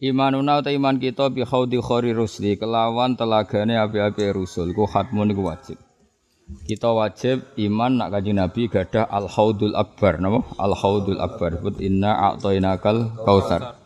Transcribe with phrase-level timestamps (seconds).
[0.00, 5.44] Imanuna ta iman kita bi khaudi khairi rusli kelawan telagane api-api rusul ku khatmun iku
[5.44, 5.76] wajib.
[6.64, 10.40] Kita wajib iman nak kanjeng Nabi gadah al haudul akbar napa?
[10.56, 11.60] Al haudul akbar.
[11.60, 13.76] Sebut inna a'tainakal kautsar.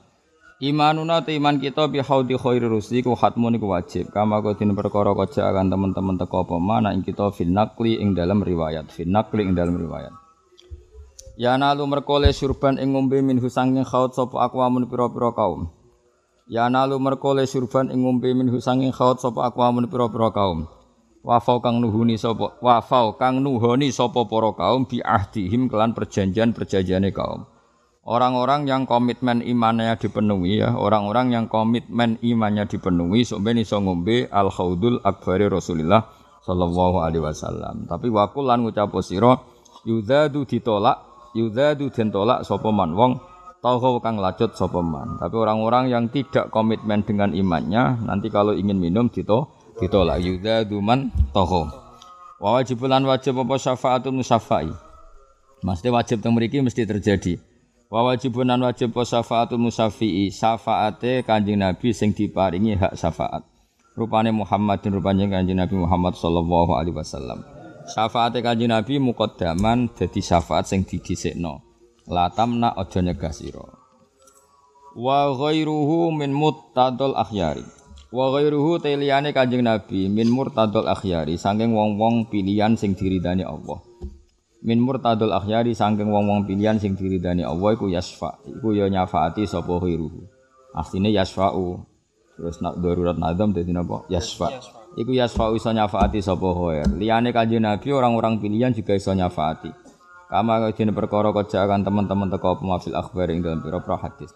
[0.63, 4.15] Imanuna ta iman kita bi haudi khairi rusli ku khatmun iku wajib.
[4.15, 8.39] Kama kutin perkara kaca akan teman-teman teko apa mana ing kita fin naqli ing dalam
[8.39, 8.87] riwayat.
[8.87, 10.15] Fin naqli ing dalam riwayat.
[11.35, 15.75] Ya nalu merkole surban ing ngombe min husanging khaut sapa akwamun pira-pira kaum.
[16.45, 20.69] Ya nalu merkole surban ing ngombe min husanging khaut sapa akwamun pira-pira kaum.
[21.25, 27.49] Wafau kang nuhuni sapa wafau kang nuhoni sapa para kaum bi ahdihim kelan perjanjian-perjanjiane kaum.
[28.05, 34.53] Orang-orang yang komitmen imannya dipenuhi ya, orang-orang yang komitmen imannya dipenuhi sampeyan iso ngombe al
[34.53, 36.13] khaudul akbari Rasulullah
[36.45, 37.89] sallallahu alaihi wasallam.
[37.89, 39.41] Tapi wakulan ngucap sira
[39.89, 43.17] yudadu ditolak, yudadu den tolak sapa man wong
[43.65, 45.17] Tauhu kang lacut sapa man.
[45.17, 51.09] Tapi orang-orang yang tidak komitmen dengan imannya nanti kalau ingin minum dito ditolak yuda duman
[51.33, 51.73] tauhu.
[52.37, 54.69] Wa wajibulan wajib apa syafaatun musyafai.
[55.65, 57.41] Mesti wajib teng mriki mesti terjadi.
[57.89, 63.49] Wa wajibunan wajib apa syafaatul musyafi'i, syafaate Kanjeng Nabi sing diparingi hak syafaat.
[63.97, 67.41] Rupane Muhammad dan rupane Kanjeng Nabi Muhammad sallallahu alaihi wasallam.
[67.89, 71.74] Syafaate Kanjeng Nabi muqaddaman dadi syafaat sing didhisikno
[72.09, 73.65] latamna aja nyegah sira.
[74.95, 77.65] Wa ghairuhu min muttadul akhyari.
[78.15, 83.83] Wa ghairuhu teliyane kanjeng nabi min murtadul akhyari saking wong-wong pilihan sing diridani Allah.
[84.63, 89.83] Min murtadul akhyari saking wong-wong pilihan sing diridani Allah iku yasfa iku ya nyafaati sapa
[89.83, 90.31] ghairuhu.
[90.75, 91.83] Asline yasfa'u.
[92.35, 94.07] Terus nak darurat nadam dadi napa?
[94.11, 94.51] Yasfa.
[94.95, 96.87] Iku yasfa'u iso nyafaati sapa ghair.
[96.95, 99.84] Liyane kanjeng nabi orang-orang pilihan juga iso nyafaati
[100.29, 104.33] Kama kajene perkara kajakan teman-teman teko apa mafil akhbar ing dalam pira-pira hadis.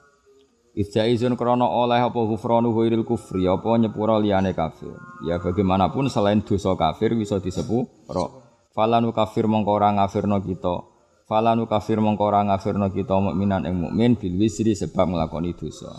[0.79, 4.95] Isjaizun krana oleh apa ghufranu ghairil kufri apa nyepura liyane kafir.
[5.27, 8.47] Ya bagaimanapun selain dosa kafir bisa disepuro.
[8.71, 10.87] Falanu kafir mongko ora ngafirno kita.
[11.27, 15.91] Falanu kafir mongko ora ngafirno kita mukminan ing mukmin bil wisri sebab nglakoni dosa.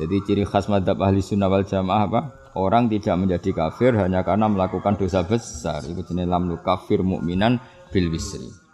[0.00, 2.20] Jadi ciri khas madhab ahli sunnah wal jamaah apa?
[2.56, 5.84] Orang tidak menjadi kafir hanya karena melakukan dosa besar.
[5.84, 7.60] Itu jenis lam kafir mukminan
[7.92, 8.65] bil wisri.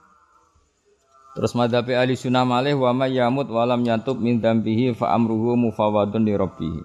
[1.32, 6.28] Terus madhabi ahli sunnah malih wa may yamut walam yatub min dambihi fa amruhu mufawadun
[6.28, 6.84] li rabbih.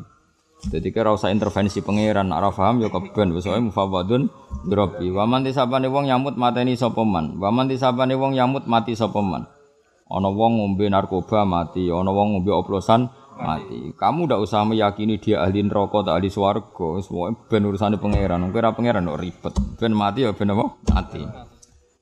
[0.72, 4.32] Jadi kira usah intervensi pangeran, ora paham ya keben wae mufawadun
[4.66, 5.12] li rabbi.
[5.12, 7.36] Wa man tisabane wong nyamut mateni sapa man.
[7.36, 9.52] Wa man tisabane wong nyamut mati sapa man.
[10.08, 13.92] Ana wong ngombe narkoba mati, ana wong ngombe oplosan mati.
[14.00, 16.88] Kamu ndak usah meyakini dia ahli neraka atau ahli swarga.
[16.96, 18.48] Wis wae ben urusane pangeran.
[18.56, 19.54] Kira pangeran kok ribet.
[19.76, 20.66] Ben mati ya ben apa?
[20.96, 21.22] Mati.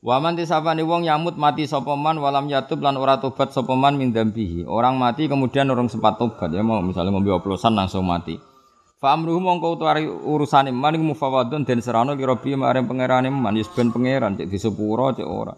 [0.05, 4.69] Waman tisapani wong yamut mati sopoman walam yatub lan ora tobat sopoman min dambihi.
[4.69, 8.37] Orang mati kemudian orang sempat tobat ya mau misalnya ngombe oplosan langsung mati.
[9.01, 13.65] Fa amruhu mongko utawi urusane man mufawadun den serano li rabbi maring pangerane man yus
[13.73, 15.57] ben pangeran cek disepuro cek ora.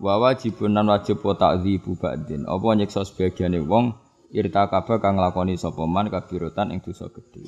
[0.00, 2.48] Wa wajibun nan wajib wa ta'dzibu ba'din.
[2.48, 3.92] Apa nyiksa sebagiane wong
[4.32, 7.44] irtakaba kang nglakoni sapa man kabirotan ing dosa gedhe.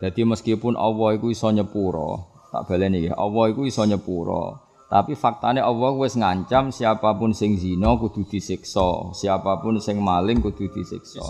[0.00, 4.67] Jadi meskipun Allah iku iso nyepuro, tak baleni nggih, Allah iku iso nyepuro.
[4.88, 10.40] Tapi faktanya Allah wis ngancam siapa pun sing zina kudu disiksa, siapa pun sing maling
[10.40, 11.20] kudu disiksa.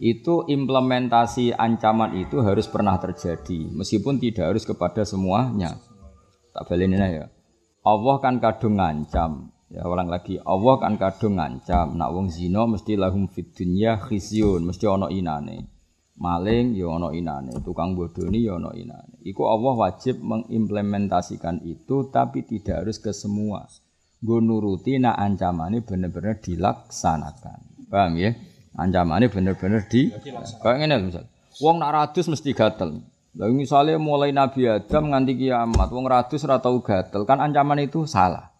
[0.00, 5.76] Itu implementasi ancaman itu harus pernah terjadi, meskipun tidak harus kepada semuanya.
[6.56, 7.28] Tak balenin ya.
[7.84, 9.52] Allah kan kadung ngancam.
[9.68, 12.00] Ya ulang lagi, Allah kan kadung ngancam.
[12.00, 15.73] Nak wong zina mesti lahum fid dunya khizyun, mesti ana inane
[16.14, 19.18] maling ya ana inane, tukang bodoni ya ana inane.
[19.26, 23.66] Iku Allah wajib mengimplementasikan itu tapi tidak harus ke semua.
[24.24, 27.90] Nggo nuruti nak ancamane bener-bener dilaksanakan.
[27.92, 28.32] Paham ya?
[28.74, 30.08] Ancamane bener-bener di
[30.64, 31.24] Kayak ngene misal.
[31.60, 33.04] Wong nak radus mesti gatel.
[33.34, 38.54] Lah misalnya mulai Nabi Adam nganti kiamat wong radus ora gatel, kan ancaman itu salah.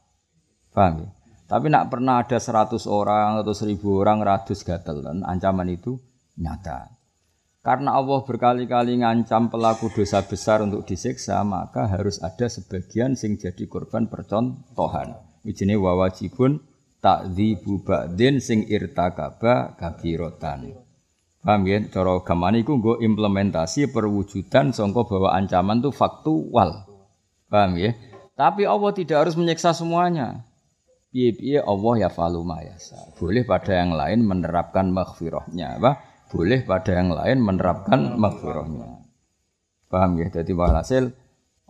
[0.75, 1.09] Paham ya?
[1.45, 5.95] Tapi nak pernah ada 100 orang atau 1000 orang radus gatel kan ancaman itu
[6.35, 6.91] nyata.
[7.64, 13.64] Karena Allah berkali-kali ngancam pelaku dosa besar untuk disiksa, maka harus ada sebagian sing jadi
[13.64, 15.16] korban percontohan.
[15.40, 16.61] Wijine wa wajibun
[17.00, 20.76] takdzibu ba'din sing irtakaba kabirotan.
[21.40, 21.81] Paham ya?
[21.88, 26.84] Cara gamane iku nggo implementasi perwujudan sangka bahwa ancaman itu faktual.
[27.49, 27.96] Paham ya?
[28.37, 30.44] Tapi Allah tidak harus menyiksa semuanya.
[31.16, 33.16] Piye-piye Allah ya falu yasa.
[33.16, 36.13] Boleh pada yang lain menerapkan maghfirahnya, apa?
[36.35, 39.07] Boleh pada yang lain menerapkan maghfirahnya.
[39.87, 40.27] Paham ya?
[40.35, 41.15] Jadi walhasil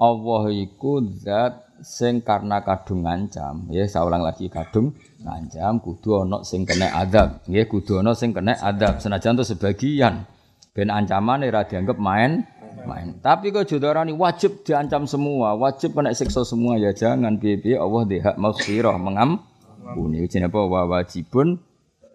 [0.01, 6.41] Allah iku zat sing karena kadung ngancam, ya saya ulang lagi kadung ngancam kudu ana
[6.41, 10.25] sing kena adab, nggih kudu ana sing kena adab senajan to sebagian
[10.73, 12.47] ben ancaman ora dianggap main
[12.89, 13.21] main.
[13.21, 18.17] Tapi kok jodarani wajib diancam semua, wajib kena siksa semua ya jangan piye-piye Allah di
[18.23, 20.25] hak maghfirah mengampuni.
[20.25, 21.61] Jenenge apa wa wajibun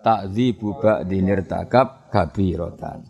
[0.04, 3.06] takdzibu ba'di nirtakab kabiratan.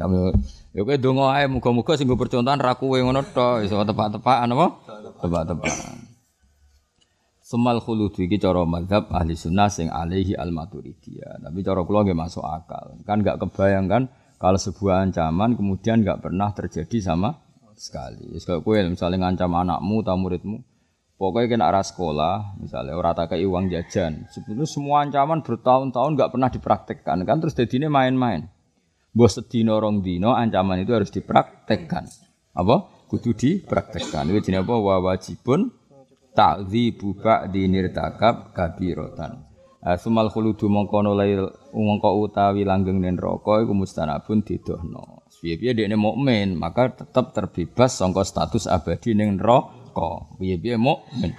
[0.00, 0.32] Kamu
[0.72, 4.66] ya kowe donga ae muga-muga sing percontohan ra kowe ngono tok iso tepak-tepakan apa?
[5.20, 5.96] Tepak-tepakan.
[7.44, 11.44] Semal khulud iki cara mazhab ahli sunnah sing alaihi al maturidiyah.
[11.44, 12.96] Tapi cara kula nggih masuk akal.
[13.04, 14.02] Kan enggak kebayang kan
[14.40, 17.36] kalau sebuah ancaman kemudian enggak pernah terjadi sama
[17.76, 18.24] sekali.
[18.32, 20.64] Wis kowe misalnya ngancam anakmu atau muridmu,
[21.20, 24.24] pokoknya kena arah sekolah, misalnya orang tak kayak uang jajan.
[24.32, 28.48] Sebetulnya semua ancaman bertahun-tahun enggak pernah dipraktekkan kan terus jadinya main-main.
[29.12, 32.08] Bos sedino rong dino ancaman itu harus dipraktekkan.
[32.56, 33.04] Apa?
[33.10, 34.32] Kudu dipraktekkan.
[34.32, 34.74] Itu jenis apa?
[34.80, 35.68] Wawajibun
[36.32, 39.50] ta'dzibu ba'di nirtakab kabiratan.
[39.98, 41.36] Sumal khuludu mongko nolai
[41.74, 45.24] mongko utawi langgeng nen neraka iku mustanabun didohno.
[45.40, 49.79] Piye-piye dekne mukmin, maka tetap terbebas sangka status abadi ning neraka.
[50.40, 51.36] Piye-piye mukmin.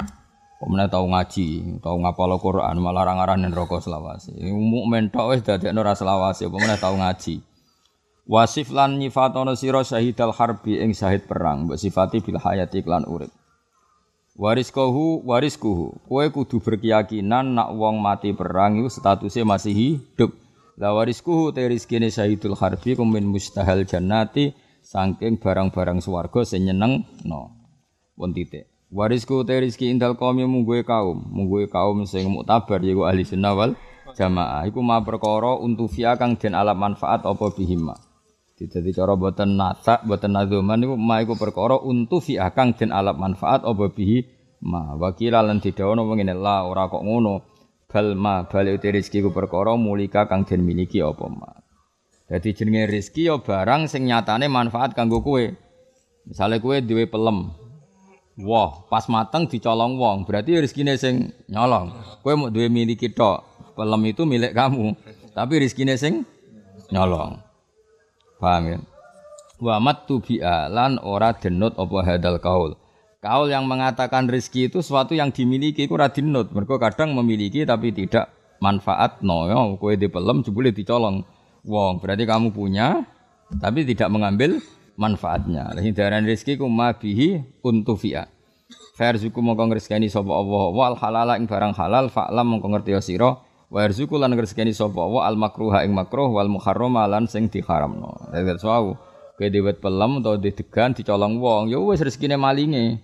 [0.62, 4.30] Pemenang tau ngaji, tau ngapal Quran, malah larang-larang ning neraka selawase.
[4.54, 7.42] Mukmin tok wis dadekno ra selawase, pemenang tau ngaji.
[8.30, 13.34] Wasif lan nyifatono sira syahidal harbi ing syahid perang, mbok sifati bil hayati lan urip.
[14.38, 16.08] Wariskohu wariskuhu.
[16.08, 20.32] Kowe kudu berkeyakinan nak wong mati perang itu statusnya masih hidup.
[20.80, 27.61] La wariskuhu te rizkine syahidul harbi kumin mustahil jannati saking barang-barang swarga sing nyeneng no.
[28.22, 28.70] Pun titik.
[28.94, 33.74] Warisku te rizki indal kaum mungguwe kaum, mungguwe kaum sing muktabar yaiku ahli sunnah wal
[34.14, 34.70] jamaah.
[34.70, 37.98] Iku ma perkara untuk via kang den alam manfaat apa bihima.
[38.62, 43.18] Jadi cara buatan nata, buatan nazuman niku ma iku perkara untuk fi akang den alap
[43.18, 44.22] manfaat apa bihi
[44.62, 47.42] ma wakila lan didawono ngene la ora kok ngono
[47.90, 51.50] bal ma bali uti rezeki ku perkara mulika kang den miliki apa ma.
[52.30, 55.42] Jadi jenenge rezeki ya barang sing nyatane manfaat kanggo kowe.
[56.30, 57.61] Misale kowe duwe pelem.
[58.40, 61.92] Wah, pas mateng dicolong wong, berarti rezekine sing nyolong.
[62.24, 63.44] Kowe mau duwe miliki tok.
[63.76, 64.96] Pelem itu milik kamu,
[65.36, 66.24] tapi rezekine sing
[66.92, 67.44] nyolong.
[68.40, 68.80] Paham ya?
[69.62, 70.24] Wa matu
[70.72, 72.74] lan ora denut apa hadal kaul.
[73.22, 76.50] Kaul yang mengatakan rezeki itu sesuatu yang dimiliki ora dinut.
[76.50, 81.22] Mergo kadang memiliki tapi tidak manfaat no ya kowe di pelem jebule dicolong
[81.62, 82.02] wong.
[82.02, 83.06] Berarti kamu punya
[83.62, 84.58] tapi tidak mengambil
[85.02, 85.74] manfaatnya.
[85.82, 88.30] Hindaran rezeki ku mabihi untufi'a.
[88.94, 93.88] Farzuku mongko ngresgani sapa Allah wal halala ing barang halal fa'lam mongko ngerti sira Wa
[93.88, 98.28] yarzuqu lan ngresekeni sapa wa al makruha ing makruh wal muharrama lan sing diharamno.
[98.36, 99.00] Dadi sawu
[99.40, 103.00] kowe diwet pelem utawa didegan dicolong wong ya wis rezekine malinge.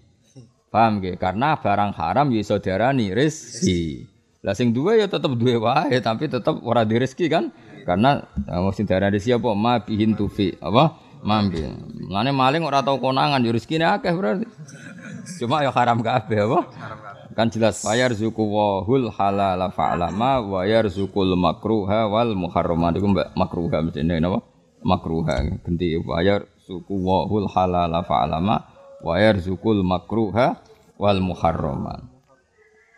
[0.67, 1.15] Paham nggih?
[1.15, 4.03] Karena barang haram ya iso diarani rezeki.
[4.43, 7.47] Lah sing duwe ya tetep duwe wae tapi tetep ora di rezeki kan?
[7.87, 10.99] Karena mesti diarani rezeki apa ma bihin tufi apa?
[11.23, 11.63] Mambi.
[12.07, 14.45] Ngene maling ora tau konangan ya rezekine akeh berarti.
[15.41, 16.59] Cuma ya haram kabeh apa?
[17.37, 23.77] Kan jelas fayar zuku wahul halala fa'lama wa yarzukul makruha wal muharrama itu mbak makruha
[23.85, 24.41] mesti napa?
[24.81, 28.65] Makruha ganti fayar suku wahul halala fa'lama
[29.05, 30.57] wa yarzukul makruha
[30.97, 32.09] wal muharrama.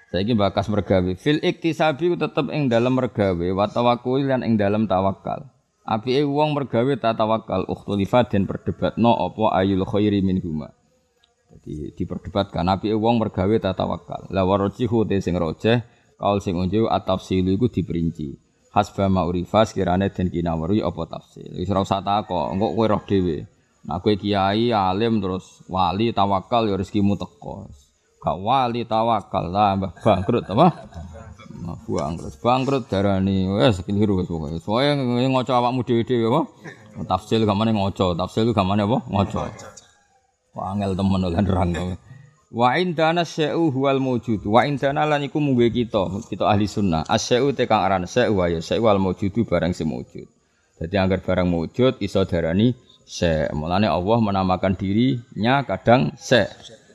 [0.09, 5.45] Saiki bakas mergawe fil iktisabi tetep ing dalam mergawe wa tawakkul lan ing dalam tawakal.
[5.89, 10.69] Apike wong mergawe ta tawakal ukhtulifat den perdebatno apa ayul khairi minhuma.
[11.49, 14.29] Jadi diperdebatkan nabi wong mergawe tatawakal.
[14.29, 15.81] La warajihu te sing rojeh
[16.21, 18.37] kaul sing unjuk atafsilu iku diperinci.
[18.69, 21.57] Hasba ma'urifa sekirane den kinawari apa tafsil.
[21.57, 23.49] Wis ora usah takok, engko kowe roh dhewe.
[23.89, 27.65] Nah kowe kiai alim terus wali tawakal ya rezekimu teko.
[28.21, 29.73] Gak wali tawakal lah
[30.05, 30.67] bangkrut apa?
[31.49, 32.33] Nah, bangkrut.
[32.39, 34.61] Bangkrut darani wis keliru wis pokoke.
[34.61, 34.93] Soale
[35.27, 36.41] ngoco awakmu dhewe-dhewe apa?
[37.09, 39.01] Tafsil gamane ngoco, tafsil gamane apa?
[39.09, 39.49] Ngoco.
[40.53, 41.97] Wangel temen oleh nerang.
[42.49, 44.41] Wa indana syai'u huwal mawjud.
[44.45, 47.05] Wa indana lan iku mungguhe kita, kita ahli sunnah.
[47.05, 50.25] Asyai'u te kang aran syai'u ya syai'u wal mawjudu barang sing mawjud.
[50.81, 52.73] Jadi anggar barang mawjud iso darani
[53.05, 53.53] syai'.
[53.53, 56.49] Mulane Allah menamakan dirinya kadang syai'.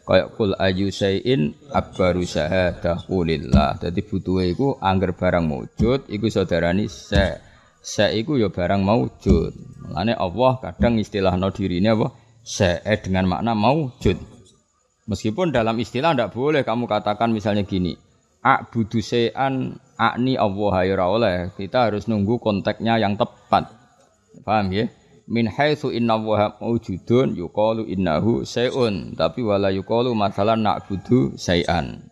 [0.04, 3.80] Kayak kul ayu syai'in akbaru syahadah kulillah.
[3.80, 7.54] Jadi butuhe iku anggar barang mawjud iku iso darani syai'.
[7.84, 9.52] Se iku ya barang maujud.
[9.84, 12.16] Mulane Allah kadang istilahno dirine apa?
[12.40, 14.16] Se dengan makna maujud.
[15.04, 17.92] Meskipun dalam istilah tidak boleh kamu katakan misalnya gini,
[18.40, 21.52] a'budu se'an akni Allah ya oleh.
[21.52, 23.68] Kita harus nunggu konteksnya yang tepat.
[24.48, 24.88] Paham ya?
[25.24, 32.04] Min haitsu inna wa maujudun yuqalu innahu se'un, tapi wala yuqalu masalan na'budu se'an.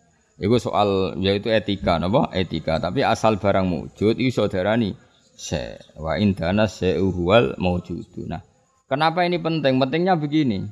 [0.42, 2.26] Itu soal yaitu etika napa?
[2.34, 2.82] Etika.
[2.82, 4.98] Tapi asal barang wujud itu saudarani
[5.38, 8.26] se wa indana se'uhuwal maujudu.
[8.26, 8.42] Nah,
[8.90, 9.78] kenapa ini penting?
[9.78, 10.66] Pentingnya begini.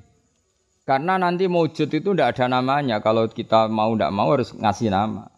[0.91, 2.99] Karena nanti maujud itu tidak ada namanya.
[2.99, 5.30] Kalau kita mau tidak mau harus ngasih nama.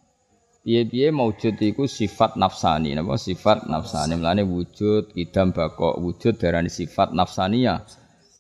[0.63, 4.15] Piye-piye maujud itu sifat nafsani, napa sifat nafsani.
[4.15, 7.83] Mulane wujud, idam bako, wujud darani sifat nafsania.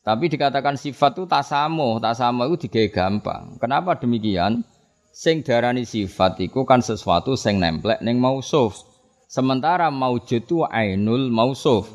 [0.06, 3.58] Tapi dikatakan sifat itu tasamu, tasamu itu digawe gampang.
[3.58, 4.62] Kenapa demikian?
[5.10, 8.86] Sing darani sifat itu kan sesuatu sing nemplek ning mausuf.
[9.26, 11.90] Sementara maujud itu ainul mausuf.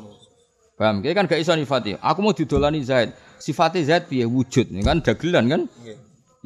[0.78, 1.02] Paham?
[1.02, 1.98] Kita kan gak iso nifati.
[1.98, 3.10] Aku mau didolani Zaid.
[3.42, 4.70] Sifatnya Zaid piye wujud.
[4.70, 5.62] Ini kan dagelan kan?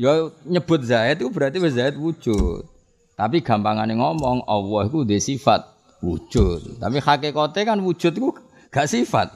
[0.01, 2.72] Ya nyebut Zaid itu berarti Zaid wujud.
[3.13, 5.61] Tapi gampangannya ngomong Allah itu dia sifat
[6.03, 6.83] wujud.
[6.83, 8.31] Tapi hakikatnya kan wujud itu
[8.73, 9.31] gak sifat.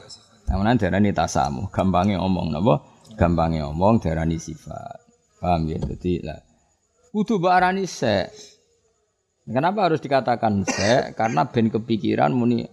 [0.46, 1.68] Nah, darani tasamu.
[1.74, 2.82] Gampangnya ngomong napa?
[3.18, 5.02] Gampangnya ngomong darani sifat.
[5.42, 5.78] Paham ya?
[5.82, 6.38] Jadi lah.
[7.10, 8.30] Kudu barani se.
[9.46, 11.14] Kenapa harus dikatakan se?
[11.14, 12.66] Karena ben kepikiran muni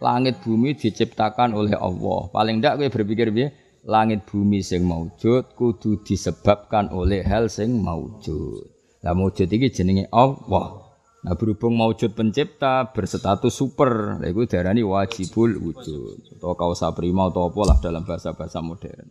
[0.00, 2.30] langit bumi diciptakan oleh Allah.
[2.32, 3.48] Paling ndak kowe berpikir piye?
[3.88, 8.77] Langit bumi sing maujud kudu disebabkan oleh hal sing maujud.
[9.02, 10.88] Lah maujud iki jenenge Allah.
[11.18, 17.50] Nah berhubung maujud pencipta berstatus super, lha iku diarani wajibul wujud atau kausa prima atau
[17.50, 19.06] apa dalam bahasa-bahasa modern.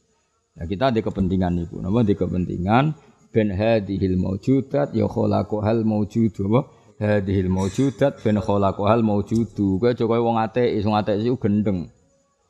[0.56, 2.96] Nah kita ada kepentingan niku, napa di kepentingan
[3.36, 6.62] ben hadhil maujudat ya khalaqahal maujudu apa?
[6.98, 9.77] hadhil maujudat ben khalaqahal maujudu.
[9.77, 11.91] Kowe coba wong ateis, wong ateis iku gendeng.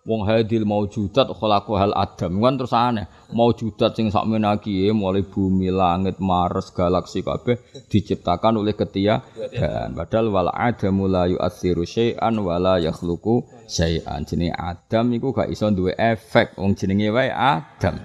[0.07, 3.11] Wong hadil maujudat khalaqahal adam kan terus aneh.
[3.35, 7.59] Maujudat sing sakmene iki mulai bumi, langit, Mars, galaksi kabeh
[7.91, 9.91] diciptakan oleh ketiadaan.
[9.99, 14.23] Padahal wal adamu la yu'atsiru syai'an wala yakhluqu syai'an.
[14.55, 17.99] Adam iku gak iso duwe efek wong jenenge wae Adam.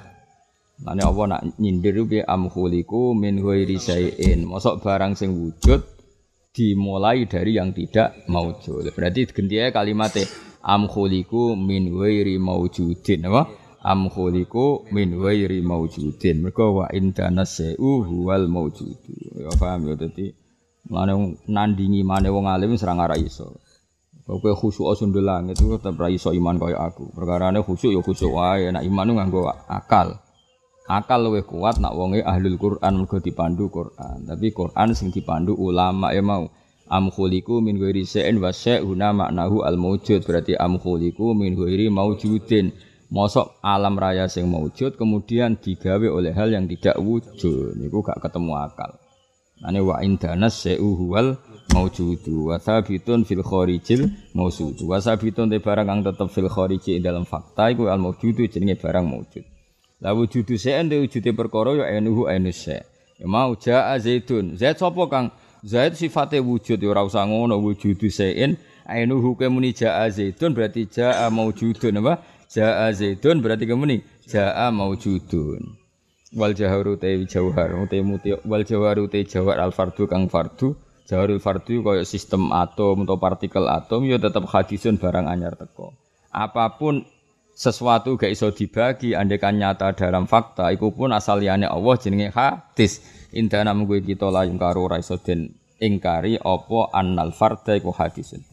[0.82, 4.42] Lane apa nak nyindir bi amkhuliku min ghairi syai'in.
[4.42, 5.86] Mosok barang sing wujud
[6.50, 8.90] dimulai dari yang tidak maujud.
[8.90, 10.26] Berarti ganti kalimatnya
[10.62, 13.50] am khuliku min ghairi maujudin apa?
[13.82, 16.46] Am khuliku min ghairi maujudin.
[16.46, 19.42] Mergo wa indana sa'u huwal maujudu.
[19.42, 20.30] Ya paham ya dadi
[20.86, 23.58] mulane nandingi mane wong alim serang ora iso.
[24.22, 27.10] Kowe khusyuk sundul langit itu tetep ra iso iman kaya aku.
[27.10, 30.22] Perkarane khusyuk ya khusyuk wae, nek iman ku nganggo akal.
[30.86, 34.26] Akal luwih kuat nak wonge ahlul Quran mergo dipandu Quran.
[34.26, 36.46] Tapi Quran sing dipandu ulama ya mau.
[36.92, 40.20] Am khuliku min ghairi syai'in wa syai'una maknahu al maujud.
[40.28, 42.68] Berarti am khuliku min ghairi maujudin.
[43.08, 47.80] Mosok alam raya sing maujud kemudian digawe oleh hal yang tidak wujud.
[47.80, 49.00] Niku gak ketemu akal.
[49.64, 51.40] Ane wa indanas syai'u huwal
[51.72, 54.84] maujudu wa sabitun fil kharijil maujudu.
[54.84, 59.08] Wa sabitun te barang kang tetep fil khariji dalam fakta iku al maujudu jenenge barang
[59.08, 59.44] maujud.
[60.02, 62.68] La wujudu se'en de wujude perkara ya enuhu enus.
[62.68, 62.82] Ya
[63.24, 64.58] mau jaa zaitun.
[64.58, 65.30] Zait sapa kang?
[65.62, 68.58] Zait sifate wujud ya ora usah ngono wujudu se'en.
[68.82, 72.18] Enuhu ke muni jaa zaitun berarti jaa maujudun apa?
[72.50, 75.78] Jaa zaitun berarti kemuni jaa maujudun.
[76.34, 79.22] Wal jaharu te jauhar te muti wal jaharu te
[79.54, 80.74] al fardu kang fardu.
[81.06, 85.94] Jaharul fardu kaya sistem atom atau partikel atom ya tetap hadisun barang anyar teko.
[86.34, 87.06] Apa pun
[87.52, 93.04] sesuatu gak iso dibagi andekan nyata dalam fakta iku pun asal liyane Allah jenenge hadis
[93.32, 98.44] indana munggu kita la karo ora iso den ingkari apa annal farda iku hadisun.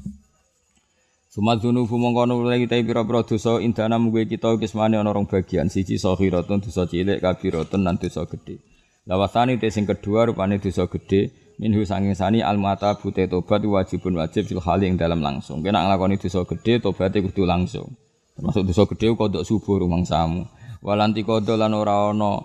[1.29, 5.69] Sumat dzunubu mongko nulai kita pira-pira dosa indana munggu kita kismane ana rong bagian.
[5.69, 8.57] Siji sahiratun dosa cilik kabiratun lan dosa gedhe.
[9.05, 11.29] Lawasani te sing kedua rupane dosa gedhe.
[11.59, 15.59] Minhu sanging sani al mata bute tobat wajibun wajib fil hali dalam langsung.
[15.59, 17.93] Kena nglakoni dosa gedhe tobaté kudu langsung.
[18.39, 20.47] Termasuk dosa gede kodok subuh rumang samu.
[20.79, 22.39] Walanti kodok lan ora ana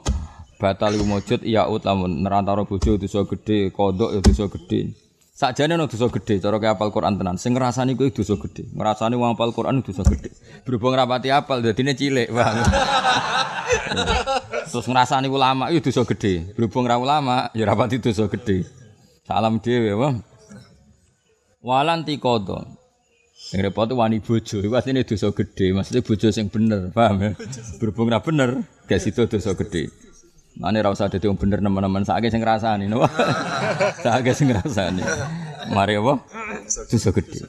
[0.64, 4.96] batal iku mujud ya ut lamun nerantara bojo dosa gede, kodok ya dosa gede.
[5.36, 7.36] Sakjane ana dosa gede cara ke apal Quran tenan.
[7.36, 8.64] Sing ngrasani kuwi dosa gede.
[8.72, 10.32] Ngrasani wong apal Quran dosa gede.
[10.64, 12.56] Berhubung rapati apal dadine cilik, Bang.
[14.72, 16.56] Terus ngrasani ulama itu dosa gede.
[16.56, 18.64] Berhubung ra ulama ya rapati dosa gede.
[19.28, 20.24] Salam dhewe, Bang.
[21.60, 22.84] Walanti kodok
[23.44, 27.30] Sing repot wani bojo, iku asline dosa gede, maksudnya bojo sing bener, paham ya?
[27.76, 29.92] Berhubung ra bener, gak situ dosa gede.
[30.54, 33.10] Mane ra usah dadi wong bener nemen-nemen sakake sing ngrasani, napa?
[34.06, 35.02] sakake sing ngrasani.
[35.74, 36.22] Mari apa?
[36.86, 37.42] Dosa gede.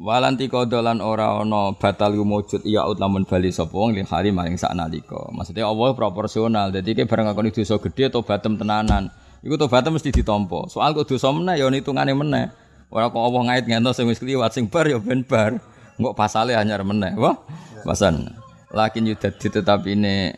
[0.00, 4.56] Walanti kodolan ora ana batal wujud iya ut lamun bali sapa wong li hari maring
[4.56, 5.28] saknalika.
[5.34, 6.72] Maksudnya Allah proporsional.
[6.72, 9.12] Dadi ki bareng ngakoni dosa gedhe tobatem tenanan.
[9.44, 10.72] Iku tobatem mesti ditampa.
[10.72, 12.48] Soal kok dosa meneh ya hitungane meneh.
[12.88, 15.60] Ora kok Allah ngait ngentos sing wis kliwat sing bar ya ben bar.
[16.00, 17.12] Engko pasale anyar meneh.
[17.20, 17.36] Wah,
[17.84, 18.32] pasan.
[18.72, 20.32] Lakin yudadi tetap ini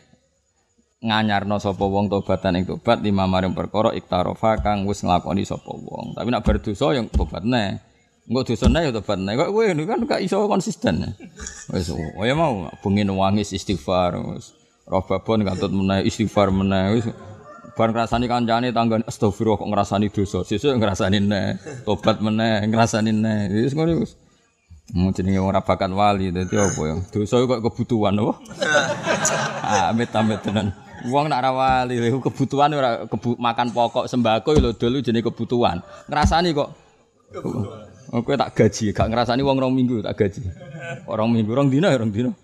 [1.03, 6.15] nganyarno sapa wong tobatan ing tobat lima maring perkara iktarofa kang wis nglakoni sapa wong.
[6.15, 7.75] Tapi nak berdosa yang tobat neh.
[8.23, 11.11] Engko dosane ya tobat nek kok kowe kan gak iso konsisten.
[11.75, 14.55] Wis oh ya mau bengi nangis istighfar wis.
[14.87, 17.05] Roh babon katut meneh istighfar meneh wis.
[17.75, 20.47] Bar ngrasani kancane tangga astagfirullah kok ngrasani dosa.
[20.47, 21.59] Sesuk ngrasani neh.
[21.83, 23.51] Tobat meneh ngrasani neh.
[23.51, 24.15] Wis ngono wis.
[24.95, 26.95] Mau jenenge ora bakat wali dadi apa ya?
[27.11, 28.33] Dosa kok kebutuhan apa?
[29.67, 30.71] ah, amit-amit tenan.
[31.03, 35.83] Wong nak wali kebutuhan ora kebu makan pokok sembako lho dulu jenenge kebutuhan.
[36.07, 36.69] Ngrasani kok
[38.13, 40.45] Aku oh, tak gaji, gak ngerasani uang rong minggu tak gaji.
[41.09, 42.37] Orang minggu, orang dino, orang dino.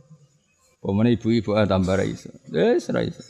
[0.80, 2.32] Pemene ibu-ibu tambah ra iso.
[2.48, 3.20] Wis ra iso.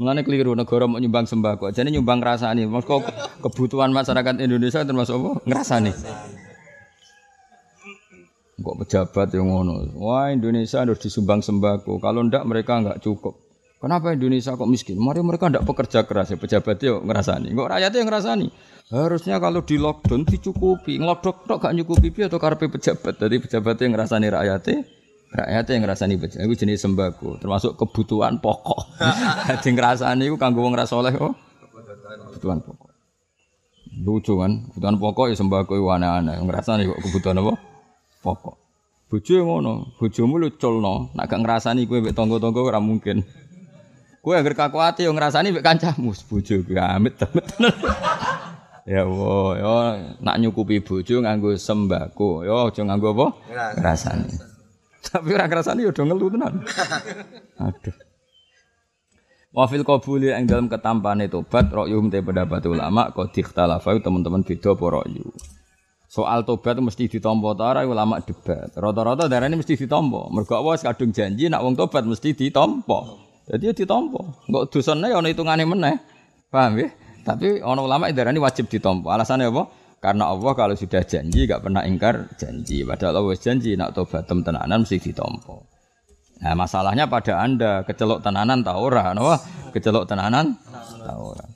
[0.00, 1.68] Mulane keliru negara mau nyumbang sembako.
[1.68, 2.64] Jadi nyumbang ngrasani.
[2.64, 3.12] Mosok
[3.44, 5.30] kebutuhan masyarakat Indonesia termasuk apa?
[5.44, 5.92] Ngrasani.
[8.56, 9.92] Kok pejabat yang ngono.
[10.00, 12.00] Wah, Indonesia harus disumbang sembako.
[12.00, 13.45] Kalau ndak mereka enggak cukup.
[13.76, 14.96] Kenapa Indonesia kok miskin?
[14.96, 17.52] Mari mereka ndak pekerja keras ya pejabat yo ngerasani.
[17.52, 18.46] Kok rakyatnya yang ngerasani?
[18.88, 23.20] Harusnya kalau di lockdown dicukupi, ngelodok tok gak nyukupi piye atau karpe pejabat.
[23.20, 24.78] Jadi pejabat yang ngerasani rakyatnya,
[25.34, 26.44] rakyatnya yang ngerasani pejabat.
[26.48, 28.96] Itu jenis sembako, termasuk kebutuhan pokok.
[29.52, 31.36] Jadi ngerasani itu kanggo wong rasoleh oh.
[32.32, 32.90] Kebutuhan pokok.
[34.06, 36.40] Lucu kan, kebutuhan pokok ya sembako itu aneh-aneh.
[36.40, 37.52] Ngerasani kok kebutuhan apa?
[38.24, 38.56] Pokok.
[39.06, 43.22] Bojo ngono, bojomu lu culno, nak gak ngerasani kowe mbek tangga-tangga ora mungkin.
[44.26, 47.46] Kowe agar kaku ati yo ngrasani mbek kancamu, bojo amit amit.
[48.86, 49.74] Ya Allah, ya
[50.22, 52.46] nak nyukupi bojo nganggo sembako.
[52.46, 53.26] Ya aja nganggo apa?
[53.82, 54.30] Rasane.
[55.02, 56.62] Tapi ora rasane ya do ngelu tenan.
[57.66, 57.94] Aduh.
[59.50, 64.78] Wa fil qabuli ing dalam ketampane tobat ra'yum te pendapat ulama kok dikhtalafa teman-teman beda
[64.78, 65.34] apa ra'yu.
[66.06, 68.70] Soal tobat mesti ditampa ta ulama debat.
[68.70, 70.30] Rata-rata darane mesti ditampa.
[70.30, 73.25] Mergo apa kadung janji nak wong tobat mesti ditampa.
[73.46, 74.22] Jadi ya ditampa.
[74.50, 75.96] Engko dosane ya ana hitungane meneh.
[76.50, 76.88] Paham ya?
[77.26, 79.10] Tapi orang ulama ini wajib ditompo.
[79.10, 79.66] Alasannya apa?
[79.98, 82.86] Karena Allah kalau sudah janji gak pernah ingkar janji.
[82.86, 85.66] Padahal Allah janji nak tobatem tenanan mesti ditompo.
[86.42, 89.34] Nah masalahnya pada anda kecelok tenanan tau ora, no?
[89.72, 90.54] kecelok tenanan
[91.02, 91.46] tau ora.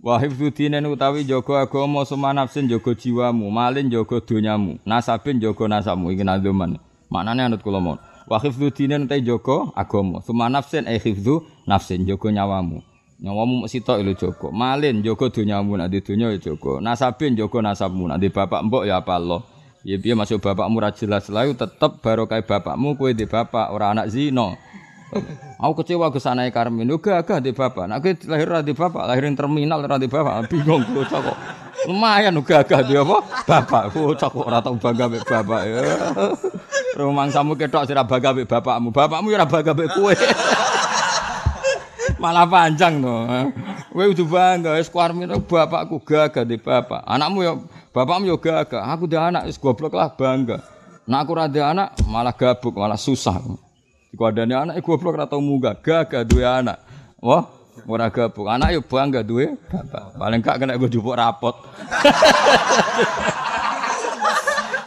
[0.00, 6.08] Wahib dinen utawi jogo agama sumanafsin jogo jiwamu, malin jogo dunyamu, nasabin jogo nasamu.
[6.10, 6.80] Iki nazuman.
[7.12, 8.38] Maknanya anut kula mon.
[8.38, 12.82] Wahib dinen utai jogo agama, sumanafsin eh hifdu nafsin jogo nyawamu.
[13.20, 14.48] Nyawamu mesti tok lho Joko.
[14.48, 16.80] Malin Joko donyamu nek di donya ya Joko.
[16.80, 19.44] Nasabin Joko nasabmu nek bapak mbok ya apa Allah.
[19.84, 24.08] Ya piye masuk bapakmu ra jelas layu tetep barokah bapakmu kowe di bapak ora anak
[24.08, 24.56] zina.
[25.60, 26.88] Aku kecewa ke sana Karmin.
[26.88, 27.84] Uga agak di bapak.
[27.84, 30.48] Nak lahir di bapak, lahirin terminal di bapak.
[30.48, 31.36] Bingung kok.
[31.90, 33.20] Lumayan uga agak di apa?
[33.44, 33.92] Bapak.
[33.92, 35.80] Kok ora tau bangga bapak ya.
[37.00, 38.92] Rumang samu ketok sira bangga mek bapakmu.
[38.92, 40.12] Bapakmu ya ora bangga mek kowe.
[42.20, 43.16] Malah panjang to.
[43.88, 47.00] Kowe kudu bangga wis kuarmine bapakku gagah di bapak.
[47.08, 47.56] Anakmu ya
[47.96, 48.84] bapakmu ya gagah.
[48.92, 50.60] Aku di anak wis goblok lah bangga.
[51.08, 53.40] Nah aku ra anak malah gabuk, malah susah.
[54.12, 56.76] Iku adane anak iku goblok ora tau munggah, gagah duwe anak.
[57.24, 57.48] Wah,
[57.88, 58.44] ora gabuk.
[58.44, 60.20] Anak yo bangga duwe bapak.
[60.20, 61.56] Paling gak kena gue jupuk rapot.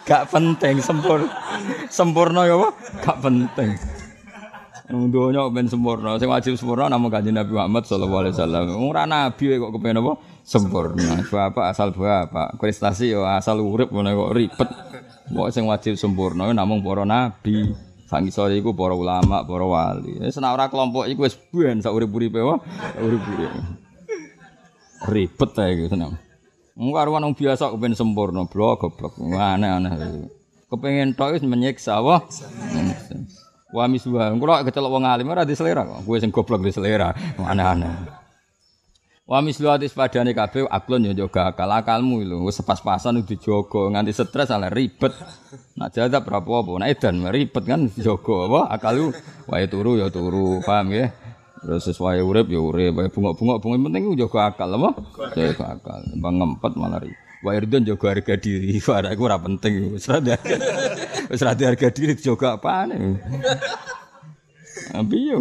[0.04, 1.24] gak penting sempur
[1.88, 2.70] sempurna ya apa?
[3.04, 3.72] Gak penting.
[4.94, 6.20] Dunya ben sempurna.
[6.20, 8.64] Sing wajib sempurna namung Kanjeng Nabi Muhammad sallallahu alaihi wasallam.
[8.84, 10.14] Ora nabi kok kepen apa?
[10.44, 11.24] Sempurna.
[11.24, 12.60] Bapak asal bapak.
[12.60, 14.70] Prestasi yo asal urip ngono kok ribet.
[15.32, 17.72] Kok sing wajib sempurna namung para nabi.
[18.04, 20.22] Sang sore iku para ulama, para wali.
[20.22, 22.62] Wis nek ora kelompok iku wis ben sak urip-uripe wae.
[23.02, 23.52] Urip-urip.
[25.10, 26.14] Ribet ta iku seneng.
[26.74, 29.14] Wong karo wong biasa kepen sempurna, blok goblok.
[29.22, 30.26] Aneh-aneh.
[30.74, 32.26] Kepengen tok wis menyiksa wah.
[33.70, 34.34] Wa miswa.
[34.34, 36.02] Kulo kecelok wong alim ora di selera kok.
[36.02, 37.14] Kowe sing goblok di selera.
[37.38, 38.22] Aneh-aneh.
[39.24, 44.12] Wa mislu atis padane kabeh aklon yo jaga akal akalmu lho wis pas-pasan dijogo nganti
[44.12, 45.16] stres ala ribet.
[45.80, 49.08] Nak jadab berapa apa nak edan ribet kan jogo apa akal lu
[49.48, 51.16] wae turu ya turu paham ya.
[51.64, 54.90] Terus sesuai urip ya urip, wae bungok-bungok bungok penting jaga akal apa?
[55.32, 56.02] Jaga akal.
[56.20, 57.24] Bang ngempet malah ribet.
[57.44, 58.80] Wa irdon jaga harga diri.
[58.88, 59.92] Ora iku ora penting.
[59.92, 60.24] Wis ra
[61.32, 63.20] wis ra harga diri jaga apane.
[65.12, 65.36] Piye?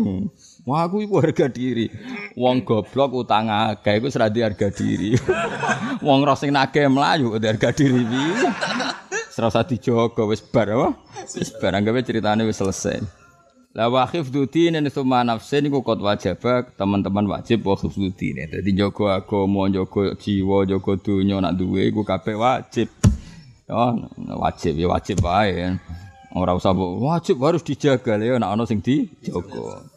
[0.66, 1.87] Wah aku iku harga diri.
[2.35, 5.14] Wong goblok utang akeh iku wis harga diri.
[6.06, 8.50] Wong ora sing nagih mlayu harga diri piye?
[9.30, 10.98] Serasa dijogo wis bar apa?
[11.22, 13.21] Wis bar anggape ceritane wis selesai.
[13.72, 16.44] La wa hifdzuddin itu nafsin iku kot wajib
[16.76, 18.44] teman-teman wajib wa hifdzuddin.
[18.52, 22.92] Dadi jaga agama, jaga jiwa, jaga donya nak duwe iku kabeh wajib.
[23.72, 23.96] Oh,
[24.37, 25.80] wajib ya wajib wae.
[26.37, 29.88] Ora usah wajib harus dijaga ya nek ana sing dijaga.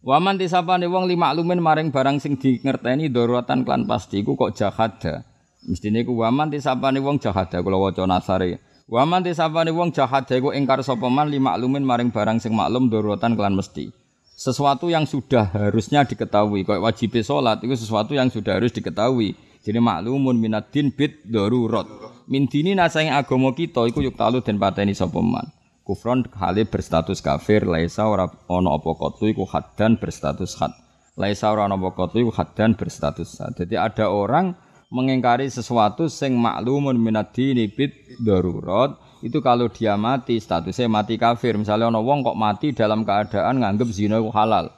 [0.00, 4.56] Waman tisapane wong lima lumen maring barang sing di ngerteni daruratan klan pasti iku kok
[4.56, 5.28] jahada.
[5.68, 8.60] Mestine iku waman tisapane wong jahada kula waca nasare.
[8.84, 13.32] Waman tisapane wong jahada iku ingkar sapa man lima lumen maring barang sing maklum daruratan
[13.32, 13.88] klan mesti.
[14.36, 19.38] Sesuatu yang sudah harusnya diketahui, kok wajib salat itu sesuatu yang sudah harus diketahui.
[19.64, 21.88] Jadi maklumun minadin bid darurat.
[22.28, 25.48] Min dini nasang agama kita iku yuk talu den pateni sapa man.
[25.80, 29.48] Kufron hale berstatus kafir, laisa ora ana apa kotu iku
[29.96, 30.76] berstatus had.
[31.16, 32.36] Laisa ora ana apa kotu iku
[32.76, 33.56] berstatus had.
[33.56, 34.52] Jadi ada orang
[34.94, 37.90] mengingkari sesuatu sing maklumun minadini bid
[38.22, 38.94] darurat
[39.26, 41.58] itu kalau dia mati statusnya mati kafir.
[41.58, 44.70] Misalnya ono wong kok mati dalam keadaan nganggep zina halal.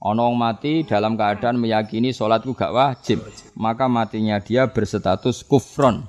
[0.00, 3.20] Ono wong mati dalam keadaan meyakini sholatku gak wajib
[3.54, 6.02] maka matinya dia berstatus kufron.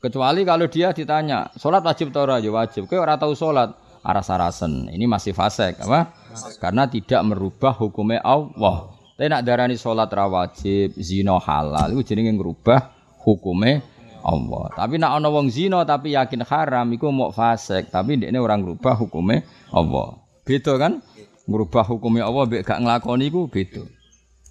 [0.00, 2.90] Kecuali kalau dia ditanya sholat wajib tora ya wajib.
[2.90, 3.70] Kau ora tahu sholat.
[4.04, 4.92] Aras-arasen.
[4.92, 6.12] Ini masih fasek apa?
[6.60, 12.90] Karena tidak merubah hukumnya Allah tapi nak darani sholat rawajib, zino halal, itu jenenge ngerubah
[13.22, 13.78] hukume
[14.26, 14.74] Allah.
[14.74, 17.94] Tapi nak ana wong zino tapi yakin haram, iku mau fasek.
[17.94, 20.18] Tapi ini orang ngerubah hukume Allah.
[20.42, 20.98] Beda kan?
[21.46, 23.86] Ngerubah hukume Allah, mbek gak nglakoni iku beda.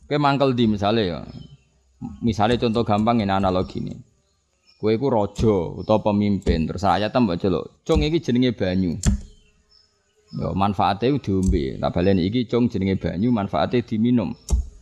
[0.07, 1.19] Kowe mangkel di misalnya ya.
[2.23, 3.99] Misalnya contoh gampang ini analogi ini.
[4.79, 7.65] Kowe iku raja utawa pemimpin, terus rakyat mbok celuk.
[7.83, 8.95] Cung iki jenenge banyu.
[10.33, 11.77] Yo manfaatnya itu diombe.
[11.77, 14.33] Tak baleni iki cung jenenge banyu, manfaatnya diminum.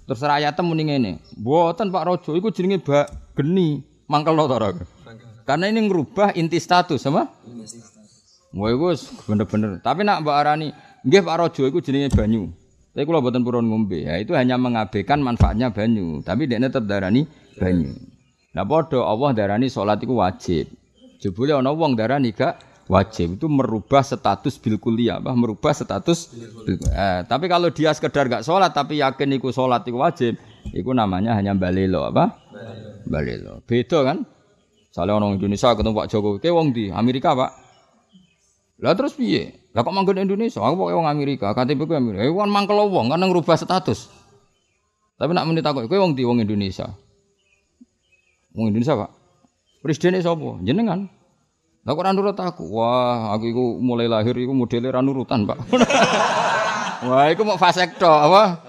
[0.07, 4.57] Terus rakyat muni ngene, "Mboten Pak Rojo iku jenenge bak geni." Mangkel to
[5.47, 7.31] Karena ini ngerubah inti status sama?
[8.51, 8.91] Wah iku
[9.23, 9.79] bener-bener.
[9.79, 10.67] Tapi nak Mbak Arani,
[11.07, 12.51] nggih Pak Rojo iku jenenge banyu.
[12.91, 16.19] Tapi kalau buatan purun ngombe, ya itu hanya mengabaikan manfaatnya banyu.
[16.27, 17.23] Tapi dia tetap darani
[17.55, 17.95] banyu.
[18.51, 20.67] Nah podo Allah darani sholat itu wajib.
[21.23, 22.59] Jebule ana wong darani gak
[22.91, 26.27] wajib itu merubah status bil kuliah, bah merubah status
[26.67, 30.35] bil eh, tapi kalau dia sekedar gak sholat tapi yakin iku sholat itu wajib,
[30.75, 32.35] itu namanya hanya balelo apa?
[33.07, 33.63] Balelo.
[33.63, 34.27] Beda kan?
[34.91, 37.51] Soalnya orang Indonesia ketemu Pak Jokowi, kayak wong di Amerika Pak.
[38.83, 39.71] Lah terus piye?
[39.71, 40.59] Lah kok manggon Indonesia?
[40.59, 42.27] Aku pokoke wong Amerika, KTP ku Amerika.
[42.27, 44.11] Eh kan mangkel wong kan ngerubah status.
[45.15, 46.91] Tapi nak menit aku, kowe wong di wong Indonesia.
[48.51, 49.11] Wong Indonesia Pak.
[49.79, 50.59] Presiden sapa?
[50.59, 51.20] Jenengan.
[51.81, 52.63] Lah kok ora nurut aku?
[52.77, 55.57] Wah, aku iku mulai lahir iku modele ra nurutan, Pak.
[57.09, 58.61] Wah, iku mau fasekto, apa?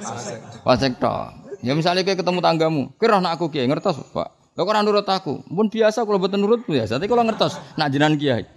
[0.65, 1.13] Fasekto.
[1.61, 4.57] Ya misalnya kayak ketemu tanggamu, kira nak aku kiai ngertos, Pak.
[4.57, 5.45] Lah kok ora nurut aku?
[5.45, 8.49] Pun biasa kalau mboten nurut biasa, tapi kalau ngertos nak jenengan kiai.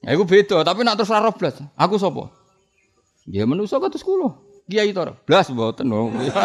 [0.00, 1.60] Ya iku beda, tapi nak terus ora blas.
[1.76, 2.32] Aku sapa?
[3.28, 4.32] Ya manusa kados kula.
[4.64, 5.12] Kiai to.
[5.28, 5.92] Blas mboten.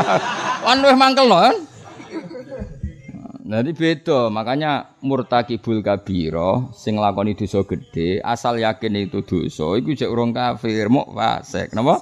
[0.67, 1.55] Kan wis mangkel kan?
[3.51, 10.07] Jadi beda, makanya murtakibul kabiro sing lakoni dosa gede, asal yakin itu dosa, itu cek
[10.07, 11.99] urung kafir, mau fasik, napa?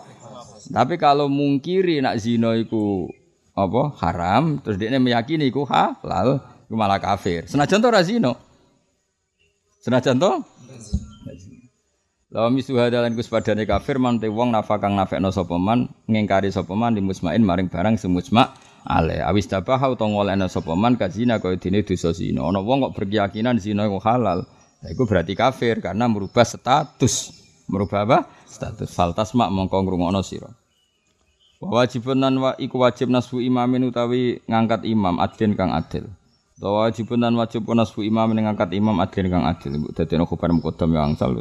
[0.69, 3.09] Tapi kalau mungkiri nak zina iku
[3.57, 6.37] apa haram, terus dia meyakini iku halal,
[6.69, 7.49] iku malah kafir.
[7.49, 8.37] Senajan to ra zina.
[9.81, 10.45] Senajan to?
[12.29, 17.01] Lawa misuha dalan kus kafir man wong nafakang nafekno sapa man ngingkari sapa man di
[17.01, 18.53] musmain maring barang semusma
[18.85, 22.45] ale awis dabaha utawa ngolehna sapa man kazina kaya dene dosa zina.
[22.45, 24.47] Ana wong kok berkeyakinan zina iku halal.
[24.79, 27.35] Nah, iku berarti kafir karena merubah status.
[27.67, 28.19] Merubah apa?
[28.47, 28.95] Status.
[28.95, 30.49] Faltas mak mongko ngrungokno sira.
[31.59, 36.07] Wajibun nan wa iku wajib nasbu imamin utawi ngangkat imam adil kang adil.
[36.55, 39.91] Utawa wajibun nan wajib nasbu imamin ngangkat imam adil kang adil.
[39.91, 41.35] Dadi ana khubar mukodam yang angsal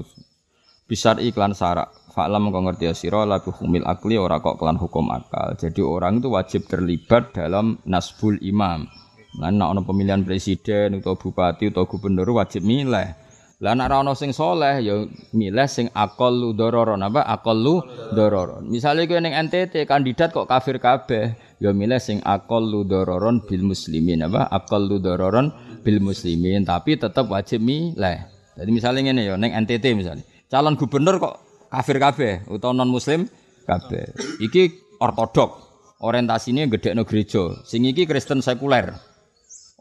[0.88, 5.06] Bisar iklan sarak Fa'lam kau ngerti ya siro labu humil akli ora kok kelan hukum
[5.14, 5.54] akal.
[5.54, 8.90] Jadi orang itu wajib terlibat dalam nasbul imam.
[9.38, 13.14] Lah nek ana pemilihan presiden atau bupati atau gubernur wajib milih.
[13.62, 18.66] Lah nek ana sing soleh ya milih sing aqallu dororon apa aqallu dororon.
[18.66, 24.26] Misalnya kowe ning NTT kandidat kok kafir kabeh, ya milih sing aqallu dororon bil muslimin
[24.26, 25.54] apa aqallu dororon
[25.86, 28.26] bil muslimin tapi tetap wajib milih.
[28.58, 30.26] Jadi misalnya ngene ya ning NTT misalnya.
[30.48, 31.34] Calon gubernur kok
[31.68, 33.28] kafir kabeh utawa non muslim
[33.68, 34.16] kabeh.
[34.40, 35.68] Iki ortodok.
[35.98, 37.58] Orientasine gedekno gereja.
[37.66, 38.94] Sing iki Kristen sekuler.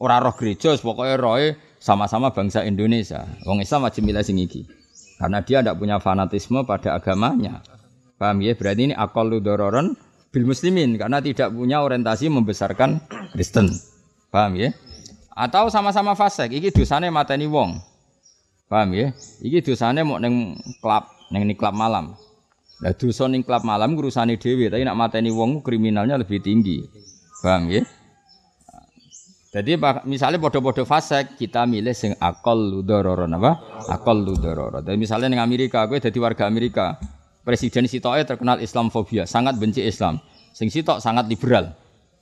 [0.02, 3.24] Ora roh gereja, pokoke roe sama-sama bangsa Indonesia.
[3.46, 4.66] Wong Islam wajib milih sing iki.
[5.18, 7.62] Karena dia tidak punya fanatisme pada agamanya.
[8.18, 8.58] Paham ya?
[8.58, 9.94] Berarti ini akal dororon
[10.34, 13.02] bil muslimin karena tidak punya orientasi membesarkan
[13.34, 13.70] Kristen.
[14.34, 14.74] Paham ya?
[15.38, 17.78] Atau sama-sama fasik, iki dosane mateni wong.
[18.68, 19.16] Paham ya?
[19.40, 22.20] Iki dosane mau neng klub, neng klub malam.
[22.84, 26.84] Lah dosa ning klub malam urusane dhewe, tapi nak mateni wong kriminalnya lebih tinggi.
[27.40, 27.82] Paham ya?
[29.48, 33.52] Jadi misalnya podo-podo fasek kita milih sing akal ludororon apa?
[33.88, 34.84] Akal ludororon.
[34.84, 37.00] Jadi misalnya ning Amerika, gue jadi warga Amerika,
[37.48, 40.20] presiden sitoke terkenal Islamfobia, sangat benci Islam.
[40.52, 41.72] Sing sitok sangat liberal.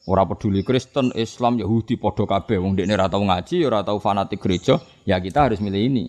[0.05, 2.61] Ora peduli Kristen, Islam, Yahudi podo kabeh.
[2.61, 6.05] Wong dekne ora tau ngaji, ora tau fanatik gereja, ya kita harus milih ini.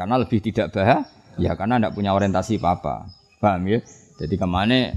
[0.00, 1.04] Karena lebih tidak bahaya,
[1.36, 3.04] ya karena tidak punya orientasi apa-apa.
[3.36, 3.84] Paham ya?
[4.16, 4.96] Jadi ke mana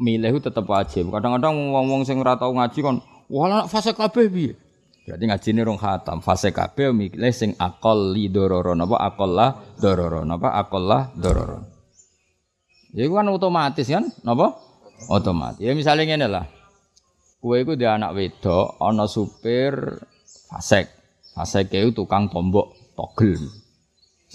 [0.00, 1.12] milih tetap wajib.
[1.12, 4.56] Kadang-kadang wong-wong sing ora tau ngaji kon, wah anak fase kabeh piye?
[5.04, 6.24] Berarti ngaji ini rong khatam.
[6.24, 8.96] Fase kabeh milih sing akol li dororo napa
[9.28, 11.68] lah dororo napa akol lah dororo.
[12.96, 14.56] Ya kan otomatis kan, napa?
[15.12, 15.60] Otomatis.
[15.60, 16.48] Ya misalnya ngene lah.
[17.36, 19.76] Kue iku dia anak wedok, ana supir
[20.48, 20.88] fasek.
[21.36, 23.44] Fasek itu tukang tombok togel.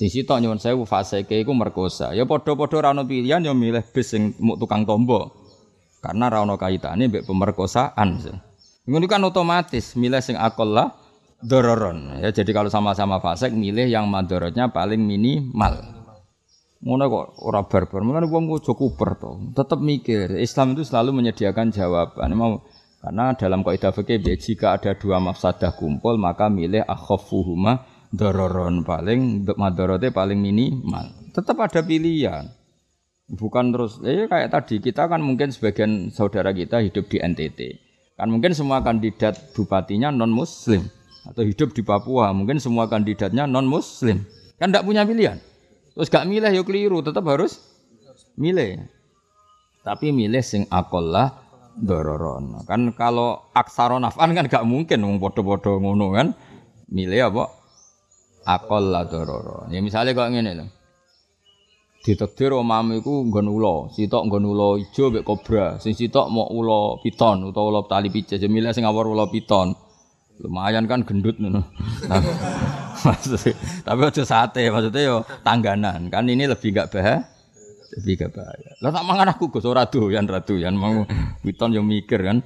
[0.04, 2.12] Sing sitok nyuwun sewu faseke iku merkosa.
[2.12, 5.32] Ya padha-padha ora ono pilihan ya milih bis sing muk tukang tombo.
[6.04, 8.20] Karena ra ono kaitane mbek pemerkosaan.
[8.84, 10.92] Ngono kan otomatis milih sing akolla
[11.40, 12.20] dororon.
[12.20, 15.80] Ya jadi kalau sama-sama fasek milih yang madorotnya paling minimal.
[16.84, 18.04] Ngono kok ora barbar.
[18.04, 19.56] Mulane wong aja kuper to.
[19.56, 20.36] Tetep mikir.
[20.36, 22.28] Islam itu selalu menyediakan jawaban.
[22.36, 22.60] Mau
[23.00, 30.14] karena dalam kaidah fikih jika ada dua mafsadah kumpul maka milih akhafuhuma dororon paling madorote
[30.14, 31.34] paling minimal.
[31.34, 32.46] Tetap ada pilihan.
[33.34, 37.60] Bukan terus, eh kayak tadi kita kan mungkin sebagian saudara kita hidup di NTT.
[38.14, 40.86] Kan mungkin semua kandidat bupatinya non muslim
[41.26, 44.22] atau hidup di Papua mungkin semua kandidatnya non muslim.
[44.62, 45.42] Kan tidak punya pilihan.
[45.98, 47.58] Terus gak milih yuk ya keliru, tetap harus
[48.38, 48.86] milih.
[49.82, 51.34] Tapi milih sing akolah
[51.74, 52.62] dororon.
[52.70, 56.28] Kan kalau aksaronafan kan gak mungkin wong podo-podo ngono kan.
[56.94, 57.63] Milih apa?
[58.44, 59.68] Akol lah dororo.
[59.72, 60.66] Ya misalnya kok ngene lho.
[62.04, 67.00] Ditakdir omamu iku nggon ula, sitok nggon ula ijo mek kobra, sing sitok mau ula
[67.00, 69.72] piton utawa ula tali pijet, ya milih sing awor ula piton.
[70.44, 71.64] Lumayan kan gendut ngono.
[73.04, 73.20] Nah,
[73.84, 76.08] tapi aja sate, maksudnya yo tangganan.
[76.08, 77.20] Kan ini lebih gak bahaya.
[78.00, 78.80] Lebih gak bahaya.
[78.80, 81.04] Lah tak mangan aku Gus ora doyan ra doyan mau
[81.44, 82.40] piton yo mikir kan.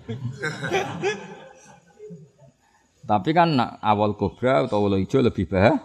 [3.08, 5.80] Tapi kan awal kobra atau ulo hijau lebih bah.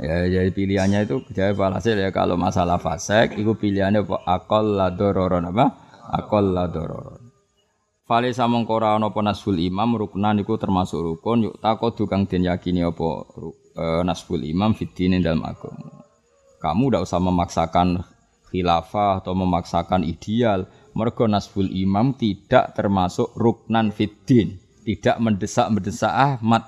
[0.00, 5.52] Ya, jadi pilihannya itu jadi walhasil ya kalau masalah fasek itu pilihannya apa akol ladororon
[5.52, 5.76] apa?
[6.08, 7.28] Akol ladororon.
[8.08, 9.20] Fale samong kora ana apa
[9.52, 13.08] imam ruknan iku termasuk rukun yuk takut tukang den yakini apa
[13.76, 16.06] e, nasful imam fitin dalam agama.
[16.56, 17.88] Kamu tidak usah memaksakan
[18.48, 20.64] khilafah atau memaksakan ideal.
[20.96, 26.62] Mergo nasful imam tidak termasuk ruknan fitin tidak mendesak-mendesak Ahmad.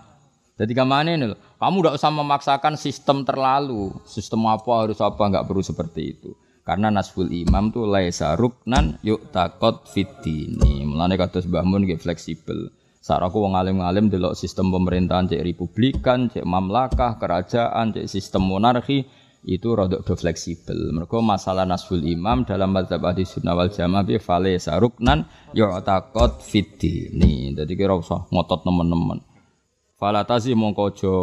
[0.58, 1.38] Jadi ke mana ini?
[1.62, 3.94] Kamu tidak usah memaksakan sistem terlalu.
[4.02, 6.34] Sistem apa harus apa nggak perlu seperti itu.
[6.66, 10.82] Karena nasful imam tuh laisa ruknan yuk takot fitini.
[10.82, 12.74] Mulane kata Mbah Mun fleksibel.
[12.98, 19.08] Saat aku wong alim-alim delok sistem pemerintahan cek republikan, cek mamlakah, kerajaan, cek sistem monarki,
[19.48, 20.92] itu rodok do fleksibel.
[20.92, 25.24] Mereka masalah nasful imam dalam mazhab ahli sunnah wal jamaah bi fale saruknan
[25.56, 27.56] yu'taqad fiddini.
[27.56, 29.24] Jadi kira usah ngotot teman-teman.
[29.96, 31.14] Fala tazi mongko aja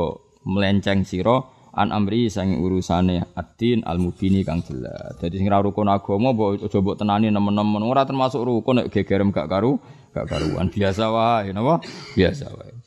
[0.49, 1.38] melenceng sira
[1.77, 5.21] an amri sang urusane ad-din al-mubini kang jelas.
[5.21, 9.47] Jadi sing rukun agama mbok aja mbok tenani nemen-nemen ora termasuk rukun nek gegerem gak
[9.47, 9.77] karu
[10.15, 11.83] gak karuan biasa wae napa?
[12.17, 12.84] Biasa wae.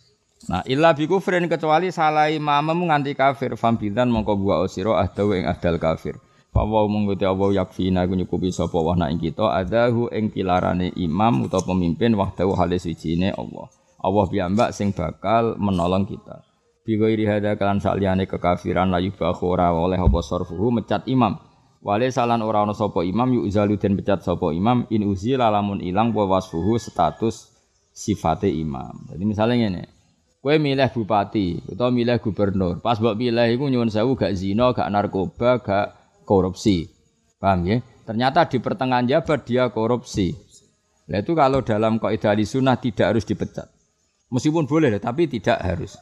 [0.48, 5.44] Nah, illa bi kufrin kecuali salah imammu nganti kafir fambidan mongko buah osiro ahdawu ing
[5.44, 6.16] ahdal kafir.
[6.48, 11.76] Fawa mengkuti Allah yakfina ku nyukupi sapa wa ing kita adahu ing pilarane imam utawa
[11.76, 13.68] pemimpin wahdahu halis wijine Allah.
[14.00, 16.40] Allah piyambak sing bakal menolong kita.
[16.80, 21.36] Bi ghairi hada kalan saliyane kekafiran layu bakhura oleh apa sarfuhu mecat imam.
[21.84, 25.84] Wale salan ora ana sapa imam yu izalu den pecat sapa imam in uzila lamun
[25.84, 27.52] ilang wa wasfuhu status
[27.92, 29.04] sifate imam.
[29.12, 29.97] Jadi misalnya ngene,
[30.38, 32.78] Kue milih bupati atau milih gubernur.
[32.78, 35.86] Pas mbok pilih iku nyuwun sewu gak zina, gak narkoba, gak
[36.22, 36.86] korupsi.
[37.42, 37.82] Paham ya?
[38.06, 40.32] Ternyata di pertengahan jabat dia korupsi.
[41.10, 43.66] Nah itu kalau dalam kaidah sunnah tidak harus dipecat.
[44.30, 45.98] Meskipun boleh, tapi tidak harus.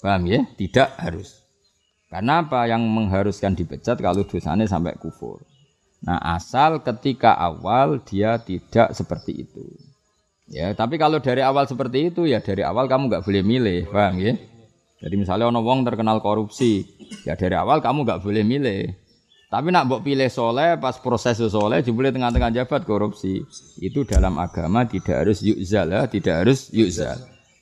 [0.00, 0.40] Paham ya?
[0.56, 1.40] Tidak harus.
[2.10, 5.44] Karena apa yang mengharuskan dipecat kalau dosanya sampai kufur.
[6.00, 9.89] Nah asal ketika awal dia tidak seperti itu.
[10.50, 14.18] Ya, tapi kalau dari awal seperti itu ya dari awal kamu nggak boleh milih, paham
[14.18, 14.34] ya?
[15.00, 16.82] Jadi misalnya ono wong terkenal korupsi,
[17.22, 18.82] ya dari awal kamu nggak boleh milih.
[19.50, 23.46] Tapi nak mbok pilih soleh pas proses soleh jebule tengah-tengah jabat korupsi.
[23.78, 27.18] Itu dalam agama tidak harus yuzal ya, tidak harus yuzal.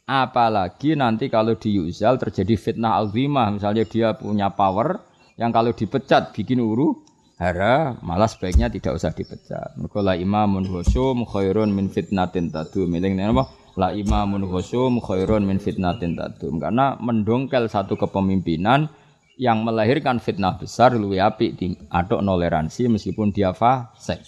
[0.08, 5.04] Apalagi nanti kalau di Yuzal terjadi fitnah azimah, misalnya dia punya power
[5.36, 7.04] yang kalau dipecat bikin uru
[7.38, 9.78] hara, malah sebaiknya tidak usah dipecat.
[9.78, 12.90] Mergo la imamun husum khairun min fitnatin tadum.
[12.90, 13.46] Ini apa?
[13.78, 16.58] La imamun husum khairun min fitnatin tadum.
[16.58, 18.90] Karena mendongkel satu kepemimpinan
[19.38, 24.18] yang melahirkan fitnah besar luwih apik di aduk toleransi meskipun dia fasik.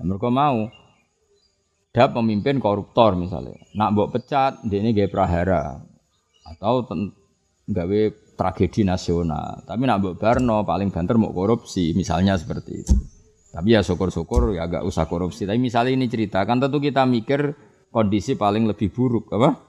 [0.00, 0.64] Nah, mereka mau
[1.92, 3.60] ada pemimpin koruptor misalnya.
[3.76, 5.84] Nak mbok pecat, dia ini gaya prahara
[6.56, 6.88] atau
[7.68, 8.00] gawe
[8.40, 9.60] tragedi nasional.
[9.68, 12.96] Tapi nak mbok Barno paling banter mau korupsi, misalnya seperti itu.
[13.52, 15.44] Tapi ya syukur-syukur ya agak usah korupsi.
[15.44, 17.52] Tapi misalnya ini cerita, kan tentu kita mikir
[17.92, 19.60] kondisi paling lebih buruk, apa?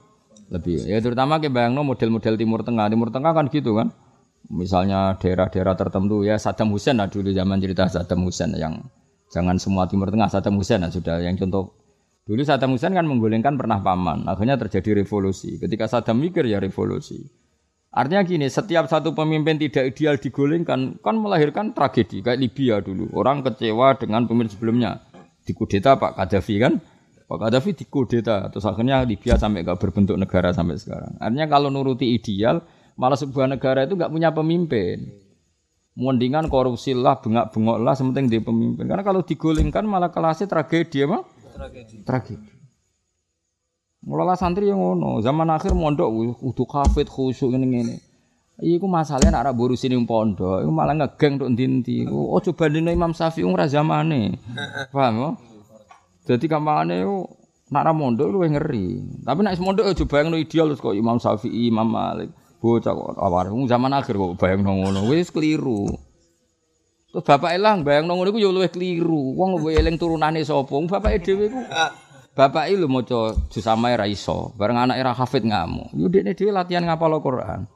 [0.48, 0.88] Lebih.
[0.88, 2.88] Ya terutama ke bayangno model-model Timur Tengah.
[2.88, 3.92] Timur Tengah kan gitu kan.
[4.48, 8.80] Misalnya daerah-daerah tertentu ya Saddam Hussein lah dulu zaman cerita Saddam Hussein yang
[9.30, 11.82] jangan semua Timur Tengah Saddam Hussein lah sudah yang contoh
[12.22, 15.58] Dulu Saddam Hussein kan menggulingkan pernah paman, akhirnya terjadi revolusi.
[15.58, 17.18] Ketika Saddam mikir ya revolusi.
[17.92, 23.12] Artinya gini, setiap satu pemimpin tidak ideal digulingkan kan melahirkan tragedi kayak Libya dulu.
[23.12, 25.04] Orang kecewa dengan pemimpin sebelumnya.
[25.44, 26.80] Dikudeta Pak Gaddafi kan?
[27.28, 31.20] Pak Gaddafi dikudeta terus akhirnya Libya sampai gak berbentuk negara sampai sekarang.
[31.20, 32.64] Artinya kalau nuruti ideal,
[32.96, 35.12] malah sebuah negara itu gak punya pemimpin.
[35.92, 38.88] Mendingan korupsi lah, bengak-bengok lah, sementing di pemimpin.
[38.88, 41.28] Karena kalau digulingkan malah kelasnya tragedi apa?
[41.52, 42.00] Tragedi.
[42.08, 42.61] Tragedi.
[44.02, 47.96] Mulai santri yang ngono, zaman akhir mondok kudu kafet khusyuk ngene ngene.
[48.58, 52.02] Iku masalahnya nak buru sini pondok, iku malah ngegeng untuk dinti.
[52.10, 54.38] Oh coba dino Imam Syafi'i ora zamane.
[54.94, 55.30] Paham ya?
[56.34, 57.30] Jadi gampangane yo
[57.70, 59.22] nak ra mondok luwih ngeri.
[59.22, 62.34] Tapi nak mondok aja bayangno ideal terus kok Imam Syafi'i, Imam Malik.
[62.58, 65.10] Bocah kok awar zaman akhir kok bayangno ngono.
[65.10, 65.86] Wis keliru.
[67.14, 69.38] Terus bapak elang bayang nongol itu ya luwih keliru.
[69.38, 70.74] Wong eling turunane sapa?
[70.74, 71.60] Bapak dhewe iku
[72.32, 75.92] Bapak lho maca juz samae ra iso, bareng anak era hafid ngamuk.
[75.92, 77.68] Yo dekne dhewe latihan ngapal Quran.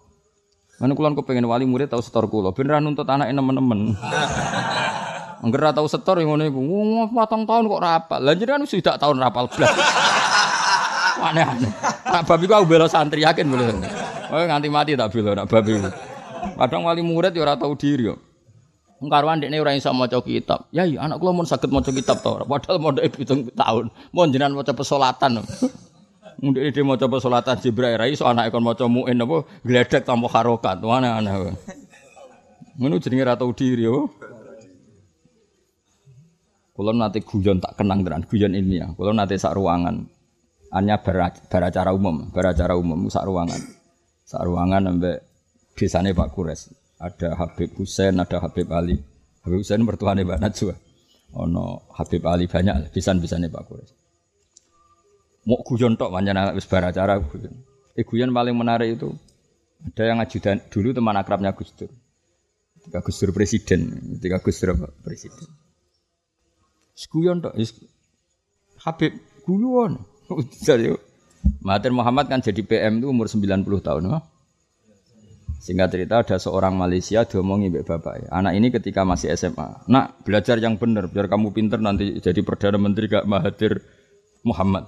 [0.80, 3.92] Mana kulon pengen wali murid tau setor kula, ben ra nuntut anake nemen-nemen.
[5.44, 6.56] Angger ra tau setor ngono iku.
[6.56, 8.20] Wong patang tahun kok rapal.
[8.24, 9.68] Lah jenengan wis tidak tahun rapal blas.
[11.28, 11.72] Aneh-aneh.
[12.08, 13.76] Nak babi ku aku bela santri yakin boleh.
[14.32, 15.76] Oh nganti mati tak bela nak babi.
[16.56, 18.08] Kadang wali murid ya ora tau diri.
[18.96, 20.72] Karuan dekne ora iso maca kitab.
[20.72, 22.40] Ya iya anak kula mun saged maca kitab to.
[22.48, 23.92] Padahal mondhoke 7 tahun.
[24.16, 25.44] Mun jenengan maca pesolatan.
[26.40, 30.80] Mundek dia maca pesolatan Jibril ra iso anake kon maca muin apa gledek tanpa harokat.
[30.80, 31.52] Aneh-aneh.
[32.80, 34.08] Ngono jenenge ra tau diri yo.
[36.76, 38.92] Kulo nate guyon tak kenang tenan, guyon ilmiah.
[38.96, 40.08] Kulo nate sak ruangan.
[40.76, 43.60] Hanya beracara umum, beracara umum sak ruangan.
[44.28, 45.24] Sak ruangan ambek
[45.72, 48.96] desane Pak Kures ada Habib Husain, ada Habib Ali.
[49.44, 50.74] Habib Husain mertuane Mbak Najwa.
[51.36, 53.90] Ono Habib Ali banyak pisan-pisane Pak Kures.
[55.46, 57.54] Mau guyon tok pancen wis bar acara guyon.
[57.94, 59.14] Eh guyon paling menarik itu
[59.84, 61.92] ada yang ajudan dulu teman akrabnya Gus Dur.
[62.80, 63.80] Ketika Gus Dur presiden,
[64.18, 65.46] ketika Gus Dur presiden.
[67.12, 67.54] Guyon tok
[68.82, 69.12] Habib
[69.44, 70.02] guyon.
[71.62, 74.18] Mahathir Muhammad kan jadi PM itu umur 90 tahun, no?
[75.56, 78.30] Singkat cerita ada seorang Malaysia diomongi mbak bapak.
[78.30, 79.88] Anak ini ketika masih SMA.
[79.90, 83.82] Nak belajar yang benar biar kamu pinter nanti jadi perdana menteri gak Mahathir
[84.46, 84.86] Muhammad.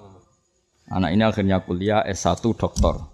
[0.88, 3.10] Anak ini akhirnya kuliah S1 doktor.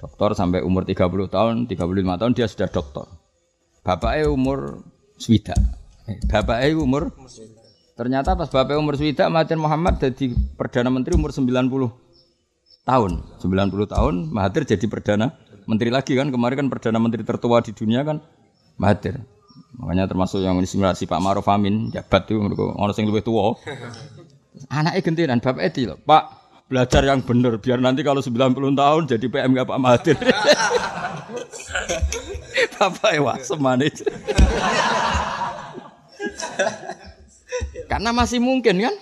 [0.00, 3.06] Doktor sampai umur 30 tahun, 35 tahun dia sudah doktor.
[3.86, 4.82] Bapaknya umur
[5.20, 5.54] swida.
[6.10, 7.12] Eh, bapaknya umur
[7.92, 11.92] Ternyata pas bapaknya umur swida Mahathir Muhammad jadi perdana menteri umur 90
[12.88, 13.12] tahun.
[13.44, 18.02] 90 tahun Mahathir jadi perdana menteri lagi kan kemarin kan perdana menteri tertua di dunia
[18.02, 18.18] kan
[18.80, 19.20] Mahathir.
[19.76, 23.56] Makanya termasuk yang inspirasi Pak Maruf Amin jabat tuh orang yang lebih tua.
[24.68, 25.96] Anaknya bapak Edi loh.
[26.00, 26.24] Pak
[26.68, 30.16] belajar yang benar biar nanti kalau 90 tahun jadi PM gak Pak Mahathir.
[32.82, 34.02] Bapak Ewa semanis.
[37.90, 38.94] Karena masih mungkin kan?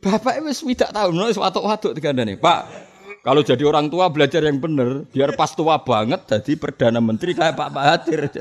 [0.00, 2.89] Bapak itu tidak tahu nulis watuk-watuk tiga nih Pak
[3.20, 7.52] kalau jadi orang tua belajar yang benar, biar pas tua banget jadi perdana menteri kayak
[7.52, 8.32] Pak Mahathir.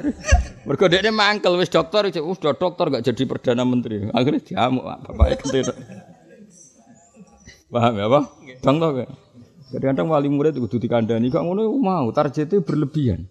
[0.64, 4.08] Mergo ini mangkel wis dokter, wis dokter gak jadi perdana menteri.
[4.16, 5.68] Akhirnya diamuk bapak itu.
[7.70, 8.24] Paham ya, Pak?
[8.64, 9.10] Bang tau gak?
[9.70, 13.30] Kadang-kadang wali murid kudu dikandani kok ngono mau targetnya berlebihan.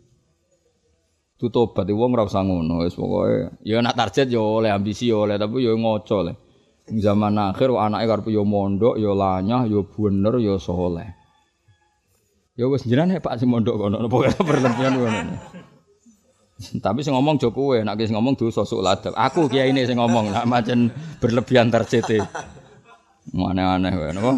[1.35, 5.18] Itu tobat wong ora usah ngono wis pokoke ya nak target ya oleh ambisi ya
[5.18, 6.33] oleh tapi ya ngoco le.
[6.89, 11.18] Zaman akhir anake karep ya mondok ya lanyah ya bener ya soleh.
[12.59, 15.39] Ya wis jenengan Pak sing mondok kono pokoke berlebihan ngono.
[16.59, 19.15] Tapi sing ngomong jo kowe, nek sing ngomong dosa sok ladap.
[19.15, 20.91] Aku kiai ini sing ngomong, nek macen
[21.23, 22.19] berlebihan tercete.
[23.31, 24.33] Aneh-aneh wae napa?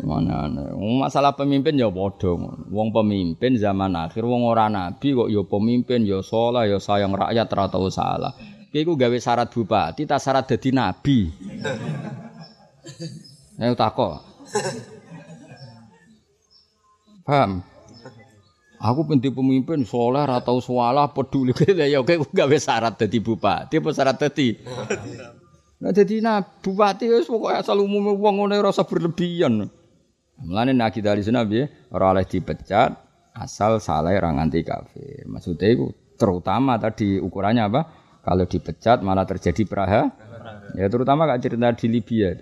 [0.00, 0.48] Mana
[0.80, 2.32] masalah pemimpin ya padha
[2.72, 7.52] Wong pemimpin zaman akhir wong ora nabi kok ya pemimpin ya saleh ya sayang rakyat
[7.52, 8.32] ora tau salah.
[8.72, 11.28] Ki iku gawe syarat bupati ta syarat dadi nabi.
[13.60, 14.24] Ayo takok.
[17.30, 17.62] Paham?
[18.82, 23.90] Aku penting pemimpin soleh ora tau salah peduli ya oke gawe syarat dadi bupati apa
[23.94, 24.56] syarat dadi
[25.80, 29.64] Nah dadi nah bupati wis pokoke asal umume wong ngene rasa berlebihan.
[30.42, 31.46] Mulane nak kita di sana
[31.94, 32.90] ora oleh dipecat
[33.32, 35.24] asal salah ora nganti kafir.
[35.30, 37.80] Maksudnya itu terutama tadi ukurannya apa?
[38.20, 40.02] Kalau dipecat malah terjadi peraha.
[40.76, 42.36] Ya terutama kak cerita di Libya.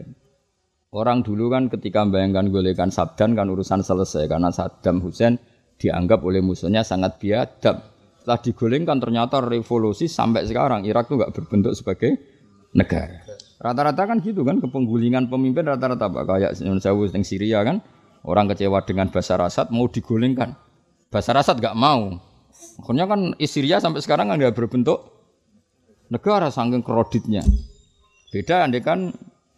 [0.88, 5.36] Orang dulu kan ketika membayangkan golekan Sabdan kan urusan selesai karena Saddam Hussein
[5.76, 7.84] dianggap oleh musuhnya sangat biadab.
[8.16, 12.16] Setelah digolengkan ternyata revolusi sampai sekarang Irak tuh nggak berbentuk sebagai
[12.72, 13.20] negara.
[13.60, 17.84] Rata-rata kan gitu kan kepenggulingan pemimpin rata-rata apa kayak Sewu yang Syria kan
[18.24, 20.56] orang kecewa dengan Basar Asad mau digulingkan.
[21.12, 22.16] Basar Asad gak mau.
[22.80, 25.04] Akhirnya kan Syria sampai sekarang kan nggak berbentuk
[26.08, 27.44] negara saking kreditnya.
[28.32, 29.12] Beda andai kan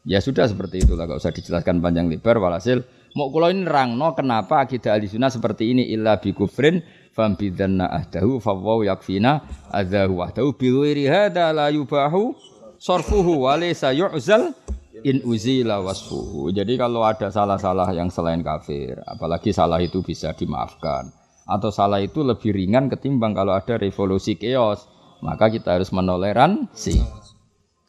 [0.05, 2.85] ya sudah seperti itulah gak usah dijelaskan panjang lebar walhasil
[3.19, 6.81] mau kalau ini rangno kenapa akidah ahli sunnah seperti ini illa bi kufrin
[7.11, 9.45] fam bidanna ahdahu fawwa yakfina
[9.75, 12.33] adahu wahdahu bi ghairi la yubahu
[12.81, 14.57] sorfuhu walaysa yu'zal
[15.05, 16.53] in uzila wasfuhu.
[16.53, 21.09] Jadi kalau ada salah-salah yang selain kafir, apalagi salah itu bisa dimaafkan.
[21.49, 24.87] Atau salah itu lebih ringan ketimbang kalau ada revolusi keos,
[25.25, 27.20] maka kita harus menoleransi.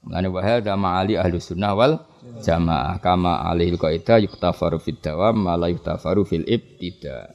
[0.01, 2.01] Mulane wa hadza ma'ali ahli sunnah wal
[2.41, 7.29] jamaah kama alil qaidah yuktafaru fid dawam ma la yuktafaru fil ibtida.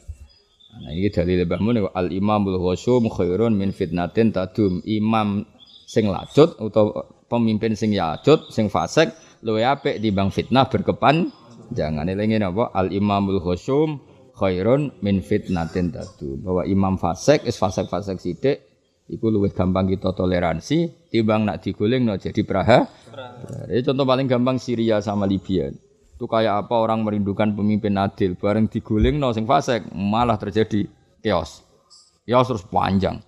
[0.77, 4.83] Nah ini dalil Mbah Mun al imamul ghusum khairun min fitnatin tadum.
[4.85, 5.47] Imam
[5.87, 9.15] sing lacut utawa pemimpin sing yajud, sing fasik
[9.47, 11.31] luwe apik bang fitnah berkepan
[11.71, 14.03] jangan elingi apa al imamul khusum
[14.37, 18.67] khairun min fitnatin tadu bahwa imam fasik is fasik-fasik sithik
[19.09, 22.85] iku luwih gampang kita toleransi timbang nak diguling no jadi praha.
[23.73, 25.73] Ini contoh paling gampang Syria sama Libya.
[26.17, 30.85] Itu kayak apa orang merindukan pemimpin adil bareng diguling no sing fasik malah terjadi
[31.25, 31.65] chaos.
[32.29, 33.21] Chaos terus panjang.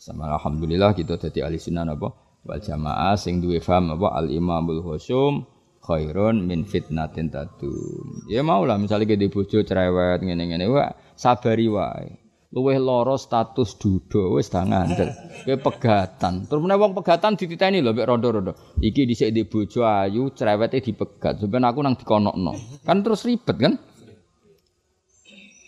[0.00, 2.28] Sama alhamdulillah kita jadi ahli sunnah apa?
[2.48, 5.44] wal jamaah sing duwe faham apa al imamul husum
[5.84, 8.24] khairun min fitnatin tadum.
[8.30, 12.27] Ya mau lah misalnya kita bojo cerewet ngene-ngene wae sabari wae.
[12.48, 15.12] Luweh loro status dudo wis dah ngandel.
[15.44, 16.48] Kowe pegatan.
[16.48, 18.56] Terus meneh wong pegatan dititeni lho mek rondo-rondo.
[18.80, 21.44] Iki dhisik di bojo ayu cerewete dipegat.
[21.44, 22.82] Sampeyan aku nang dikonokno.
[22.88, 23.76] Kan terus ribet kan?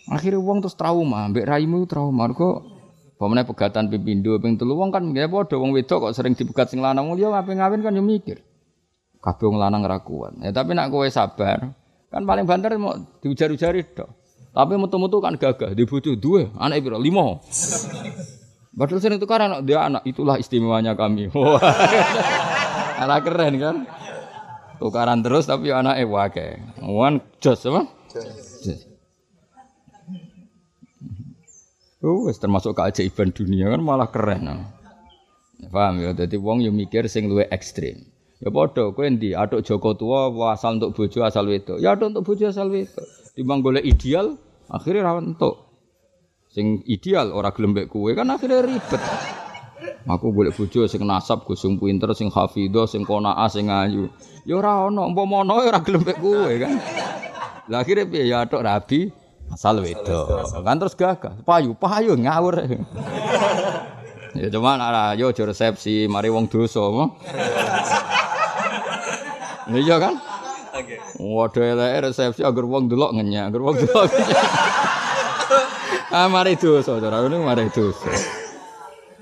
[0.09, 2.27] Akhirnya wong terus trauma, mbek raimu trauma.
[2.33, 2.81] Kok
[3.21, 6.81] Pemene pegatan pipindo ping telu wong kan nggih padha wong wedok kok sering dipegat sing
[6.81, 8.41] lanang yo ngapain ngawin kan yo mikir.
[9.21, 10.41] Kabeh wong lanang ra kuat.
[10.41, 11.69] Ya tapi nak kowe sabar,
[12.09, 14.09] kan paling banter mau diujar-ujari tok.
[14.61, 17.01] Tapi metu-metu kan gagah, di bojo duwe, anak piro?
[17.01, 17.41] Limo.
[18.77, 21.33] Padahal sering tukar anak dia anak itulah istimewanya kami.
[23.01, 23.77] Anak keren kan?
[24.77, 26.61] Tukaran terus tapi anaknya wakai.
[26.85, 27.89] Wan jos apa?
[28.13, 28.85] Jos.
[32.05, 34.41] Oh, termasuk keajaiban dunia kan malah keren.
[34.45, 34.69] Nah.
[35.73, 36.13] Paham ya?
[36.13, 38.05] Jadi wong yang mikir sing luwe ekstrim.
[38.41, 41.77] Ya padha kowe endi atuk Joko tua asal untuk bojo asal wedok.
[41.77, 43.05] Ya atuk untuk bojo asal wedok.
[43.37, 44.41] Timbang golek ideal
[44.71, 45.69] akhirnya ra entuk.
[46.51, 49.03] Sing ideal ora gelem kowe kan akhirnya ribet.
[50.09, 54.09] Aku boleh bojo sing nasab, sing pinter, sing hafidho, sing qanaah, sing ayu.
[54.49, 56.75] Ya ora ono, umpama ono ora gelem kowe kan.
[57.71, 59.15] Lah akhirnya piye ya atuk rabi
[59.51, 62.55] asal wedo kan terus gagah payu payu ngawur
[64.39, 66.87] ya cuma ada yo resepsi mari wong dosa
[69.75, 70.15] iya kan
[71.21, 74.09] Waduh elek resepsi agar wong delok ngenyak, agar wong delok
[76.17, 78.09] ah mari dosa, cara ini mari dosa.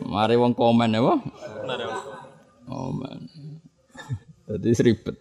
[0.07, 2.03] Mari wong komen ya, Mari wong
[2.71, 3.19] komen.
[4.49, 5.17] Jadi ribet.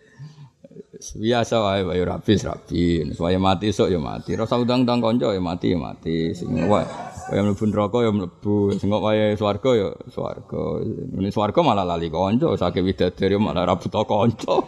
[0.98, 4.34] biasa wae wae rapi rapi supaya mati sok ya mati.
[4.34, 6.34] Rasa udang-udang konco ya mati ya mati.
[6.34, 6.90] Sing wae.
[7.30, 8.74] Wae mlebu neraka ya mlebu.
[8.82, 10.82] Sing wae swarga ya swarga.
[11.22, 14.66] Ini swarga malah lali konco sakit widadari malah ra buta konco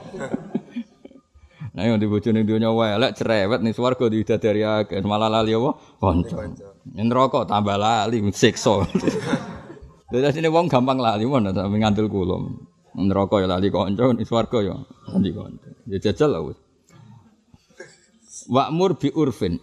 [1.80, 5.80] nah yang dibojo ning dunya wae lek cerewet ning swarga widadari akeh malah lali apa
[6.04, 6.36] konco
[6.92, 8.84] neraka tambah lali siksa
[10.10, 12.42] Dadi sini wong gampang lali mon ngandel kula.
[12.98, 14.76] Neraka ya lali kanca, swarga ya
[15.14, 15.70] lali kanca.
[15.86, 16.58] Ya jajal lah wis.
[18.50, 19.62] Wa'mur bi urfin.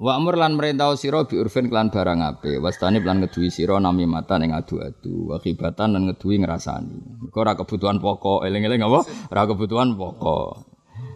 [0.00, 2.56] Wa'mur lan merintau sira bi urfin kelan barang ape.
[2.64, 5.36] Wastani lan ngeduwi sira nami mata ning adu-adu.
[5.36, 7.20] Wakibatan lan ngeduwi ngrasani.
[7.20, 9.04] Mergo ora kebutuhan pokok, eling-eling apa?
[9.28, 10.71] Ora kebutuhan pokok.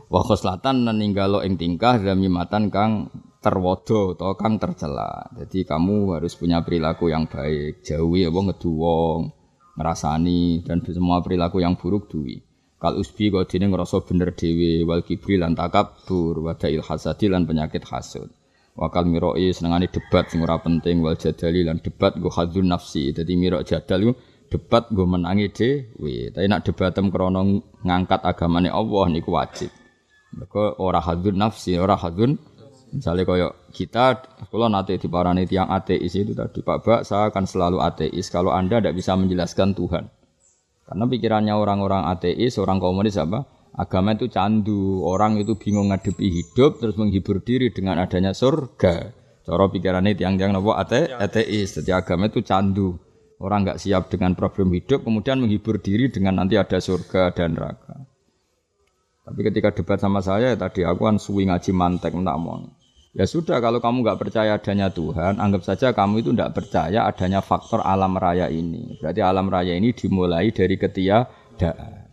[0.06, 1.98] Wa khoslatan ninggalo ing tingkah
[2.30, 3.10] matan kang
[3.42, 5.30] terwodo atau kang tercela.
[5.38, 9.30] Jadi kamu harus punya perilaku yang baik, jauhi apa ngeduwong,
[9.78, 12.42] ngerasani dan semua perilaku yang buruk duwi.
[12.76, 18.28] Kal usbi kau ngerasa bener dewi wal kibri lan takabur wadail hasadi lan penyakit hasud.
[18.76, 23.16] Wakal miroi senengane debat sing ora penting wal jadali lan debat go hadzun nafsi.
[23.16, 24.12] Dadi mirok jadal
[24.52, 26.28] debat gue menangi dewi.
[26.28, 27.40] Tapi nak debatem krana
[27.80, 29.85] ngangkat agamane Allah niku wajib.
[30.34, 32.40] Mereka ora hadun nafsi, ora hadun
[32.96, 34.04] Misalnya koyok kita,
[34.46, 38.54] kalau nanti di parani tiang ateis itu tadi Pak Bak, saya akan selalu ateis kalau
[38.54, 40.06] anda tidak bisa menjelaskan Tuhan.
[40.86, 43.42] Karena pikirannya orang-orang ateis, orang komunis apa?
[43.76, 49.12] Agama itu candu, orang itu bingung ngadepi hidup, terus menghibur diri dengan adanya surga.
[49.44, 52.96] Cara pikirannya tiang-tiang nopo ate, ateis, jadi agama itu candu.
[53.36, 58.15] Orang nggak siap dengan problem hidup, kemudian menghibur diri dengan nanti ada surga dan neraka.
[59.26, 62.62] Tapi ketika debat sama saya ya tadi aku kan suwi ngaji mantek mau.
[63.16, 67.40] Ya sudah kalau kamu nggak percaya adanya Tuhan, anggap saja kamu itu tidak percaya adanya
[67.42, 69.00] faktor alam raya ini.
[69.00, 72.06] Berarti alam raya ini dimulai dari ketiadaan.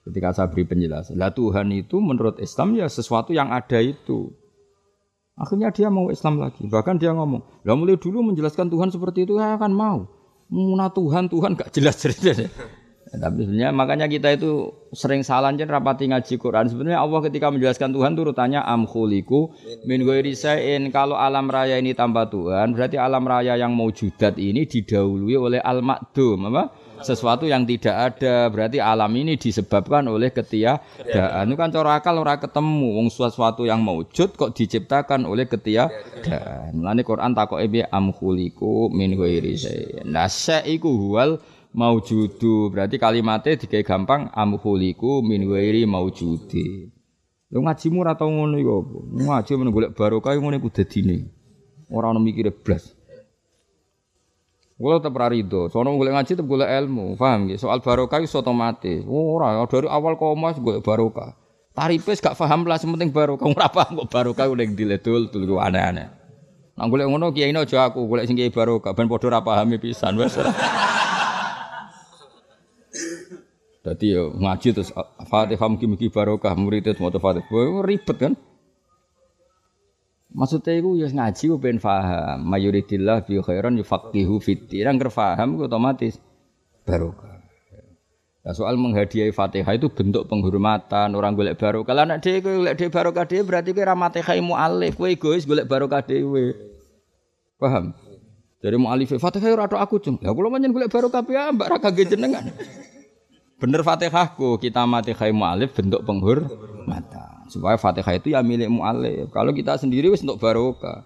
[0.00, 4.32] Ketika saya beri penjelasan, lah Tuhan itu menurut Islam ya sesuatu yang ada itu.
[5.36, 6.64] Akhirnya dia mau Islam lagi.
[6.64, 10.08] Bahkan dia ngomong, lah mulai dulu menjelaskan Tuhan seperti itu ya kan mau.
[10.48, 12.48] Muna Tuhan, Tuhan gak jelas cerita.
[13.10, 16.70] Ya, tapi sebenarnya makanya kita itu sering salah jen rapati ngaji Quran.
[16.70, 19.50] Sebenarnya Allah ketika menjelaskan Tuhan itu rutanya am khuliku
[19.82, 20.06] min
[20.94, 25.58] Kalau alam raya ini tanpa Tuhan, berarti alam raya yang mau judat ini didahului oleh
[25.58, 26.70] al makdum apa?
[27.00, 28.46] Sesuatu yang tidak ada.
[28.46, 31.50] Berarti alam ini disebabkan oleh ketiadaan.
[31.50, 36.78] Itu kan cara akal ora ketemu wong sesuatu yang maujud kok diciptakan oleh ketiadaan.
[36.78, 40.06] Mulane Quran takoke am khuliku min ghairi syai'in.
[40.12, 41.40] Nah, syai'iku huwal
[41.70, 46.90] maujudu berarti kalimatnya dikai gampang amhuliku min wairi maujudi
[47.50, 51.30] lu ngajimu ora tau ngono iku apa ngaji men golek barokah ngono iku dadine
[51.90, 52.98] ora ono mikire blas
[54.80, 57.68] Gue tetap rarido, soalnya golek ngaji tetap golek ilmu, paham gitu?
[57.68, 59.04] Soal barokah itu otomatis.
[59.04, 61.36] Oh, ora, dari awal koma golek barokah.
[61.76, 63.44] Tarifes gak paham lah, sementing barokah.
[63.44, 66.08] Ora paham kok udah diledul, tuh aneh-aneh.
[66.80, 70.16] Nah, golek ngono kiai aja aku, golek sing kiai barokah, ben padha ora pahami pisan
[70.16, 70.40] wes.
[73.80, 74.92] Jadi yo ngaji terus
[75.24, 77.80] Fatihah mugi-mugi barokah murid itu mau Fatihah.
[77.80, 78.34] ribet kan?
[80.30, 82.44] Maksudnya itu ya ngaji ku ben faham.
[82.44, 84.84] Mayuridillah bi khairan yufaqihu fiddin.
[84.84, 86.20] Yang kerfaham otomatis
[86.84, 87.40] barokah.
[88.40, 91.92] Nah, soal menghadiahi Fatihah itu bentuk penghormatan orang golek barokah.
[91.92, 95.00] Kalau anak dia golek dia barokah dia berarti kira Fatihah mu'alif.
[95.00, 96.52] Kowe egois golek barokah dhewe.
[97.56, 97.96] Paham?
[98.60, 100.20] Dari mu'alif Fatihah ora aku cung.
[100.20, 102.44] Ya kula pancen golek barokah piye mbak ra kagek jenengan.
[103.60, 106.48] Bener Fatihahku, kita mati khai mu'alif bentuk penghur
[106.88, 107.44] mata.
[107.52, 109.28] Supaya Fatihah itu ya milik mu'alif.
[109.28, 111.04] Kalau kita sendiri wis untuk barokah.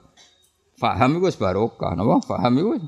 [0.79, 2.23] Faham itu wis barokah, napa?
[2.23, 2.79] Faham itu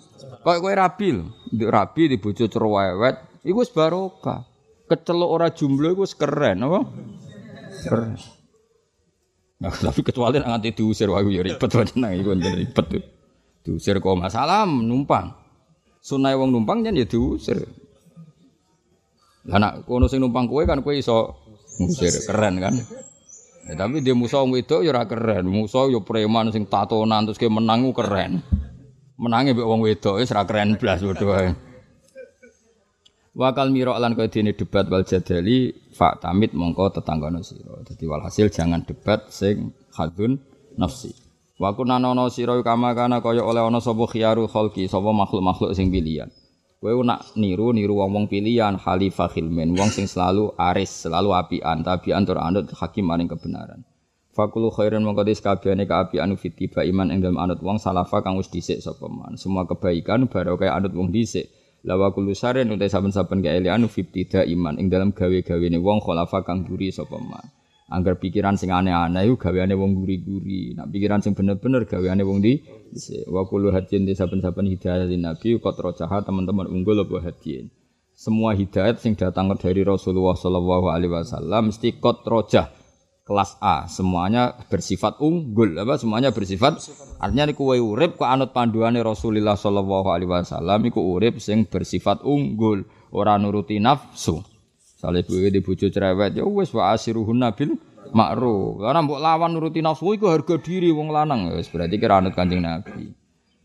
[0.47, 1.27] Kok kowe rabi lho.
[1.51, 4.47] Nduk rabi di bojo cerewet, iku wis barokah.
[4.87, 6.87] Kecelok ora jumlah iku wis keren, napa?
[7.83, 8.15] Keren.
[9.57, 13.05] Nah, tapi kecuali nanti diusir wah ya ribet wae nang iku ribet tuh.
[13.67, 15.35] Diusir kok masalah numpang.
[15.99, 17.86] Sunai wong numpang ya diusir.
[19.47, 21.39] Lah nak kono sing numpang kowe kan kowe iso
[21.79, 22.75] ngusir keren kan.
[23.67, 25.47] Ya, tapi dia musuh wong wedok ya ora keren.
[25.47, 28.43] Musuh ya preman sing tatonan terus ke menang keren.
[29.19, 31.51] Menangi mbek wong wedok wis ora keren blas padha wae.
[33.37, 37.85] Wakal miro lan kaya dene debat wal jadali fa tamit mongko tetanggono sira.
[37.85, 40.41] Dadi walhasil jangan debat sing hadun
[40.81, 41.13] nafsi.
[41.61, 46.33] Wa kunanono sira kama kana kaya oleh ana sapa khiyaru khalqi sapa makhluk-makhluk sing pilihan.
[46.77, 52.23] Kowe nak niru niru wong-wong pilihan khalifah khilmin, wong sing selalu aris, selalu apian, tabian
[52.29, 53.81] tur anut hakim maring kebenaran.
[54.37, 58.53] Fakulu khairan mongko dis kabehane kaapian fitiba iman ing dalem anut wong salafa kang wis
[58.53, 59.41] dhisik sapa man.
[59.41, 61.49] Semua kebaikan baru kaya anut wong dhisik.
[61.89, 66.93] Lawa kulu saren utai saben-saben kaelian fitida iman ing dalam gawe-gawene wong khalafa kang duri
[66.93, 67.56] sapa man.
[67.87, 70.75] Angger pikiran sing aneh-aneh iku gaweane wong guri-guri.
[70.75, 72.59] Nah pikiran sing bener-bener gaweane wong di
[73.31, 77.71] wa kullu hadin di saben-saben hidayah nabi qad rojaha teman-teman unggul apa hadin.
[78.11, 82.67] Semua hidayat sing datang dari Rasulullah sallallahu alaihi wasallam mesti qad rojah
[83.27, 86.79] kelas A, semuanya bersifat unggul apa semuanya bersifat
[87.19, 92.23] artinya niku kowe urip kok anut panduane Rasulullah sallallahu alaihi wasallam iku urip sing bersifat
[92.23, 94.56] unggul, ora nuruti nafsu.
[94.97, 97.77] Sale kowe di bojo cerewet ya wis wa asiruhun nabil
[98.17, 98.81] makruh.
[98.81, 102.65] Karena mbok lawan nuruti nafsu iku harga diri wong lanang wis berarti kira anut Kanjeng
[102.65, 103.13] Nabi.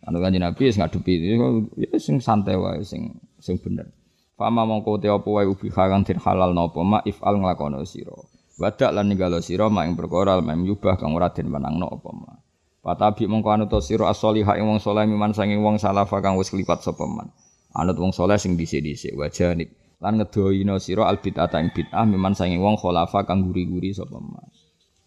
[0.03, 1.39] Anut Kanjeng Nabi wis ngadepi
[1.79, 3.88] ya sing santai wae sing sing bener.
[4.36, 8.11] Fama mongko te apa wae ubi kang halal napa ma ifal nglakono sira.
[8.59, 12.36] Wadak lan ninggalo sira mak ing perkara mem yubah kang ora den menangno apa ma.
[12.84, 16.84] Patabi mongko anut sira as-solihah ing wong saleh miman sanging wong salafa kang wis klipat
[16.84, 17.32] sapa man.
[17.71, 19.71] Anut wong saleh sing dhisik-dhisik wajanib
[20.01, 24.49] lan ngedohina sira al bid'ah ing bid'ah miman sanging wong khalafa kang guri-guri sapa man.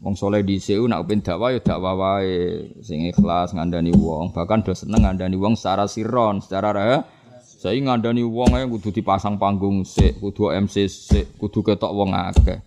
[0.04, 4.76] Wong saleh dhisik nak ben dakwah ya dakwah wae sing ikhlas ngandani wong, bahkan do
[4.76, 7.02] seneng ngandani wong secara siron, secara rah.
[7.40, 12.60] Saya ngandani wong ae kudu dipasang panggung sik, kudu MC sik, kudu ketok wong akeh.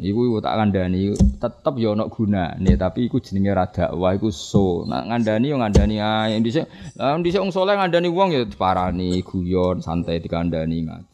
[0.00, 4.88] Iku tak kandhani tetep ya ana gunane, tapi iku jenenge ra dakwah iku so.
[4.88, 6.40] Nak ngandani yo ngandani ae.
[6.40, 6.64] Dhisik
[6.96, 11.11] dhisik wong saleh ngandani wong ya diparani guyon, santai dikandani ngaji.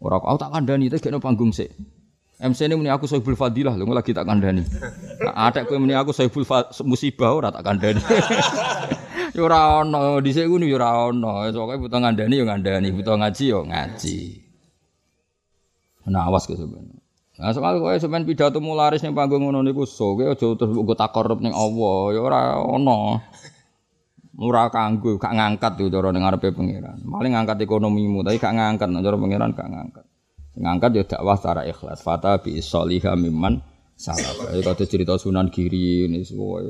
[0.00, 1.68] Ora aku tak kandhani tak gekno panggung sik.
[2.40, 4.64] MC ini muni aku sohibul fadilah, lho lagi tak kandhani.
[5.20, 6.48] Atek kowe muni aku sohibul
[6.88, 8.00] musibah ora tak kandhani.
[9.36, 11.54] Yo ora ana, dhisik ngono yo ora ana.
[11.54, 14.18] Pokoke butuh ngandani ngandani, butuh ngaji yo ngaji.
[16.10, 16.58] Nah, awas ke.
[17.38, 20.98] Nah, soal kowe sampean pidato mularis ning panggung ngono niku so, kowe aja terus mbok
[20.98, 23.22] takorup ning Allah, ya ora ono.
[24.40, 26.96] Ora kanggo, gak ngangkat tuh cara ning ngarepe pangeran.
[27.04, 30.04] Paling ngangkat ekonomimu, tapi gak ngangkat cara pangeran gak ngangkat.
[30.56, 32.00] Ngangkat ya dakwah secara ikhlas.
[32.00, 33.60] Fata bi sholihah mimman
[34.00, 34.48] salaf.
[34.56, 36.64] Ya kata cerita Sunan Giri ini semua.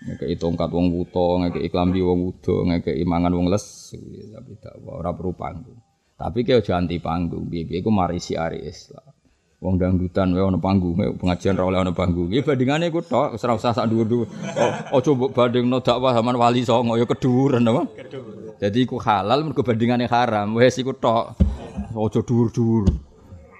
[0.00, 3.92] Ngekei tongkat wong wuto, ngekei klambi wong wudo, ngekei mangan wong les,
[4.32, 5.76] tapi dakwah ora perlu panggung.
[6.16, 9.09] Tapi kaya aja anti panggung, piye-piye iku mari siari Islam.
[9.60, 12.32] Wong dangdutan ana panggung, pengajian ra oleh ana panggung.
[12.32, 14.24] Ya bandingane iku tok, ora usah sak dhuwur-dhuwur.
[14.56, 17.84] Oh, aja mbok bandingno dakwah zaman wali songo ya keduren apa?
[18.56, 20.56] Jadi iku halal mergo bandingane haram.
[20.56, 21.36] Wes iku tok.
[21.92, 22.88] Aja dhuwur-dhuwur.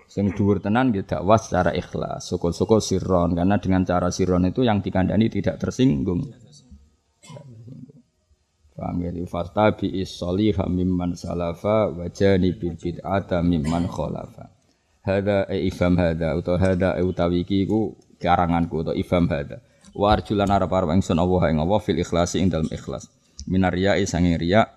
[0.09, 0.33] Sing
[0.65, 5.61] tenan ya dakwah secara ikhlas, syukur-syukur sirron karena dengan cara sirron itu yang dikandani tidak
[5.61, 6.33] tersinggung.
[8.73, 9.13] Paham ya?
[9.29, 10.01] Fasta bi
[10.65, 14.60] mimman salafa wa janibil bid'ata mimman khalafa
[15.05, 16.37] hada e ifham hada.
[16.37, 19.61] Utawa hada e utawi iki iku karanganku utawa ifham hada.
[19.97, 23.11] Wa arjulan arep arep ingsun Allah ing Allah fil ikhlasi ing dalem ikhlas.
[23.49, 24.69] Minar riya sange riya.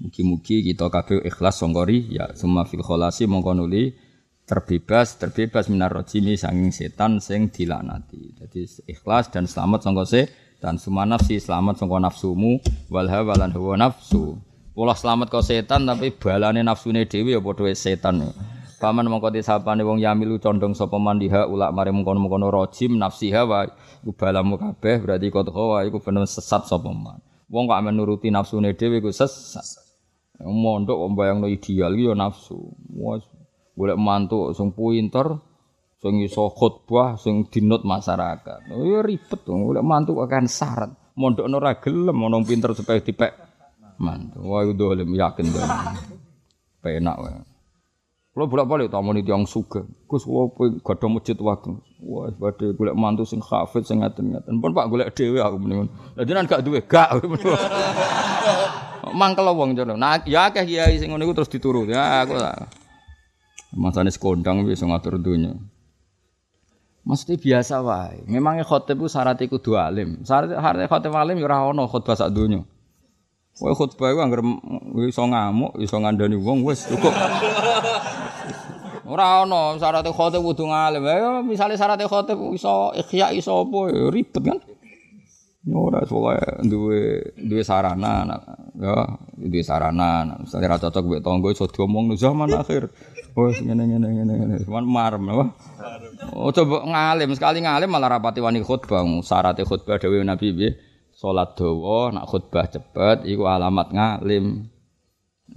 [0.00, 3.92] Mugi-mugi kita kabeh ikhlas sangka ya summa fil kholasi mongko nuli
[4.48, 10.80] terbebas terbebas minar rojimi sanging setan sing dilanati jadi ikhlas dan selamat sangka setan.
[10.80, 12.64] Semua nafsi selamat sangka nafsumu.
[12.88, 14.40] Wal hawa lan hawa nafsu.
[14.70, 18.32] Pola selamat kau setan tapi balane nafsune dhewe ya padha setan.
[18.80, 24.16] Paman mongko disapane wong yamilu condong sapa mandiha ulak mare mengkono-mengkono rajim nafsiha wa iku
[24.16, 27.20] balamu kabeh berarti kota wa iku bener sesat sapa man.
[27.52, 29.84] Wong kok amen nuruti nafsune dhewe iku sesat.
[30.40, 32.56] Mondok kok bayangno ideal iki ya nafsu.
[32.96, 33.20] Wes
[33.76, 35.28] golek mantu sing pinter,
[36.00, 38.64] sing iso khotbah, sing dinut masyarakat.
[38.80, 40.88] Ya ribet dong, golek mantu akan syarat.
[41.20, 43.36] Mondok ora gelem ono pinter supaya dipek
[44.00, 44.40] mantu.
[44.40, 45.68] Wah dolim yakin dong.
[46.80, 47.49] Penak wae.
[48.30, 50.54] Kalau bolak-balik tamoni tiang suga, Gus kula
[50.86, 51.74] gada masjid waktu.
[51.98, 54.54] Wah, badhe golek mantu sing hafid sing ngaten-ngaten.
[54.62, 55.90] Pun Pak golek dhewe aku mendingan.
[56.14, 57.10] Lah jenengan gak duwe, gak.
[59.18, 59.98] Mangkel wong jono.
[59.98, 61.90] Nah, ya akeh kiai sing ngono iku terus dituruti.
[61.90, 62.70] Ya aku tak.
[63.74, 65.50] Masane sekondang wis ngatur dunya.
[67.02, 68.30] Mesti biasa wae.
[68.30, 70.22] Memangnya khotib ku syaratnya kudu alim.
[70.22, 72.62] Syarat syarat khotib alim ya ora ono khotbah sak donya.
[73.58, 74.42] Kowe khotbah iku anggere
[75.10, 77.10] iso ngamuk, iso ngandani wong wis cukup.
[79.10, 81.02] Ora ono syarat khotib kudu ngalim.
[81.02, 84.58] Ya misale syarat khotib iso ikhya iso apa ya ribet kan.
[85.66, 87.00] Ya ora pokoke duwe
[87.34, 88.22] duwe sarana
[88.78, 90.38] ya duwe sarana.
[90.38, 92.86] Misale ra cocok mbek tangga iso diomongno zaman akhir.
[93.34, 94.54] Wes ngene ngene ngene ngene.
[94.62, 95.46] Cuman marem apa?
[96.30, 99.02] Oh coba ngalim sekali ngalim malah rapati wani khutbah.
[99.26, 100.70] Syarat khutbah dawuh Nabi piye?
[101.10, 104.70] Salat dawa nak khutbah cepet iku alamat ngalim.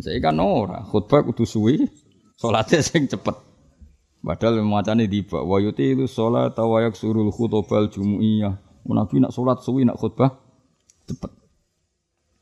[0.02, 2.03] Saya kan ora khutbah kudu suwi.
[2.44, 3.40] Salate sing cepet.
[4.20, 8.60] Padahal macane tiba wa yutilu sholat wa yaksurul khutbal jumu'iyah.
[8.84, 10.28] Nabi nak salat suwi nak khutbah
[11.08, 11.32] cepet.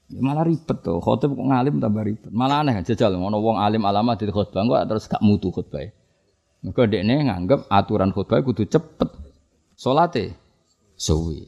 [0.09, 2.33] Ya malah ribet tuh, khutbah kok ngalim tambah ribet.
[2.33, 5.85] Malah aneh jajal ngono wong alim alamat di khutbah kok terus gak mutu khutbah.
[6.65, 9.09] Mergo dekne nganggep aturan khutbah kudu cepet.
[9.77, 10.33] Salate
[10.97, 11.45] suwi.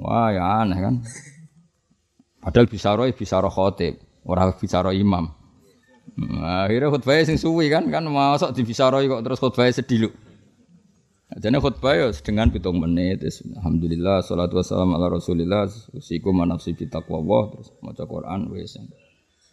[0.00, 0.94] Wah ya aneh kan.
[2.40, 5.41] Padahal bisa roh bisa roh khotib, orang bisa roh imam.
[6.12, 10.10] Nah, akhirnya khutbah sing suwi kan kan masuk di roy kok terus khutbah sedih lu.
[11.32, 13.24] Jadi khutbah ya dengan pitung menit.
[13.24, 15.64] Alhamdulillah, salatu wassalam ala rasulillah.
[15.96, 17.42] Usiku manafsi bitaqwa Allah.
[17.56, 18.52] Terus maca Quran.
[18.52, 18.76] Wes.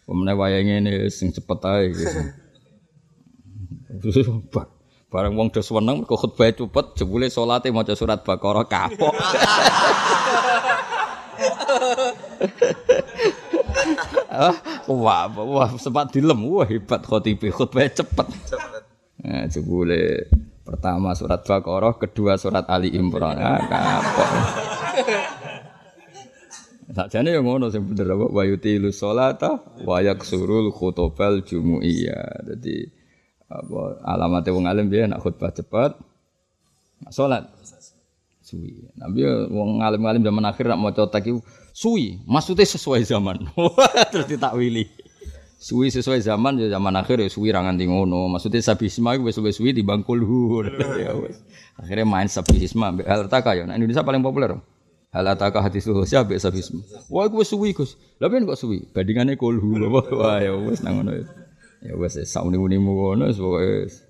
[0.04, 1.88] Pemenang wayang ini sing cepet aja.
[3.96, 4.20] Gitu.
[5.10, 6.86] Barang wong dos weneng kok khutbah cepet.
[7.00, 9.16] Jebule salate maca surat Baqarah kapok.
[14.86, 18.26] wah, wah sempat dilem, wah hebat khotibi khutbah cepet.
[18.46, 18.82] Cepet.
[19.20, 20.30] Nah, jebule
[20.70, 23.34] Pertama surat Baqarah, kedua surat Ali Imran.
[23.42, 24.28] Ah, kapok.
[26.94, 32.46] Sakjane yang ngono sing bener apa wa yutilu sholata wa yaksurul khutbal jumuiyah.
[32.46, 32.86] Dadi
[33.50, 35.98] apa alamate wong alim piye nak khutbah cepet
[37.02, 37.50] nak salat
[38.46, 38.94] suwi.
[38.94, 41.26] Nabi wong alim-alim zaman akhir nak maca tak
[41.80, 43.48] suwi, maksudnya sesuai zaman.
[44.12, 44.84] Terus ditakwili.
[45.60, 48.32] Suwi sesuai zaman ya zaman akhir ya suwi ra nganti ngono.
[48.32, 50.24] Maksudnya sabisma iku wis suwi di bangkul
[51.00, 51.40] ya wis.
[51.76, 53.68] Akhirnya main sabisma mbek hal ya.
[53.68, 54.56] Nah Indonesia paling populer.
[55.12, 56.80] Hal ataka hati suhu siapa sabisma.
[57.12, 58.00] Wah gue suwi Gus.
[58.16, 58.88] Lah kok suwi?
[58.88, 59.84] Bandingannya kolhu
[60.16, 61.28] Wah ya wis nang ngono.
[61.84, 64.00] Ya wis sauni-unimu ngono wis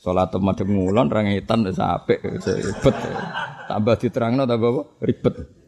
[0.00, 2.96] Salat madhep ngulon ra ngetan wis apik ribet.
[3.68, 4.82] Tambah diterangno tambah apa?
[5.04, 5.59] Ribet.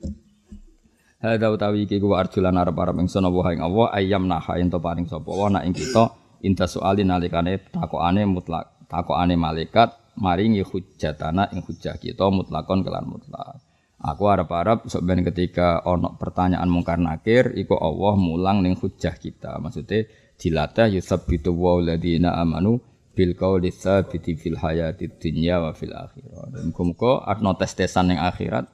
[1.23, 5.31] Hadza utawi iki ku arjulan arep-arep ingsun apa ing Allah ayam naha ento paring sapa
[5.31, 6.11] wa nak ing kita
[6.43, 13.63] inta soalin nalikane takokane mutlak takokane malaikat maringi hujjatana ing hujjah kita mutlakon kelan mutlak.
[14.03, 19.63] Aku harap-harap sebenarnya ketika ono pertanyaan mungkar nakir, iku Allah mulang ning hujah kita.
[19.63, 20.11] Maksudnya
[20.43, 22.83] dilatih yusabbitu wa ladina amanu
[23.15, 26.51] bil qauli tsabiti fil hayati dunya wa fil akhirah.
[26.51, 28.67] Dan muga arno tes-tesan ning akhirat.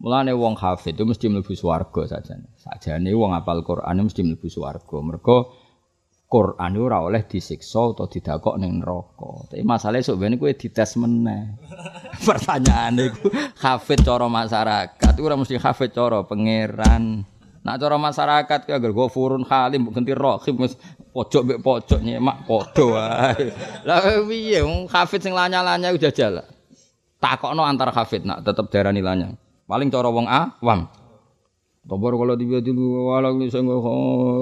[0.00, 2.40] Mulane wong hafid itu mesti mlebu swarga saja.
[2.56, 4.96] Sajane wong apal Quran mesti mlebu swarga.
[5.04, 5.52] Mergo
[6.30, 9.50] Quran ora oleh disiksa atau didakok ning neraka.
[9.50, 11.58] Tapi masalahnya sok ben kowe dites meneh.
[12.26, 13.28] Pertanyaane iku
[13.58, 17.26] hafid cara masyarakat ora mesti hafid cara pangeran.
[17.60, 20.78] Nak cara masyarakat ki agar ghafurun halim ganti rahim wis
[21.12, 23.52] pojok mbek pojok nyemak padha wae.
[23.90, 26.46] Lah piye wong hafid sing lanya-lanya udah jala.
[27.20, 29.34] Takokno antar hafid nak tetep darani lanya.
[29.70, 30.90] Paling cara wong awam.
[31.86, 33.78] Tobar kalau tiba dulu walang nih saya nggak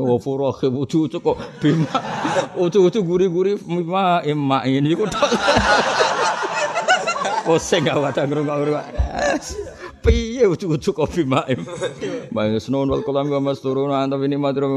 [0.08, 1.96] wafur akhir ucu ucu kok bima
[2.64, 5.08] ucu ucu guri guri bima emak ini kok
[7.46, 8.84] Pusing gak wadah ngerungok ngerungok.
[10.04, 11.64] Piye ucu ucu kok bima em.
[12.32, 14.68] Bang senon wal kolam gak mas turun antap ini matro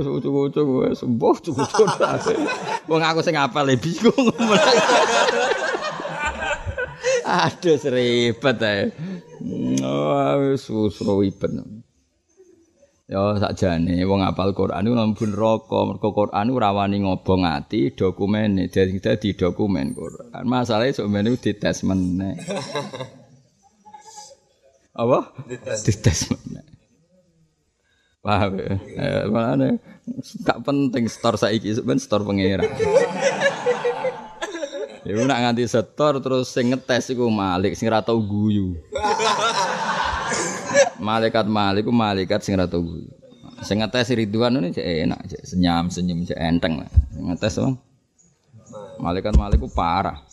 [0.00, 1.84] ucu ucu gue sembuh ucu ucu.
[2.92, 4.28] Wong aku sing apa lebih bingung.
[7.26, 8.94] Aduh seribet ae.
[9.82, 11.52] Oh, wis wis ribet.
[13.06, 18.66] Ya sakjane wong apal Quran iku mlebu neraka, mergo Quran ora wani ngobong ati dokumene,
[18.66, 20.42] dadi dadi dokumen Quran.
[20.42, 22.34] Masalahe sok men dites meneh.
[24.96, 25.18] Apa?
[25.46, 26.20] Dites.
[26.34, 26.66] Meneh.
[28.26, 28.74] Paham ya?
[28.74, 29.78] Eh, mana
[30.42, 32.66] gak penting store saiki sebenarnya store pangeran.
[35.06, 38.74] Ya nak nganti setor terus sing ngetes iku Malik sing ora tau guyu.
[40.98, 43.06] Malaikat Malik ku malaikat sing ora tau guyu.
[43.62, 46.90] Sing ngetes Ridwan ini cek enak, cek senyum senyum cek enteng lah.
[47.14, 47.78] Sing ngetes bang.
[48.98, 50.26] Malaikat Malik ku parah.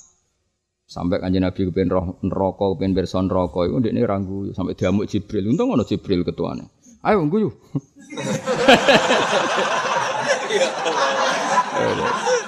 [0.90, 5.06] Sampai kanjeng Nabi kepen roh neraka, kepen berson neraka iku ndekne ra guyu sampai diamuk
[5.06, 5.54] Jibril.
[5.54, 6.66] Untung ono Jibril ketuane.
[7.06, 7.54] Ayo guyu.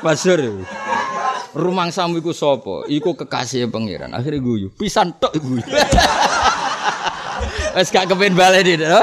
[0.01, 0.41] Pasur.
[1.55, 2.83] Rumang samu iku sapa?
[2.91, 4.11] Iku kekasih pangeran.
[4.11, 4.67] Akhirnya guyu.
[4.75, 5.63] Pisan tok guyu.
[7.79, 8.99] Wes gak kepen baleni to.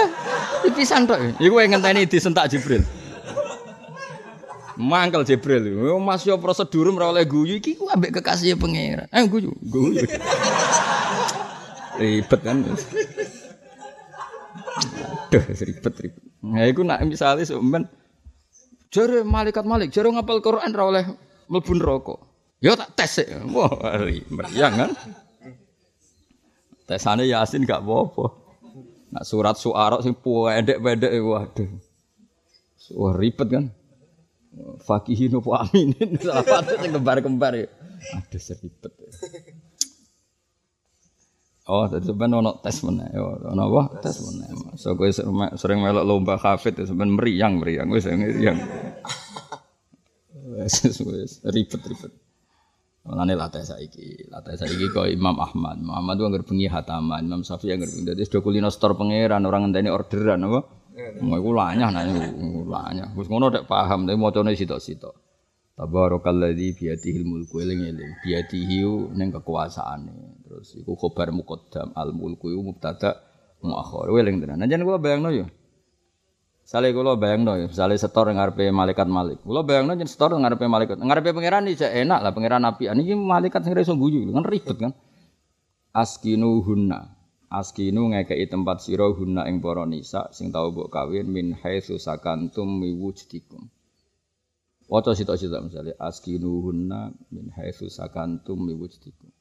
[0.76, 1.16] Pisan tok.
[1.40, 2.84] Iku yang ngenteni disentak Jibril.
[4.76, 5.96] Mangkel Jibril.
[5.96, 9.09] Mas yo prosedur ora oleh guyu iki ku ambek kekasih pangeran.
[9.09, 10.05] Eh guyu, guyu.
[11.96, 12.64] ribet kan.
[12.64, 12.76] Aduh,
[15.57, 16.24] ribet ribet.
[16.42, 17.86] Nah, iku nak misalnya sampean
[18.92, 21.05] jare malaikat malik, jare ngapal Quran ora oleh
[21.48, 22.32] mlebu neraka.
[22.62, 23.26] Ya tak tes sih.
[23.50, 23.98] Wah,
[24.30, 24.90] meriang kan.
[26.86, 28.38] Tesane Yasin gak apa-apa.
[29.12, 31.68] Nak surat suara sing pendek-pendek waduh.
[32.94, 33.64] Wah ribet kan.
[34.86, 37.66] Fakihin apa aminin salah satu sing kembar-kembar ya.
[38.14, 38.92] Aduh seribet.
[41.62, 43.06] Oh, tadi sebenarnya ono tes mana?
[43.14, 44.02] Yo, ono apa?
[44.02, 44.74] Tes mana?
[44.74, 45.14] So gue
[45.56, 48.58] sering melok lomba hafid, sebenarnya meriang meriang, gue sering meriang.
[51.54, 52.12] ribet ribet.
[53.03, 55.82] Mulane latih saiki, latih saiki kok Imam Ahmad.
[55.82, 58.07] Muhammad itu anggere bengi hataman, Imam Syafi'i anggere bengi.
[58.14, 60.61] Dadi sedaya kulino store pangeran orang ngenteni orderan apa?
[61.24, 63.11] Mau iku lanyah nah lanyah.
[63.18, 65.18] Wis ngono nek paham tapi macane sitok-sitok.
[65.72, 68.22] Tabarakalladzi biyadihil mulku eling-eling.
[68.22, 68.84] Biyadihi
[69.16, 70.44] ning kekuasaane.
[70.46, 73.18] Terus iku khabar muqaddam al mulku iku mubtada
[73.64, 74.14] muakhir.
[74.14, 74.61] Eling tenan.
[74.62, 75.48] Nah jan kula bayangno yo.
[76.62, 79.42] Sale kula bayangno ya, sale setor ngarepe malaikat Malik.
[79.42, 80.96] Kula bayangno yen setor ngarepe malaikat.
[80.96, 82.88] Ngarepe pangeran iki enak lah pangeran api.
[82.94, 84.92] Niki malaikat sing iso guyu kan ribet kan.
[85.92, 87.18] Askinu hunna.
[87.52, 92.80] Askinu ngekeki tempat sira hunna ing para nisa sing tau mbok kawin min haitsu sakantum
[92.80, 93.68] miwujdikum.
[94.92, 99.32] Waca sitok-sitok misalnya askinuhunna min haitsu sakantum mi wujdikum.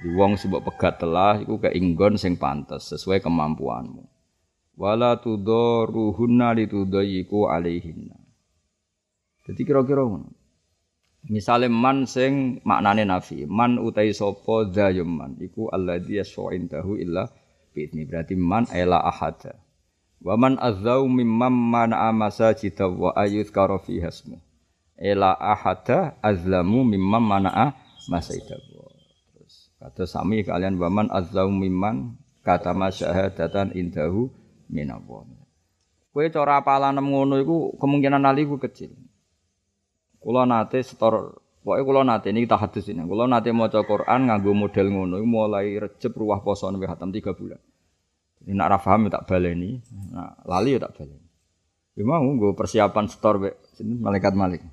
[0.00, 4.11] Di wong mbok pegat telah iku keinggon sing pantes sesuai kemampuanmu.
[4.76, 8.16] Wala tudaruhunna litudayiku alaihinna.
[9.44, 10.32] Jadi kira-kira ngono.
[11.30, 14.66] Misale man sing maknane nafi, man utai sapa
[15.06, 17.30] man iku alladzi yasfa indahu illa
[17.70, 18.10] bi'idni.
[18.10, 19.54] Berarti man ela ahada.
[20.18, 24.38] Wa man azzau mimman mana masajida wa ayuzkara fi hasmu
[25.02, 27.74] ela ahada azlamu mimman mana'a
[28.06, 28.86] masaidahu.
[29.34, 32.14] Terus kata sami kalian waman azlamu mimman
[32.46, 34.30] kata masyahadatan indahu
[34.72, 35.28] minallah.
[36.12, 38.92] Kue cara apalan ngono iku kemungkinan ali ku kecil.
[40.18, 43.06] Kula nate setor Pokoknya kalau nate ini kita hadis ini.
[43.06, 47.62] Kalau nate mau Quran nganggo model ngono, mulai recep ruah poso sampai hatam tiga bulan.
[48.42, 49.78] Ini nak rafaham ya tak baleni,
[50.10, 51.28] nak lali ya tak baleni.
[51.94, 54.66] Ya gue persiapan setor be, malaikat malik.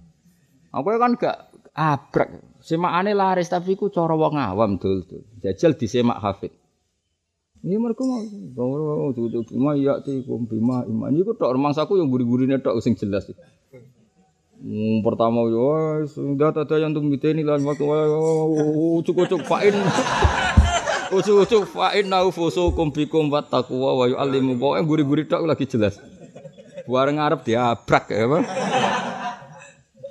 [0.74, 2.41] Aku kan gak abrak.
[2.66, 5.22] Semakane laris tapi ku cara wong awam dul dul.
[5.45, 6.54] Jajal disemak hafid.
[7.60, 8.24] Ini mereka mau,
[8.55, 11.12] mau cucu bima iya ti kum bima iman.
[11.12, 13.28] Ini tok rumangsaku yang guri-gurine tok sing jelas.
[14.60, 17.84] Hmm, pertama yo sudah ada yang tum ini lan waktu
[19.03, 19.76] ucuk-ucuk fa'in.
[21.16, 24.55] Ucuk-ucuk fa'in nau fusukum bikum wa taqwa wa yu'allimu.
[24.55, 25.99] Pokoke guri-guri tok lagi jelas.
[26.88, 28.43] Bareng ngarep diabrak ya, Pak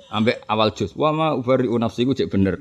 [0.09, 2.57] ambek awal juz wa ma ubari ku cek bener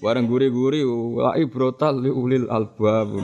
[0.00, 3.16] bareng guri-guri wa ibrotal li ulil albab.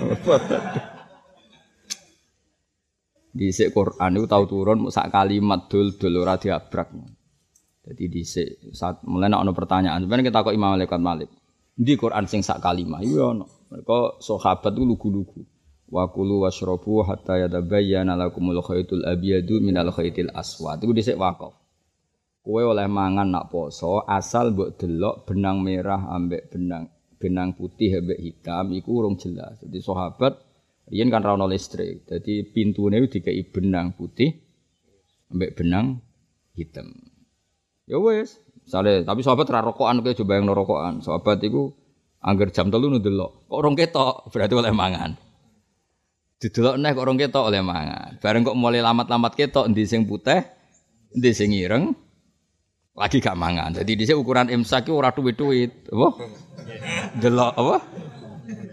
[3.33, 6.93] Di sik Quran itu tahu turun sak kalimat dul dul ora diabrak.
[7.83, 11.31] Jadi di sik saat mulai ono pertanyaan sebenarnya kita kok Imam Malik Malik.
[11.73, 13.49] Di Quran sing sak kalimat iya ono.
[13.73, 15.41] Mereka sahabat itu lugu-lugu.
[15.89, 20.85] Wa kulu washrabu hatta yatabayyana lakumul khaytul abyadu minal khaytil aswad.
[20.85, 21.62] Itu dhisik wakaf
[22.43, 28.19] Kue oleh mangan nak poso asal mbok delok benang merah ambek benang benang putih ambek
[28.19, 29.63] hitam iku urung jelas.
[29.63, 30.43] Jadi sahabat
[30.91, 32.03] riyen kan ra listrik.
[32.11, 34.35] Jadi pintune dikai benang putih
[35.31, 36.03] ambek benang
[36.59, 36.91] hitam.
[37.87, 40.99] Ya wes, sale tapi sahabat ra rokokan coba yang rokokan.
[40.99, 41.71] Sahabat iku
[42.27, 43.47] angger jam telu ndelok.
[43.47, 45.15] Kok orang ketok berarti oleh mangan.
[46.43, 48.19] Didelok nek kok orang ketok oleh mangan.
[48.19, 50.43] Bareng kok mulai lamat-lamat ketok endi sing putih,
[51.15, 51.95] endi sing ireng,
[52.93, 53.73] lagi gak mangan.
[53.73, 56.09] Jadi di ukuran imsak itu ora duit-duit, apa?
[57.17, 57.77] Delok apa?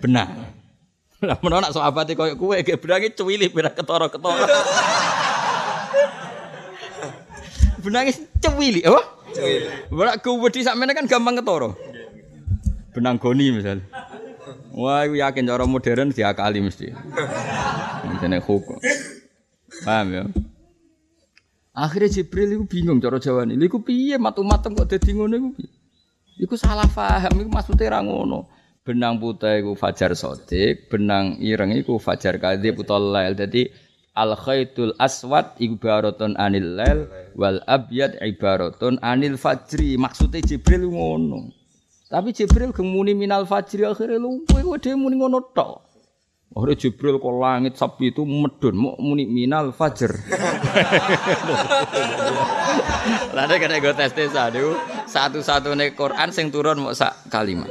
[0.03, 0.29] Benang.
[1.19, 4.47] Lah menawa nak sahabate koyo kowe ge benange cuwili pira ketara-ketara.
[7.83, 9.01] benange cuwili, apa?
[9.35, 9.67] Cuwili.
[9.91, 11.75] Ora kuwedi sakmene kan gampang ketara.
[12.95, 13.83] Benang goni misal.
[14.71, 16.95] Wah, aku yakin cara modern diakali mesti.
[18.23, 18.79] Jenenge hukum.
[19.83, 20.23] Paham ya?
[21.79, 23.55] Akhirnya Jibril itu bingung cara Jawa ini.
[23.55, 25.71] Iku piye matu-matem kok dadi ngono iku piye?
[26.43, 28.51] Iku salah paham iku maksudnya ra ngono.
[28.83, 33.39] Benang putih iku fajar sodik, benang ireng iku fajar kadzib utawa lail.
[33.39, 33.71] Dadi
[34.11, 37.07] al khaitul aswad ibaratun anil lail
[37.39, 39.95] wal abyad ibaratun anil fajri.
[39.95, 41.55] Maksudnya Jibril ngono.
[42.11, 45.88] Tapi Jibril gemuni minal fajri akhirnya lu kowe dhewe muni ngono tok.
[46.49, 50.09] Akhirnya Jibril ke langit sapi itu medun mau muni minal fajr.
[53.37, 54.73] Lalu kena gue tes tes aduh
[55.05, 57.69] satu nih Quran sing turun mau sak kalimat.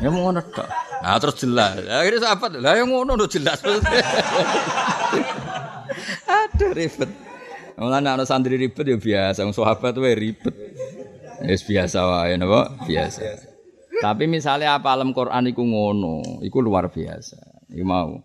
[0.00, 0.64] Ya mau ngono tok.
[1.04, 1.84] Nah terus jelas.
[1.84, 2.48] Akhirnya apa?
[2.48, 3.60] Lah yang ngono udah jelas.
[6.32, 7.12] Aduh ribet.
[7.76, 10.56] Mulane ana santri ribet ya biasa, wong sahabat wae ribet.
[11.44, 12.72] Ya biasa wae napa?
[12.88, 13.51] Biasa.
[14.02, 17.70] Tapi misalnya apa alam Quran iku ngono, iku luar biasa.
[17.70, 18.18] Iku mau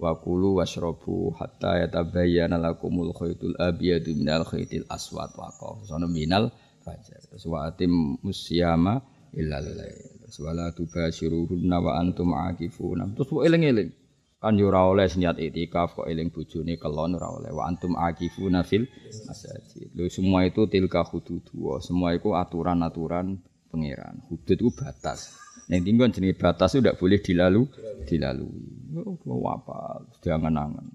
[0.00, 5.52] wa kulu washrabu hatta yatabayyana lakumul khaytul abyadu minal khaytil aswad wa
[5.84, 6.48] sono minal
[6.80, 7.20] fajar.
[7.28, 9.04] Terus wa atim musyama
[9.36, 10.24] illa lail.
[10.24, 13.12] Terus wala tubashiruhunna wa antum akifuna.
[13.12, 13.92] Terus wa eling-eling.
[14.40, 17.52] Kan yo ora oleh niat itikaf kok eling bojone kelon ora oleh.
[17.52, 18.88] Wa antum akifuna fil
[19.28, 19.92] masajid.
[19.92, 21.84] Lho semua itu tilka hududullah.
[21.84, 23.36] Semua itu aturan-aturan
[23.70, 24.20] pangeran.
[24.28, 25.38] Hudud itu batas.
[25.70, 27.62] Yang tinggal jenis batas itu tidak boleh dilalu,
[28.04, 28.98] dilalui.
[29.24, 30.02] Oh, apa?
[30.20, 30.86] Jangan angan.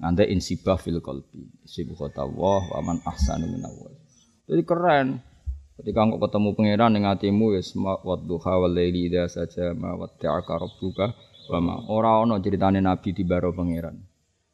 [0.00, 1.44] Nanti insibah fil kolbi.
[1.66, 3.92] Sibu kota wah, waman ahsanu minawal.
[4.48, 5.20] Jadi keren.
[5.80, 11.16] Ketika engkau ketemu pangeran dengan hatimu ya semua wadduha wal laili saja ma watta'aka rabbuka
[11.48, 13.96] wa ma ora ono ceritane nabi di baro pangeran.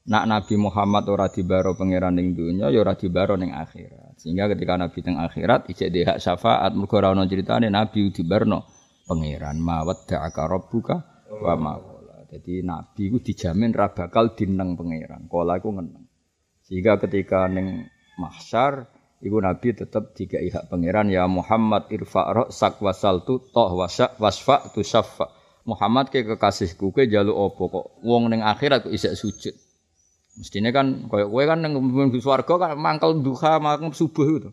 [0.06, 4.22] Nak Nabi Muhammad ora dibaro pangeran ning dunya ya ora dibaro ning akhirat.
[4.22, 8.62] Sehingga ketika Nabi teng akhirat ijek dhe hak syafaat mergo ora ono critane Nabi dibarno
[9.02, 10.96] pangeran mawat da'aka rabbuka
[11.42, 11.74] wa ma
[12.26, 15.26] Jadi Nabi ku dijamin ra bakal dineng pangeran.
[15.26, 16.06] Kala iku ngeneng.
[16.62, 17.90] Sehingga ketika ning
[18.22, 18.86] mahsyar
[19.18, 24.86] iku Nabi tetep dikai hak pangeran ya Muhammad irfa ra'sak wasaltu toh wasya wasfa tu
[24.86, 25.34] syafa.
[25.66, 29.65] Muhammad ke kekasihku ke jaluk opo kok wong ning akhirat kok isek sujud.
[30.36, 34.50] Mestine kan koyo kowe kan ning mlebu swarga kan mangkel duha mangkel subuh itu.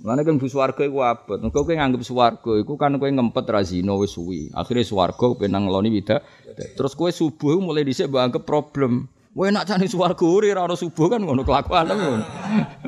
[0.00, 1.36] Mulane kan swarga iku abot.
[1.44, 4.48] Engko kowe nganggep swarga iku kan kowe ngempet ra zina wis suwi.
[4.56, 6.24] Akhire swarga penang ngloni wida.
[6.56, 9.12] Terus kowe subuh mulai dhisik mbok anggap problem.
[9.36, 12.24] Kowe nak jane swarga ora ora subuh kan ngono kelakuan ngono.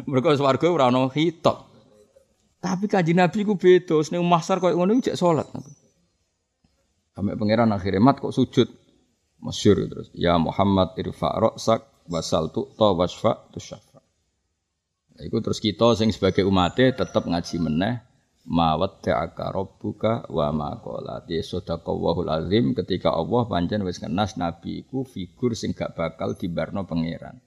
[0.08, 1.68] Mergo swarga ora ono hitok.
[2.62, 5.52] Tapi kaji Nabi ku beda, ning mahsar koyo ngono jek salat.
[7.12, 8.72] Sampai pangeran akhirnya mat kok sujud.
[9.42, 10.08] Masyur terus.
[10.16, 14.00] Ya Muhammad irfa ra'sak wasal tu ta wasfa tu syafa.
[15.12, 17.94] Nah, iku terus kita sing sebagai umatnya tetap ngaji meneh
[18.42, 24.82] mawat ta'aka rabbuka wa ma qala di sadaqallahul azim ketika Allah pancen wis ngenas nabi
[24.82, 27.38] iku figur sing gak bakal dibarno pangeran.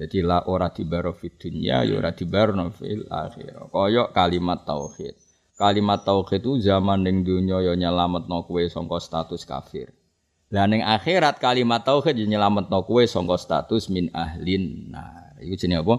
[0.00, 3.68] Jadi la ora dibaro fid dunya ya ora dibarno fil akhirah.
[3.68, 5.12] Kaya kalimat tauhid.
[5.60, 9.92] Kalimat tauhid itu zaman ning dunya ya nyelametno kowe sangka status kafir.
[10.50, 14.90] Lah ning akhirat kalimat tauhid nyelametno kowe sangka status min ahlin.
[14.90, 15.94] Nah, iku jenenge apa?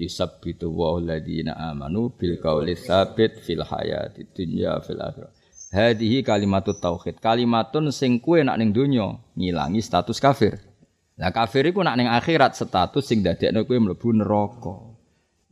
[0.00, 5.28] Yusabbitu wa alladziina amanu bil qauli tsabit fil hayati dunya fil akhirah.
[5.76, 7.20] Hadihi kalimatut tauhid.
[7.20, 10.56] Kalimatun sing kowe nak ning donya ngilangi status kafir.
[11.20, 14.76] Lah kafir iku nak ning akhirat status sing dadekno kowe mlebu neraka.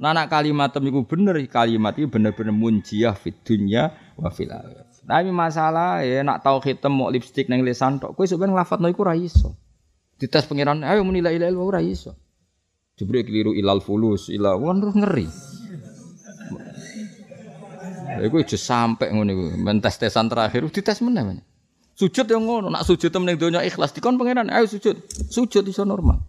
[0.01, 4.49] Nah, nak kalimat iku bener, kalimat itu bener-bener munjiah fit dunya wa fil
[5.01, 9.01] Tapi masalah ya nak tau hitam mau lipstick neng lisan tok, kowe sebenarnya lafadz iku
[9.03, 9.57] ora iso.
[10.21, 12.13] Dites pangeran, ayo muni la ilaha illallah ora iso.
[13.01, 15.27] Jibril keliru ilal fulus, ilal terus ngeri.
[18.21, 21.41] Iku aja sampe ngono iku, men tes-tesan terakhir dites meneh.
[21.97, 25.01] Sujud yang ngono, nak sujud temen donya ikhlas dikon pangeran, ayo sujud.
[25.33, 26.21] Sujud iso normal.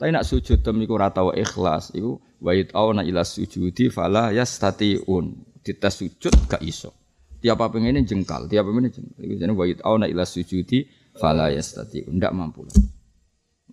[0.00, 5.44] Tapi nak sujud tem iku ora ikhlas, iku wa auna ila sujudi fala yastatiun.
[5.62, 7.01] Dites sujud gak iso.
[7.42, 9.18] Tiap apa pengen jengkal, tiap apa pengen jengkal.
[9.18, 10.86] Iku jenenge wa auna ila sujudi
[11.18, 12.22] fala yastatiun.
[12.22, 12.70] Ndak mampu.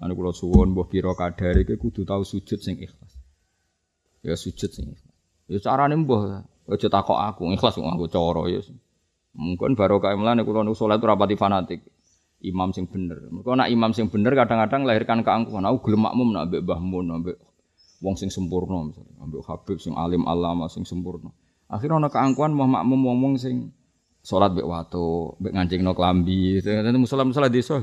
[0.02, 3.14] Anu kula suwon mbah pira kadare iki kudu tau sujud sing ikhlas.
[4.26, 5.16] Ya sujud sing ikhlas.
[5.46, 8.60] Ya carane mbah aja takok aku, ikhlas kok aku cara ya.
[9.38, 11.86] Mungkin barokah mlane kula nu salat ora pati fanatik
[12.42, 13.22] imam sing bener.
[13.30, 15.68] Mergo nak imam sing bener kadang-kadang lahirkan keangkuhan.
[15.70, 17.38] Aku gelem makmum nak mbek Mbah Mun, mbek
[18.00, 21.30] wong sing sempurna misalnya, mbek Habib sing alim alama sing sempurna.
[21.70, 23.70] Akhirnya ana keangkuhan mau makmum ngomong sing
[24.26, 27.78] salat mbek watu, mbek ngancingno klambi, itu musala-musala desa.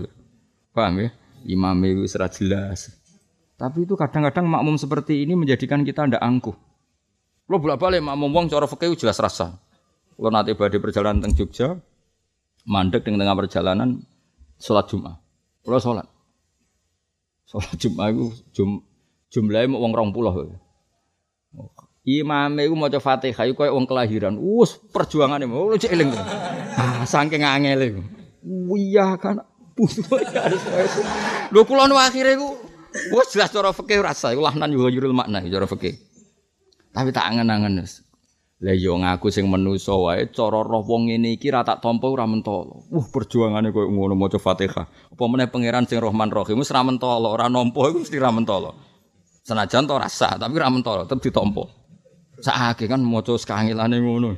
[0.74, 1.08] Paham ya?
[1.46, 2.90] Imam itu serat jelas.
[3.54, 6.58] Tapi itu kadang-kadang makmum seperti ini menjadikan kita ndak angkuh.
[7.46, 9.54] Lo bolak-balik makmum wong cara fikih jelas rasa.
[10.18, 11.78] Lo nanti badhe perjalanan teng Jogja,
[12.66, 14.02] mandek dengan tengah perjalanan
[14.58, 15.16] sholat Jumat.
[15.62, 16.06] Kalau sholat.
[17.46, 18.82] Sholat Jumat itu jum,
[19.30, 20.58] jumlahnya mau uang rong puluh.
[22.06, 24.38] Imam itu mau coba fatihah, itu kayak uang kelahiran.
[24.38, 26.14] Us perjuangan ini, mau cek eling.
[26.78, 28.02] Ah, saking angel itu.
[28.78, 29.42] Iya kan,
[30.38, 30.62] harus
[31.50, 32.46] Lo kulon akhirnya itu,
[33.10, 35.98] wah jelas cara fikih rasa, itu lahnan juga jurul makna cara fikih.
[36.94, 37.82] Tapi tak angen-angen
[38.56, 42.08] lah yo iya, ngaku sing menusa wae cara roh wong ngene iki ra tak tampa
[42.08, 42.88] ora mentolo.
[42.88, 44.88] Uh perjuangane koyo ngono maca Fatihah.
[44.88, 48.72] Apa meneh pangeran sing Rahman Rahim wis ra mentolo, ora nampa iku mesti ra mentolo.
[49.44, 51.68] Senajan to rasa tapi ra mentolo tetep ditampa.
[52.40, 54.36] Sakake kan maca sekangilane ngono.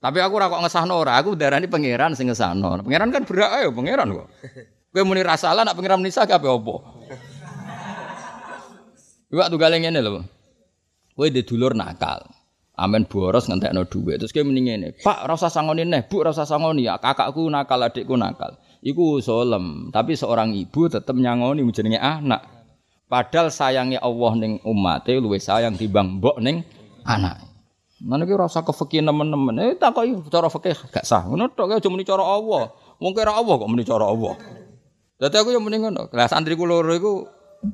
[0.00, 2.80] Tapi aku ora kok ngesahno ora, aku darani pangeran sing ngesahno.
[2.80, 4.28] Pangeran kan berak ayo pangeran kok.
[4.90, 6.74] Kowe muni rasalah nak pangeran nisa kabeh apa?
[9.30, 10.24] Iwak tugale ngene lho.
[11.12, 12.24] Kowe di dulur nakal.
[12.80, 14.24] Amen boros ngentekno dhuwit.
[14.24, 18.16] Terus kowe mending ngene, Pak rasa sangoni neh, Bu rasa sangoni ya kakakku nakal, adikku
[18.16, 18.56] nakal.
[18.80, 22.59] Iku solem, tapi seorang ibu tetap nyangoni jenenge anak.
[23.10, 26.62] Padahal sayangnya Allah ning umate luwe sayang timbang mbok ning
[27.02, 27.42] anak.
[27.98, 29.58] Mana ki rasa kefekih nemen-nemen.
[29.58, 31.26] Eh takoki cara fikih gak sah.
[31.26, 32.70] Ngono tok aja muni cara Allah.
[33.02, 34.38] Wong kira Allah kok muni cara Allah.
[35.18, 36.06] Dadi aku yang mending ngono.
[36.14, 37.12] Lah santri kula loro iku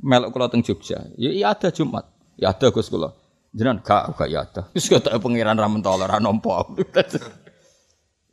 [0.02, 1.04] melok kula teng Jogja.
[1.20, 2.08] Ya iya ada Jumat.
[2.40, 3.12] Ya ada Gus kula.
[3.52, 4.72] Jenengan gak gak ya ta.
[4.72, 6.64] Wis ketok pangeran ra mentol ra nampa.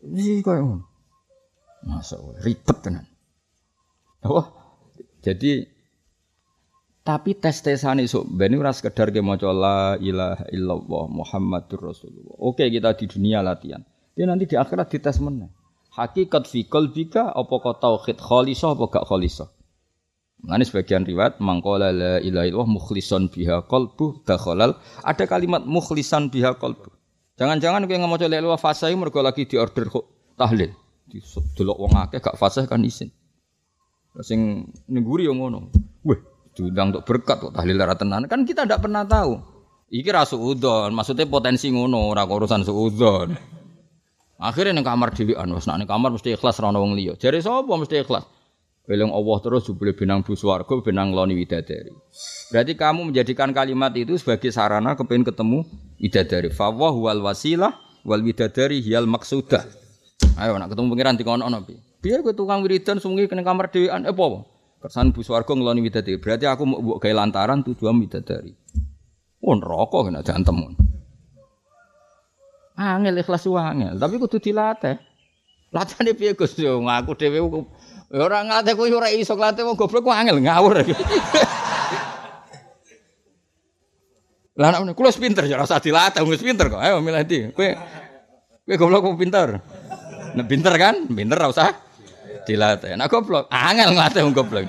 [0.01, 0.85] Iki koyo ngono.
[1.83, 3.03] Masa ribet tenan.
[4.23, 4.47] Oh,
[5.19, 5.67] jadi
[7.03, 12.39] tapi tes-tesan isu ben ora sekedar ke maca la ilaha illallah Muhammadur Rasulullah.
[12.39, 13.83] Oke, kita di dunia latihan.
[14.15, 15.51] Dia nanti di akhirat dites meneh.
[15.93, 19.51] Hakikat fi qalbika apa kau tauhid khalisah apa gak khalisah?
[20.43, 24.79] Ini sebagian riwayat mangkola la ilaha illallah mukhlison biha qalbu dakhalal.
[25.03, 26.87] Ada kalimat mukhlisan biha qalbu.
[27.35, 30.07] Jangan-jangan kowe ngomong la ilaha fasih mergo lagi diorder kok
[30.39, 30.71] tahlil.
[31.59, 33.11] Delok wong akeh gak fasih kan isin.
[34.23, 35.67] Sing nengguri yang ngono.
[36.05, 36.19] Weh,
[36.53, 38.25] diundang untuk berkat kok tahlil ora tenan.
[38.29, 39.41] Kan kita tidak pernah tahu.
[39.93, 43.37] Iki ra suudon, maksudnya potensi ngono, ora urusan suudon.
[44.41, 47.13] Akhirnya ning kamar dhewean, wis nek kamar mesti ikhlas ono wong liya.
[47.15, 48.25] Jare sapa mesti ikhlas?
[48.83, 50.35] Beleng Allah terus jubile benang bu
[50.83, 51.95] benang loni widadari.
[52.51, 55.63] Berarti kamu menjadikan kalimat itu sebagai sarana kepengen ketemu
[56.03, 56.51] widadari.
[56.51, 57.71] Fawwah wal wasilah
[58.03, 59.63] wal widadari hiyal maksudah.
[60.35, 61.79] Ayo nak ketemu pangeran dikono ono piye?
[62.03, 64.43] Piye kowe tukang wiridan sungi kena kamar dhewean eh apa?
[64.83, 66.19] Kersan bu swarga ngeloni widadari.
[66.19, 68.51] Berarti aku mau mbok gawe lantaran tujuan widadari.
[69.39, 70.75] Oh neraka kena jantem.
[72.75, 74.99] Angel ikhlas angel, tapi kudu dilatih.
[75.71, 76.59] Latihane piye Gus?
[76.59, 77.39] Ngaku dhewe
[78.13, 80.83] Ya ora ngate kowe ora iso nglatih wong goblok ku angel ngawur.
[84.59, 86.83] Lah nek kula pinter ora usah dilatih pinter kok.
[86.83, 87.55] Ayo milih ndi.
[87.55, 87.71] Kowe
[88.67, 89.63] kowe goblok kok pinter.
[90.35, 91.71] Nek pinter kan, pinter ora usah
[92.45, 92.95] dilatih.
[92.99, 94.67] Nek goblok angel nglatih wong goblok.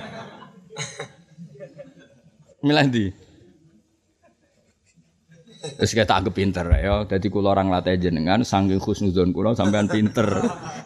[2.65, 3.05] Milih ndi.
[5.65, 7.05] Terus kita anggap pinter ya.
[7.09, 10.25] Jadi kula orang latih jenengan saking khusnuzon kula sampean pinter.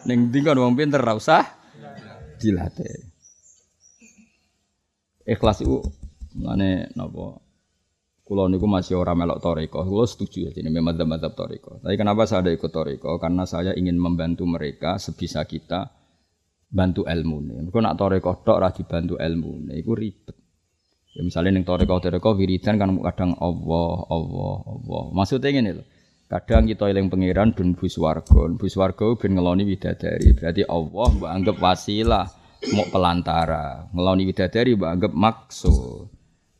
[0.08, 1.44] Ning ndi kan wong pinter ora usah
[2.40, 3.12] dilatih.
[5.28, 5.84] Ikhlas itu
[6.34, 7.38] mana napa?
[8.24, 9.82] Kulo niku masih orang melok toriko.
[9.82, 11.82] Kulo setuju ya ini memang madzhab toriko.
[11.82, 13.18] Tapi kenapa saya ada ikut toriko?
[13.18, 15.99] Karena saya ingin membantu mereka sebisa kita
[16.70, 17.66] bantu ilmu.
[17.66, 19.74] Mereka nak toriko tok rajin bantu ilmu.
[19.74, 20.36] Iku ribet.
[21.10, 25.02] Ya misalnya neng toriko toriko wiridan kan kadang Allah Allah Allah.
[25.10, 25.86] Maksudnya ini loh.
[26.30, 28.46] Kadang kita eling pangeran ben buswarga.
[28.54, 30.30] Buswarga ben ngeloni widadari.
[30.30, 32.26] Berarti Allah mbok anggap wasilah,
[32.70, 33.90] mau pelantara.
[33.90, 36.06] Ngeloni widadari mbok anggap maksud.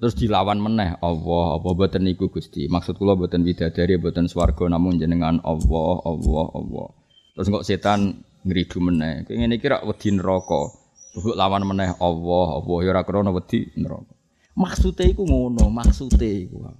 [0.00, 2.66] Terus dilawan meneh Allah, apa boten niku Gusti.
[2.66, 6.88] Maksud kula boten widadari, boten swarga namun jenengan Allah, Allah, Allah.
[7.36, 9.28] Terus kok setan ngridu meneh.
[9.28, 10.62] Kayak ngene iki rak wedi neraka.
[11.10, 14.14] Bubuk lawan meneh Allah, Allah ya ora krana wedi neraka.
[14.54, 16.70] Maksude iku ngono, maksude iku.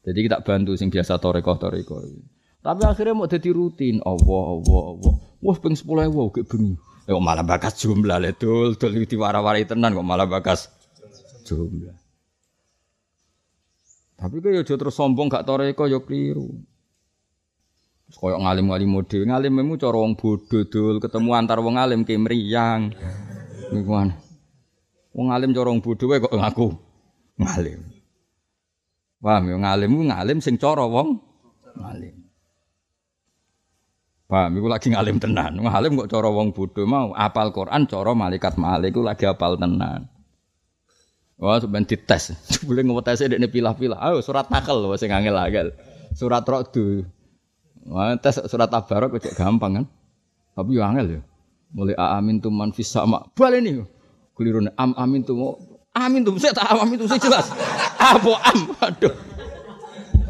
[0.00, 2.00] Jadi kita bantu sing biasa toreko toreko.
[2.60, 4.04] Tapi akhirnya mau jadi rutin.
[4.04, 5.14] Allah, Allah, Allah.
[5.40, 6.76] Wah, peng sepuluh ewu, kayak bengi.
[7.08, 10.68] Ya, malah bakas jumlah le dul, dul diwara-warai tenan kok malah bakas
[11.48, 11.96] jumlah.
[14.20, 16.60] Tapi kok ya terus sombong gak toreko ya keliru.
[18.10, 22.90] Koyok ngalim-ngalim mode, ngalim memu cara wong bodho dul, ketemu antar wong alim ke mriyang.
[23.70, 23.90] Niku
[25.14, 26.74] Wong alim cara wong bodho kok ngaku
[27.38, 27.80] ngalim.
[29.20, 31.22] Paham ya ngalim ngalim sing cara wong
[31.78, 32.16] ngalim.
[34.26, 35.62] Paham iku lagi ngalim tenan.
[35.62, 36.50] Ngalim kok cara wong
[36.90, 40.10] mau apal Quran cara malaikat malik iku lagi apal tenan.
[41.40, 42.36] Wah, sampeyan dites.
[42.68, 43.96] Boleh ngewetese dekne pilah-pilah.
[43.96, 45.72] Ayo surat lho sing angel-angel.
[46.12, 46.76] Surat Ra'd.
[47.88, 49.86] Wah, tes surat Tabarok kok gampang kan.
[50.56, 51.20] Tapi yo angel ya.
[51.70, 53.24] Mulai amin tuh man fis sama.
[53.32, 53.80] Baleni.
[54.34, 55.56] Keliru am amin tuh
[55.90, 57.50] Amin tuh saya tak amin tuh saya jelas.
[58.14, 58.58] Apa am?
[58.78, 59.14] Aduh.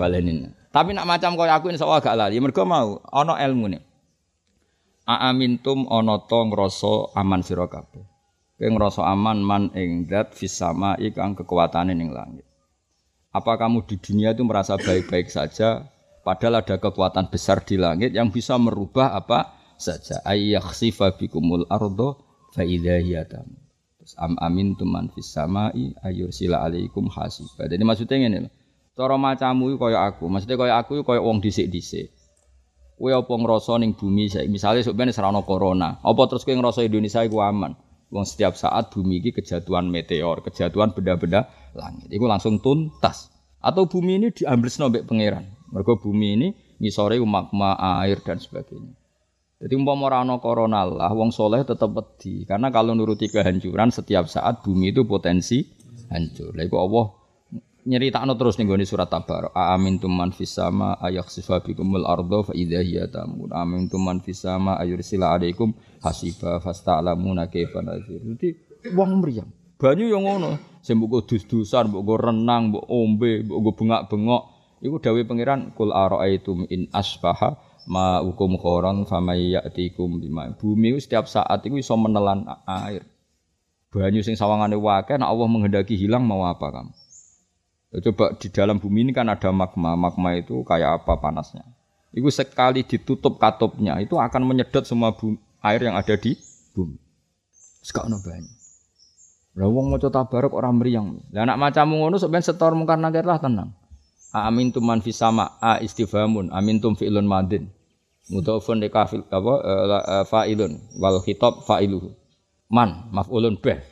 [0.00, 0.56] Balenin.
[0.72, 2.40] Tapi nak macam kau aku insya Allah gak lali.
[2.40, 2.96] Mereka mau.
[3.04, 3.82] Ono ilmu nih.
[5.04, 8.06] Aamintum ono to ngrasa aman sira kabeh.
[8.56, 12.46] Kowe aman man ing zat fis sama ikang kekuatane ning langit.
[13.34, 15.88] Apa kamu di dunia itu merasa baik-baik saja
[16.22, 20.20] padahal ada kekuatan besar di langit yang bisa merubah apa saja.
[20.24, 22.20] Ayyakhsifa bikumul ardo
[22.52, 27.68] fa idza hiya Terus am amin tuman fis samai ayursila alaikum hasiba.
[27.68, 28.50] Jadi maksudnya ngene lho.
[28.96, 32.12] Cara macamu kaya aku, maksudnya kaya aku kaya wong dhisik-dhisik.
[33.00, 36.84] Kowe apa ngrasa ning bumi saiki misale sok ben serana corona, apa terus kowe ngrasa
[36.84, 37.72] Indonesia iku aman?
[38.12, 42.10] Wong setiap saat bumi iki kejatuhan meteor, kejatuhan benda-benda langit.
[42.12, 43.30] Iku langsung tuntas.
[43.60, 45.44] Atau bumi ini diambil mbek pangeran.
[45.70, 46.48] Mergo bumi ini
[46.78, 48.94] ngisore magma, air dan sebagainya.
[49.60, 54.64] Jadi umpama ora corona lah wong soleh tetap wedi karena kalau nuruti kehancuran setiap saat
[54.64, 55.60] bumi itu potensi
[56.08, 56.56] hancur.
[56.56, 57.06] Lha Allah
[57.84, 59.52] nyeritakno terus ning gone surat Tabar.
[59.52, 62.80] Amin tuman fis sama ayakhsifa bikumul ardo fa idza
[63.12, 63.52] tamun.
[63.52, 68.20] Amin tuman fis sama ayursila alaikum hasiba fasta'lamuna kaifa nazir.
[68.20, 68.56] Jadi
[68.96, 69.50] wong mriyang.
[69.80, 70.60] Banyu yang ngono.
[70.84, 74.42] Sing mbok dus-dusan, mbok renang, mbok ombe, mbok bengak-bengok.
[74.80, 80.48] Iku dawuh pangeran kul araaitum in asbaha ma hukum khoron famai ya'tikum bima.
[80.56, 83.04] Bumi setiap saat itu bisa menelan air.
[83.90, 86.92] Banyu sing sawangane wakai, nek Allah menghendaki hilang mau apa kamu?
[87.90, 89.98] Ya, coba di dalam bumi ini kan ada magma.
[89.98, 91.66] Magma itu kayak apa panasnya?
[92.14, 96.38] Itu sekali ditutup katupnya itu akan menyedot semua bumi, air yang ada di
[96.72, 96.96] bumi.
[97.82, 98.58] Sekarang banyak.
[99.58, 101.34] Lah wong maca tabarok ora mriyang.
[101.34, 103.74] Lah anak macam ngono sok ben setor mungkar nakir lah tenang.
[104.30, 107.66] Amin tum man fis sama a istifhamun amin tum fi'lun madin.
[108.30, 112.14] Mudhafun li kafil apa uh, fa'ilun wal khitab fa'iluhu.
[112.70, 113.82] Man maf'ulun bih.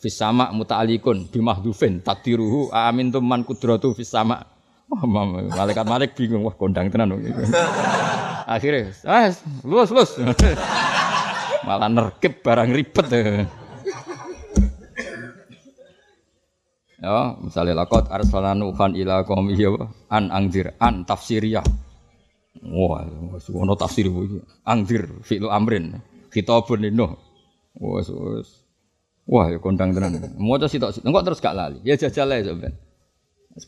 [0.00, 4.46] fis sama muta'alikun bimahdufin takdiruhu amin man kudratu fis sama.
[4.90, 7.14] Malaikat malik bingung wah kondang tenan.
[8.50, 9.30] Akhirnya, ah,
[9.62, 10.10] lulus lulus.
[11.66, 13.06] Malah nerkep barang ribet.
[17.00, 19.72] Ya, misalnya lakot arsalan nuhan ila qaumi ya
[20.12, 21.64] an angdir an tafsiriyah.
[22.60, 23.08] Wah,
[23.40, 24.44] ono tafsir iki.
[24.68, 25.96] Angdir fi'lu amrin.
[26.28, 27.16] Khitabun lino.
[27.80, 28.04] Wah.
[29.30, 30.36] Wah, ya kondang tenan.
[30.36, 31.80] Maca sitok engko terus gak lali.
[31.86, 32.76] Ya jajal ae sampean.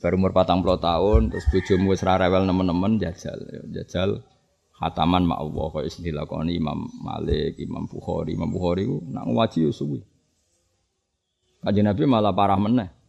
[0.02, 3.38] Baru umur patang puluh tahun, terus bojomu wis ra rewel nemen-nemen jajal.
[3.48, 4.20] Ya, jajal
[4.76, 9.59] khataman mak Allah kaya istilah dilakoni Imam Malik, Imam Bukhari, Imam Bukhari ku nak ngaji
[9.68, 10.00] yo suwi.
[11.62, 13.01] Kanjeng Nabi malah parah meneh.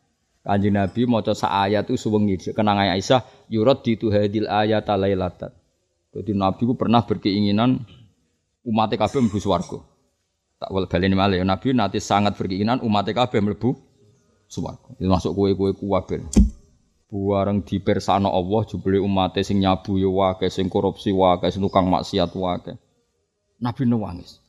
[0.44, 5.56] Kanjeng Nabi maca sak ayat itu suwengi kenang Aisyah yurad ditu hadil ayat lailatan.
[6.12, 7.80] Jadi Nabi ku pernah berkeinginan
[8.68, 9.80] umat kabeh mlebu swarga.
[10.60, 13.72] Tak wal baleni malih Nabi nanti sangat berkeinginan umat kabeh mlebu
[14.52, 15.00] swarga.
[15.00, 16.28] Itu masuk kue-kue kuwabe.
[17.08, 22.36] Buareng dipersana Allah jebule umat sing nyabu ya wae, sing korupsi wae, sing tukang maksiat
[22.36, 22.76] wae.
[23.64, 24.44] Nabi nangis.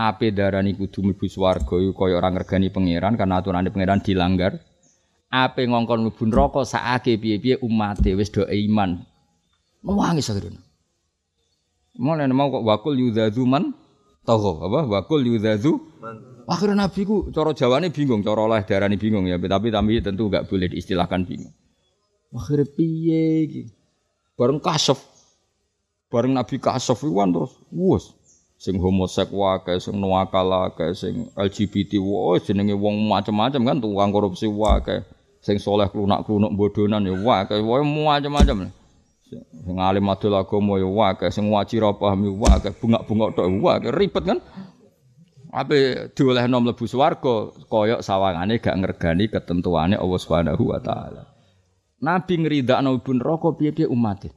[0.00, 4.60] Ape darani kudu mlebu swarga iku kaya ora ngergani pangeran karena aturane pangeran dilanggar
[5.30, 9.02] ape ngongkon mlebu neraka sakake piye-piye umate wis do iman.
[9.82, 10.62] Nangis akhirnya.
[11.96, 13.72] Mulane mau kok wakul yudzazu man
[14.26, 15.80] tahu apa wakul yudzazu
[16.46, 20.46] Akhirnya Nabi ku cara Jawane bingung, cara oleh darani bingung ya, tapi tapi tentu enggak
[20.46, 21.50] boleh diistilahkan bingung.
[22.30, 23.62] Akhirnya piye iki?
[24.38, 24.94] Bareng kasef.
[26.06, 28.14] Bareng Nabi kasef iku kan terus wus
[28.62, 34.46] sing homosek wae, sing nuakala wae, sing LGBT wae, jenenge wong macam-macam kan tukang korupsi
[34.46, 35.02] wae
[35.40, 38.70] sing soleh klunak-klunuk bodonan ya wae wae macam-macam.
[39.26, 44.24] Sing alim adol agama ya wae, sing wajib paham ya wae, bungak-bungak tok wae, ribet
[44.24, 44.38] kan.
[45.56, 51.32] Ape diolehno mlebu swarga kaya sawangane gak ngergani ketentuane Allah Subhanahu wa taala.
[51.96, 54.28] Nabi ngridakno ibu neraka piye-piye umat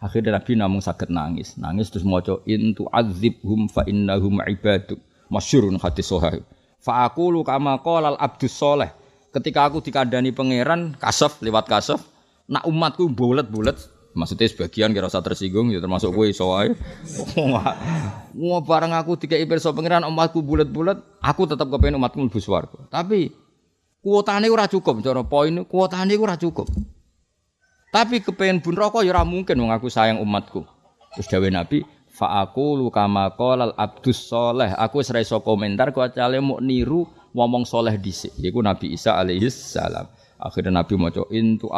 [0.00, 4.96] Akhirnya Nabi namung sakit nangis, nangis terus maca intu azibhum fa innahum ibaduk.
[5.28, 6.42] Masyurun hadis sahih.
[6.80, 8.90] Fa aqulu kama qala al abdus soleh
[9.30, 12.02] ketika aku dikandani pangeran kasaf lewat kasaf
[12.50, 13.78] nak umatku bulet-bulet.
[14.10, 16.74] Maksudnya sebagian kira usah tersinggung ya termasuk gue iso wae
[18.42, 22.90] wah bareng aku dikai pirsa pangeran umatku bulet-bulet aku tetap kepengen umatku mlebu swarga.
[22.90, 23.30] Tapi
[24.02, 26.66] kuotane ora cukup cara poin kuotane ora cukup.
[27.94, 30.66] Tapi kepengen bun rokok ya ora mungkin wong aku sayang umatku.
[31.14, 34.74] Terus dawe nabi fa aku lu kama qolal abdus soleh.
[34.74, 40.06] Aku wis iso komentar kecuali mau niru ngomong soleh dhisik yaiku Nabi Isa alaihi salam.
[40.40, 41.68] Akhirnya Nabi maca intu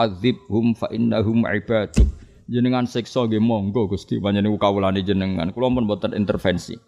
[0.46, 2.06] hum fa innahum ibaduk.
[2.46, 5.50] Jenengan siksa nggih monggo Gusti panjenengan kawulane jenengan.
[5.50, 6.78] Kula pun mboten intervensi.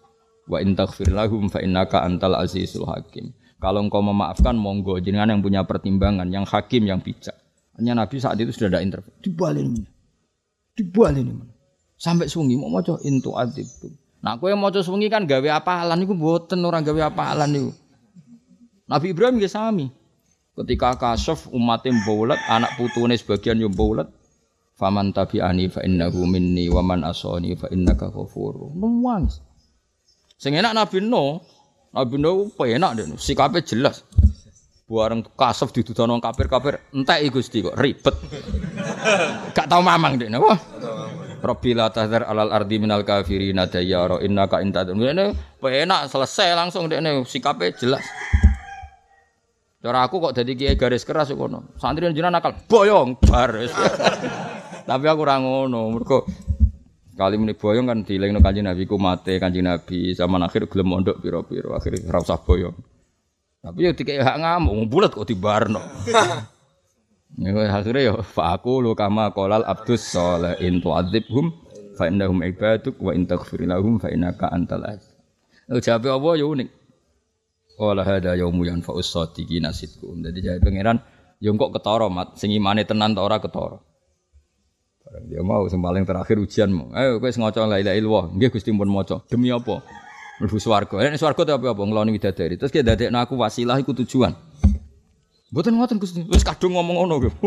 [0.47, 3.35] Wa in taghfir lahum fa innaka antal azizul hakim.
[3.59, 7.35] Kalau engkau memaafkan monggo jenengan yang punya pertimbangan, yang hakim, yang bijak.
[7.75, 9.25] Hanya Nabi saat itu sudah ada intervensi.
[9.25, 9.73] Dibalin.
[10.79, 11.43] Dibalin.
[11.99, 13.95] Sampai sungi mau maca intu adzibhum.
[14.21, 17.73] Nah, kowe maca sungi kan gawe apalan iku mboten orang gawe apalan niku.
[18.85, 19.89] Nabi Ibrahim nggih sami.
[20.55, 24.07] Ketika kasaf umatnya mbaulat, anak putune sebagian yo mbaulat.
[24.75, 28.75] Faman tabi'ani fa innahu minni wa man asani fa innaka ghafur.
[28.75, 29.31] Nuwang.
[30.35, 31.41] Sing enak Nabi Nuh,
[31.95, 34.03] Nabi Nuh penak deh, sikapnya jelas.
[34.85, 38.13] Buareng kasaf didudono kafir-kafir, entek Gusti kok ribet.
[39.57, 40.61] Gak tau mamang deh, napa?
[41.41, 45.01] Rabbi la alal ardi minal kafirin dayyara innaka intadun.
[45.01, 45.33] Ini
[45.63, 48.05] penak selesai langsung deh, sikapnya jelas.
[49.85, 51.77] Cara aku kok jadi kiai garis keras kok kono.
[51.77, 53.53] Santri jenengan nakal boyong bar.
[54.89, 55.93] Tapi aku ora ngono.
[55.93, 56.25] Mergo
[57.13, 61.21] kali muni boyong kan dilingno Kanjeng Nabi ku mate Kanjeng Nabi zaman akhir gelem mondok
[61.21, 62.73] pira-pira akhir ora usah boyong.
[63.61, 65.85] Tapi yo dikek hak ngamuk bulat kok dibarno.
[67.35, 71.51] Ya akhirnya yo fa aku lu kama qolal abdus salih in tu'adzibhum
[71.99, 75.11] fa innahum ibaduk wa in fa innaka antal aziz.
[75.67, 76.84] Jawabe apa yo unik.
[77.75, 80.23] Wala hada yaumu yanfa'us shadiqina sidqum.
[80.23, 81.03] Dadi jare pangeran
[81.43, 83.83] yo kok ketara mat sing imane tenan ta ora ketara.
[85.29, 86.95] Dia mau sing terakhir ujianmu.
[86.95, 88.25] Ayo kowe ngoco la ilaha illallah.
[88.35, 89.23] Nggih Gusti pun maca.
[89.31, 89.83] Demi apa?
[90.41, 90.97] Mlebu swarga.
[90.99, 92.59] Nek swarga ta apa apa ngloni widadari.
[92.59, 94.35] Terus ki dadekno aku wasilah iku tujuan.
[95.53, 96.27] Mboten ngoten Gusti.
[96.27, 97.31] Wis kadung ngomong ngono lho.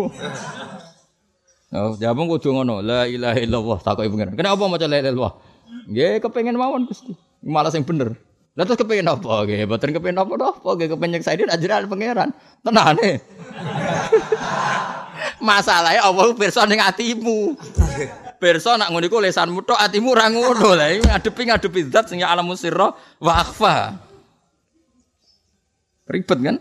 [1.67, 2.79] Oh, jawab kudu ngono.
[2.79, 4.39] La ilaha illallah takoki pangeran.
[4.39, 5.33] Kenapa maca la ilaha illallah?
[5.91, 7.11] Nggih kepengin mawon Gusti.
[7.43, 8.15] Malah sing bener.
[8.57, 9.45] Lah terus kepengen apa?
[9.45, 12.29] Nggih, boten kepengen apa-apa, nggih kepengen saya ajaran pangeran.
[12.65, 13.21] Tenane.
[15.47, 17.53] Masalahnya Allah pirsa ning atimu.
[18.41, 20.73] Pirsa nak ngono iku lesanmu tok atimu ora ngono.
[20.73, 23.93] Lah iki ngadepi ngadepi zat sing ya alamun sirra wa akhfa.
[26.09, 26.57] Ribet kan?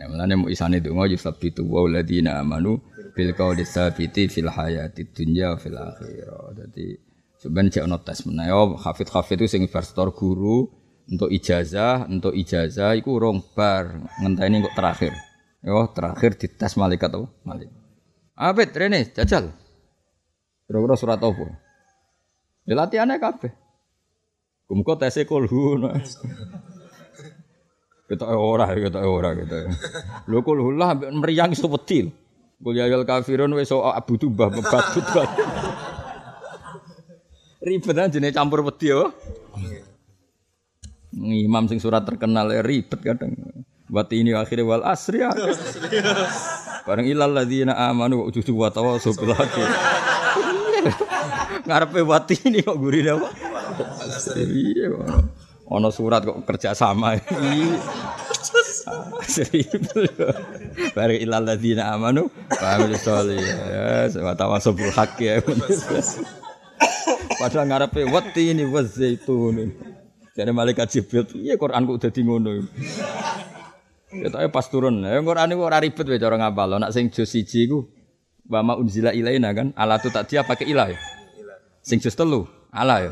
[0.00, 2.80] Ya mulane mau isane donga yusabbitu wa alladziina amanu
[3.12, 6.56] bil qawli tsabiti fil hayati dunya fil akhirah.
[6.56, 7.09] Dadi
[7.40, 10.68] sebenarnya cek ono tes menawa hafid-hafid itu sing bar guru
[11.10, 15.12] untuk ijazah, untuk ijazah iku rong bar ngenteni kok terakhir.
[15.64, 17.26] Yo terakhir dites malaikat apa?
[17.42, 17.76] Malaikat.
[18.36, 19.52] Abid rene jajal.
[20.68, 21.44] Kira-kira surat apa?
[22.68, 23.52] Ya latihannya kabeh.
[24.70, 25.82] Kumko tesnya kulhu.
[28.06, 29.70] Kita ora, kita ora kita.
[30.30, 32.06] Lho kul lah meriang iso wedi.
[32.62, 35.06] Kul ya yal kafirun wis abu tubah batut.
[37.60, 39.12] Ribet aja nih campur wedi yo.
[41.12, 43.36] Imam sing surat terkenal ya ribet kadang.
[43.90, 45.28] Wati ini akhirnya wal asri ya.
[46.88, 49.60] Bareng ilal ladzina amanu wa ujudu wa tawasau bil haqqi.
[51.68, 53.28] Ngarepe wati ini kok gurine apa?
[54.40, 54.96] Iya
[55.68, 57.20] ono surat kok kerja sama.
[60.96, 64.16] Bareng ilal ladina amanu wa amilus solihat.
[64.16, 65.44] Ya, wa tawasau bil haqqi.
[67.40, 69.72] Padahal ngarepe wati ini wa zaitun.
[70.36, 72.60] Jadi malaikat Jibril, iya Quran kok dadi ngono.
[74.12, 76.76] Ya tapi pas turun, ya Quran itu ora ribet wae cara ngapal.
[76.76, 77.88] Nak sing juz siji iku
[78.50, 80.98] wa ma unzila ilaina kan, ala tu tak dia pakai ilah ya.
[81.80, 83.10] Sing juz telu, ala ya.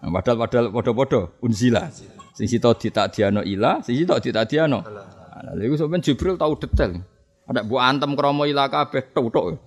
[0.00, 1.92] Nah, padahal padahal podo-podo unzila.
[2.36, 4.80] Sing sito ditakdiano ila, sing sito ditakdiano.
[4.84, 6.96] Nah, lha iku sampean Jibril tahu detail.
[7.44, 9.60] Ada bu antem kromo ila kabeh tok-tok.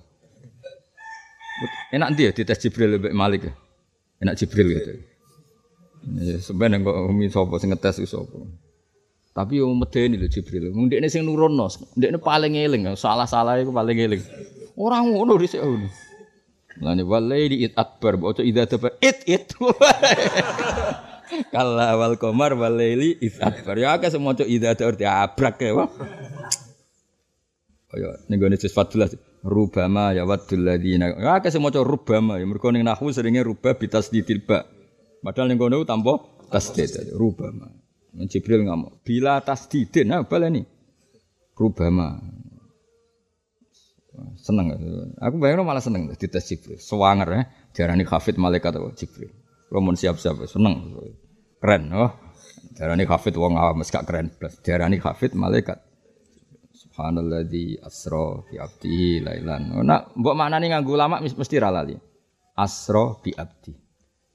[1.94, 3.69] Enak dia dites Jibril lebih Malik.
[4.20, 4.92] Enak Jibril gitu.
[6.20, 8.40] Ya, sebenarnya kok umi sapa sing ngetes sapa.
[9.36, 10.76] Tapi yo medeni lho Jibril.
[10.76, 14.22] Mung dekne sing nurono, dekne paling eling, salah-salah iku paling eling.
[14.76, 15.88] Ora ngono dhisik ngono.
[16.80, 19.52] Lane walaili it akbar, bocah idza tafa it it.
[21.54, 23.76] Kala wal qamar walaili it akbar.
[23.76, 25.88] Ya akeh semoco idza arti abrak ya.
[27.92, 31.16] Kaya ning gone juz 14 rubama ya wadul ladina.
[31.16, 34.68] Ya akeh semoco rubama ya mergo ning nahwu seringe rubah bitasdidil ba.
[35.20, 37.70] Padahal ning kono tanpa tasdid rubama.
[38.10, 40.66] Jibril ngomong, bila tasdidin, nah baleni
[41.54, 42.18] rubama.
[44.36, 44.76] Seneng.
[45.22, 46.82] Aku bayangin malah seneng di tes Jibril.
[46.82, 47.42] Sewanger ya,
[47.72, 49.32] diarani hafid malaikat atau Jibril.
[49.70, 50.98] Kalau mau siap-siap seneng.
[51.62, 52.12] Keren, oh.
[52.76, 54.60] Diarani hafid wong awam gak keren plus.
[54.60, 55.00] Diarani
[55.38, 55.80] malaikat.
[57.00, 59.72] Subhanalladzi asra bi abdihi lailan.
[59.72, 61.96] Oh, nak mbok maknane nganggo ulama mesti ra lali.
[62.60, 63.72] Asra bi abdi.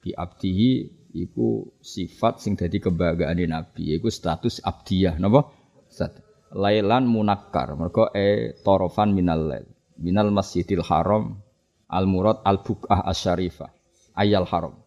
[0.00, 0.70] Bi abdihi
[1.12, 5.44] iku sifat sing dadi kebanggaane Nabi, iku status abdiyah, napa?
[5.92, 6.24] Status
[6.54, 9.66] lailan munakkar mergo e torofan minal lail
[9.98, 11.42] minal masjidil haram
[11.90, 13.68] al murad al bukah asyarifah
[14.14, 14.78] ayal haram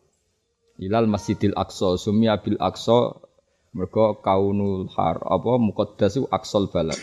[0.80, 3.20] ilal masjidil aqsa sumya bil aqsa
[3.76, 6.98] mergo kaunul har apa muqaddasu aqsal balad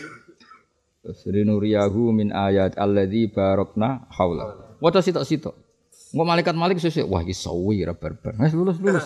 [1.13, 4.77] Srinuriyahu min ayat alladzi barokna haula.
[4.81, 5.53] Waca sitok-sitok.
[6.15, 8.33] Engko malaikat malik sesuk wah iki sawi ra barbar.
[8.39, 9.05] Wis lulus-lulus.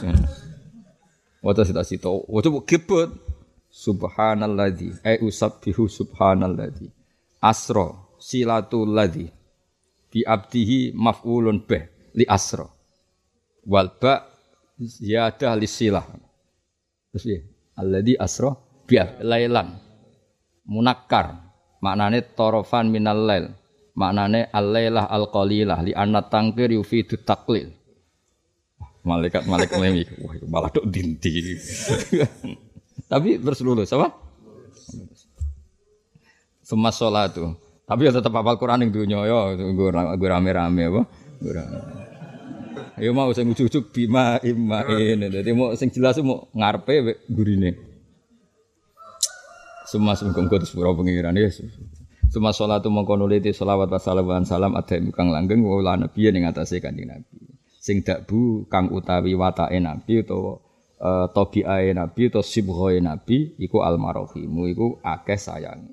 [1.44, 2.30] Waca sitok-sitok.
[2.30, 3.12] Waca gebet.
[3.70, 6.90] Subhanalladzi ai usabbihu subhanalladzi
[7.38, 9.30] asra silatul ladzi
[10.10, 11.86] bi abdihi maf'ulun bih
[12.18, 12.66] li asra
[13.70, 14.26] wal ba
[14.82, 16.02] ziyadah li silah
[17.14, 17.40] terus ya
[17.78, 18.58] alladzi asra
[18.90, 19.78] bi lailan
[20.66, 21.49] munakkar
[21.80, 23.52] maknane torofan minal lail
[23.96, 27.72] maknane al-lailah al-qalilah li anna tangkir yufidu taklil
[29.04, 31.58] malaikat malaikat wah malah dok dinti
[33.10, 34.14] Tapi terus lulus apa?
[36.62, 37.58] Semua sholat tuh.
[37.90, 41.02] Tapi ya tetap hafal Quran yang dunia ya, gue rame-rame apa?
[41.42, 41.80] Gue rame.
[43.02, 45.18] Ya mau sing ujuk-ujuk bima imain.
[45.18, 47.89] Jadi mau sing jelas mau ngarepe gurine.
[49.90, 51.50] Semua sungkem terus pura pengiran ya.
[52.30, 56.78] Semua sholat itu mengkono liti sholawat wassalam salam ada kang langgeng wa nabi yang atasnya
[56.78, 57.38] kanjeng nabi.
[57.82, 60.62] Sing dakbu kang utawi watake nabi utawa
[61.02, 65.90] uh, tabiae nabi atau sibghae nabi iku almarohimu iku akeh sayang.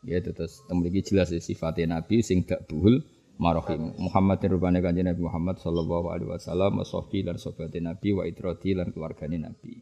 [0.00, 3.04] Ya terus temriki jelas ya, sifatnya nabi sing dak buhul
[3.36, 3.92] marahim.
[4.00, 8.96] Muhammad rupane kanjeng Nabi Muhammad sallallahu alaihi wasallam washabi lan sohbate nabi wa itrati lan
[8.96, 9.76] keluargane nabi.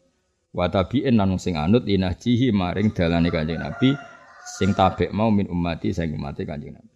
[0.55, 3.91] Wa tabi'in sing anut linahjihi maring dalane kanjeng nabi
[4.55, 6.95] sing tabek mau min ummati sing umate kanjeng nabi.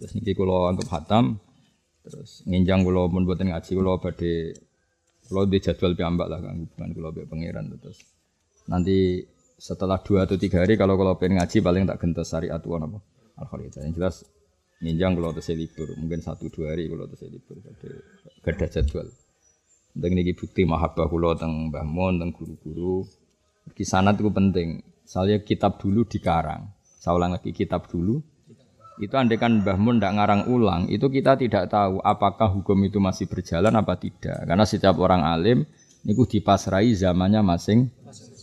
[0.00, 1.36] Terus niki kula anggap hatam
[2.00, 4.56] terus nginjang kula pun boten ngaji kula badhe
[5.28, 8.00] kalau di jadwal piambak lah kan hubungan kalau be pangeran terus.
[8.72, 9.20] Nanti
[9.60, 12.98] setelah dua atau tiga hari kalau kalau pengen ngaji paling tak gentos syariat tuan apa
[13.36, 14.16] al Yang jelas
[14.80, 19.08] ninjang kalau terus libur mungkin satu dua hari kalau terus libur ada jadwal.
[19.96, 23.08] Tentang ini bukti mahabbah kulo tentang Mbah Mon tentang guru-guru
[23.72, 24.84] Kisanat itu penting.
[25.02, 26.70] Soalnya kitab dulu dikarang.
[27.00, 28.22] Saya ulang lagi kitab dulu.
[28.96, 32.96] Itu andai kan Mbah Mun tidak ngarang ulang, itu kita tidak tahu apakah hukum itu
[32.96, 34.48] masih berjalan apa tidak.
[34.48, 35.68] Karena setiap orang alim
[36.08, 37.92] niku dipasrai zamannya masing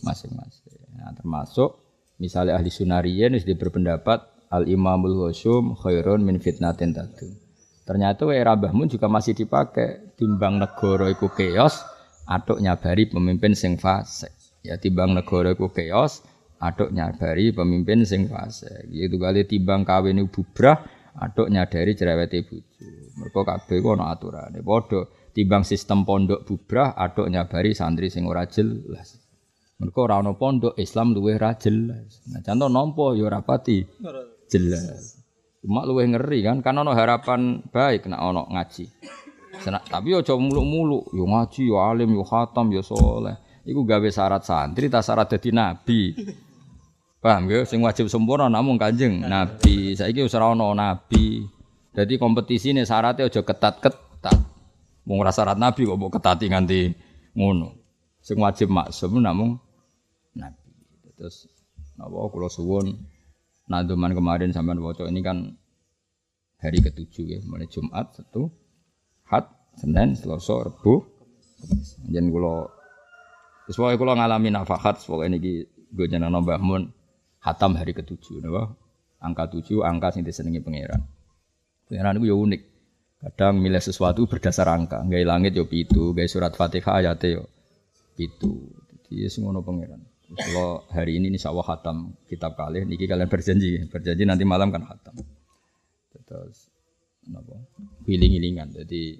[0.06, 0.78] masing-masing.
[0.94, 1.74] Nah, termasuk
[2.22, 7.34] misalnya ahli sunariyen wis berpendapat al imamul husum khairun min fitnatin tadu.
[7.82, 11.82] Ternyata era Mbah Mun juga masih dipakai timbang negara iku keos
[12.24, 14.32] atau nyabari pemimpin sing fasik.
[14.64, 16.24] Ya timbang negara iku keos
[16.56, 18.88] atau nyabari pemimpin sing fasik.
[18.88, 20.80] Gitu kali timbang kawin bubrah
[21.14, 22.88] atau nyadari cerewete bojo.
[23.20, 24.58] Mergo kabeh ku ana aturane.
[24.64, 29.20] Padha timbang sistem pondok bubrah atau nyabari santri sing ora jelas.
[29.78, 32.22] Mergo ora ana pondok Islam luwih ra jelas.
[32.30, 33.42] Nah, contoh nampa ya ora
[34.48, 35.20] jelas.
[35.64, 38.84] Cuma luwih ngeri kan, kan ono harapan baik nek ono ngaji.
[39.62, 43.36] Tapi yo coba muluk-muluk, yo ngaji, yo alim, yo khatam, yo soleh.
[43.64, 46.12] Iku gawe syarat santri, tak syarat dadi nabi.
[47.24, 47.64] Paham ya?
[47.64, 49.96] Sing wajib sempurna namun kanjeng nabi.
[49.96, 51.40] Saiki wis ora ono nabi.
[51.96, 54.38] Jadi kompetisi ini syaratnya aja ketat-ketat.
[55.08, 56.80] Mau ngerasa syarat nabi kok mau ketati nganti
[57.32, 57.80] ngono.
[58.20, 59.56] Sing wajib maksum namun
[60.36, 60.68] nabi.
[61.16, 61.48] Terus
[61.96, 62.92] napa kula suwun
[63.64, 65.56] Naduman kemarin sampai waca ini kan
[66.60, 68.52] hari ketujuh ya, mulai Jumat satu,
[69.28, 71.04] Had, Senin, Selasa, Rebu,
[72.04, 72.68] Jadi kalau
[73.64, 75.52] Sesuai kalau ngalami nafahat, ini niki
[75.88, 76.92] gue jangan nambah mun
[77.40, 78.76] hatam hari ketujuh, napa?
[79.24, 81.00] Angka tujuh, angka sing disenengi pangeran.
[81.88, 82.62] Pangeran itu ya unik.
[83.24, 85.00] Kadang milih sesuatu berdasar angka.
[85.08, 87.42] Gaya langit yo pitu, gaya surat Fatihah ayatnya yo
[88.20, 88.68] pitu.
[89.08, 90.04] Jadi semua no pangeran.
[90.36, 94.84] Kalau hari ini insya Allah hatam kitab kali, niki kalian berjanji, berjanji nanti malam kan
[94.84, 95.16] hatam.
[96.12, 96.68] Terus,
[97.32, 97.56] apa?
[98.04, 98.70] Giling-gilingan.
[98.72, 99.18] Jadi,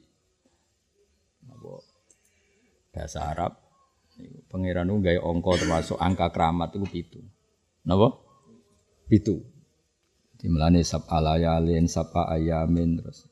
[1.49, 1.73] apa?
[2.95, 3.53] Bahasa Arab,
[4.53, 7.21] pangeran itu gaya ongko termasuk angka keramat itu pitu.
[7.83, 8.15] Napa?
[9.11, 9.43] Pitu.
[10.45, 13.25] Melani sab alayalin, sab ayamin, terus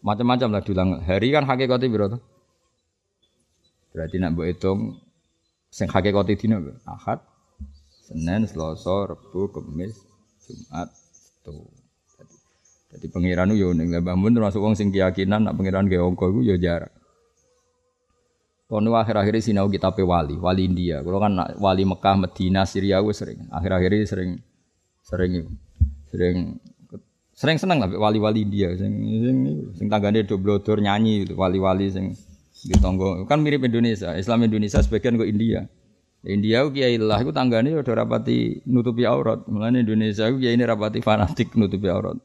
[0.00, 0.90] macam-macam lah diulang.
[1.04, 2.16] Hari kan hakikatnya berapa?
[3.92, 5.04] Berarti nak buat hitung
[5.74, 7.18] Sing hakikate dina Ahad,
[8.06, 10.06] Senin, Selasa, Rabu, Kamis,
[10.46, 11.66] Jumat, Sabtu.
[12.94, 16.40] Jadi, pangeran yo ning Mbah Mun termasuk wong sing keyakinan nak pangeran ge angka iku
[16.46, 16.94] yo jarak.
[18.64, 21.04] Kono akhir-akhir sinau kitab wali, wali India.
[21.04, 23.44] Kalau kan wali Mekah, Medina, Syria gue sering.
[23.52, 24.30] Akhir-akhir ini sering
[25.04, 25.32] sering
[26.08, 26.36] sering
[27.34, 29.36] sering seneng lah wali-wali India sing sing
[29.74, 32.14] sing tanggane do blodor nyanyi wali-wali sing
[32.64, 34.16] di tonggo kan mirip Indonesia.
[34.16, 35.68] Islam Indonesia sebagian kok India.
[36.24, 39.44] India kiai lah itu tanggane udah rapati nutupi aurat.
[39.44, 42.16] Mulane Indonesia kiai ini rapati fanatik nutupi aurat.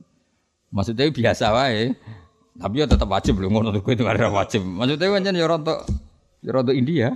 [0.70, 1.94] Maksudnya biasa wae.
[2.60, 4.68] Tapi ya tetap wajib loh ngono itu ada wajib.
[4.68, 5.80] Maksudnya kan ya rontok
[6.44, 7.16] ya rontok India.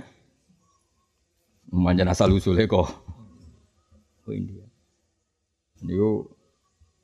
[1.74, 2.86] Manjan asal usulnya kok.
[4.24, 4.64] Ke India.
[5.84, 6.32] Niku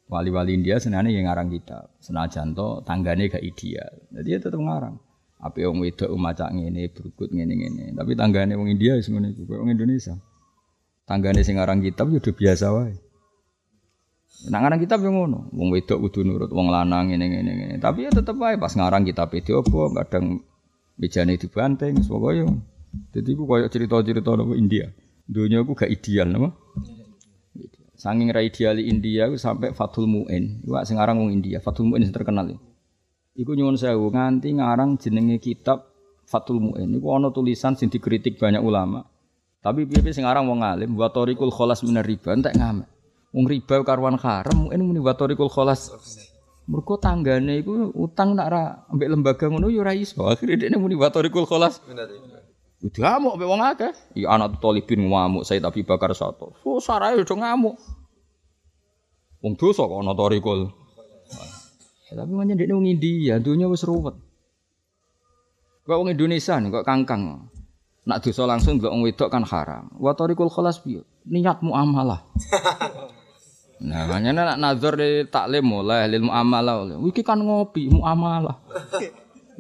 [0.09, 1.93] wali-wali India senane yang ngarang kita.
[2.01, 3.93] Senajan to tanggane gak ideal.
[4.09, 4.97] Jadi ya tetap ngarang.
[5.41, 7.97] Apa yang wedok maca ngene, berikut ngene-ngene.
[7.97, 10.13] Tapi tanggane wong India wis ngene iku, wong Indonesia.
[11.09, 12.95] Tanggane sing aran kitab ya udah biasa wae.
[14.49, 17.77] Nah ngarang kitab yang ngono, wong wedok kudu nurut wong lanang ngene-ngene ngene.
[17.77, 20.41] Tapi ya tetep wae pas ngarang kitab itu apa kadang
[20.97, 22.49] mejane dibanteng pokoke.
[23.13, 24.89] Jadi ku koyo cerita-cerita nopo India.
[25.29, 26.57] Dunia ku gak ideal napa?
[28.01, 30.65] Sanging ra ideal India ku sampai Fathul Muin.
[30.65, 32.49] Iku sing aran wong India, Fathul Muin terkenal.
[32.49, 32.71] Itu.
[33.37, 35.87] Iku nyuwun sewu nganti ngarang jenenge kitab
[36.27, 36.93] Fathul Mu'in.
[36.97, 39.07] Iku ana tulisan sing dikritik banyak ulama.
[39.61, 42.89] Tapi piye-piye sing wong alim wa tariqul kholas minar riba entek ngamek.
[43.31, 45.95] Wong riba karuan haram mu'in muni wa tariqul kholas.
[46.67, 50.27] Mergo tanggane iku utang nak ra ambek lembaga ngono ya ora iso.
[50.27, 51.79] Akhire dekne muni wa tariqul kholas.
[52.81, 53.93] Udah ngamuk ambek wong akeh.
[54.19, 56.59] Iya anak talibin ngamuk saya tapi bakar satu.
[56.65, 57.79] So sarae udah ngamuk.
[59.41, 60.13] Wong dosa kok ana
[62.11, 64.19] Ya, tapi macam dia wong India, dunia wis ruwet.
[65.87, 67.47] Kok wong Indonesia nih, kok kangkang.
[68.03, 69.95] Nak dosa langsung ndelok wong wedok kan haram.
[69.95, 71.07] Wa tariqul khalas piye?
[71.31, 72.27] Niat muamalah.
[73.81, 77.01] Nah, makanya nak nazar di taklim mulai lil muamalah.
[77.01, 78.61] Wiki kan ngopi muamalah.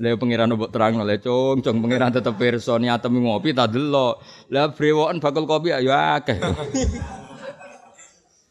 [0.01, 4.21] Lah pangeran mbok terang oleh cung, cung pangeran tetep pirsa ngopi tak delok.
[4.53, 6.37] Lah brewoken bakul kopi ayo akeh.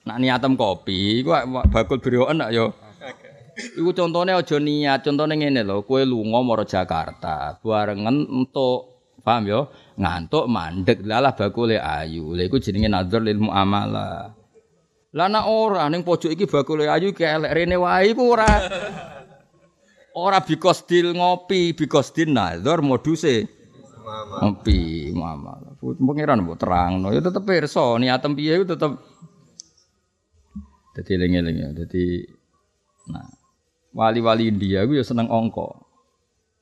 [0.09, 1.33] Nak niatem kopi, iku
[1.69, 2.73] bakul brewoken nak yo
[3.59, 9.67] Iku contohnya aja niat, contohnya ngene lho, kowe lunga mara Jakarta, barengan entuk paham ya?
[9.99, 12.31] Ngantuk mandek lalah bakule ayu.
[12.39, 14.38] Lha iku jenenge nadzar lil muamalah.
[15.09, 18.45] Lah nek ora ning pojok iki bakule ayu kelek rene wae iku ora
[20.13, 23.49] ora because deal ngopi, because deal nadzar moduse
[24.09, 25.77] Ngopi muamalah.
[25.79, 28.91] Pengiran mbok terangno ya tetep pirsa niatem piye iku tetep
[30.97, 31.69] dadi eling-eling ya.
[31.73, 32.25] Dadi
[33.09, 33.29] nah
[33.93, 35.85] wali-wali India iku ya seneng angka.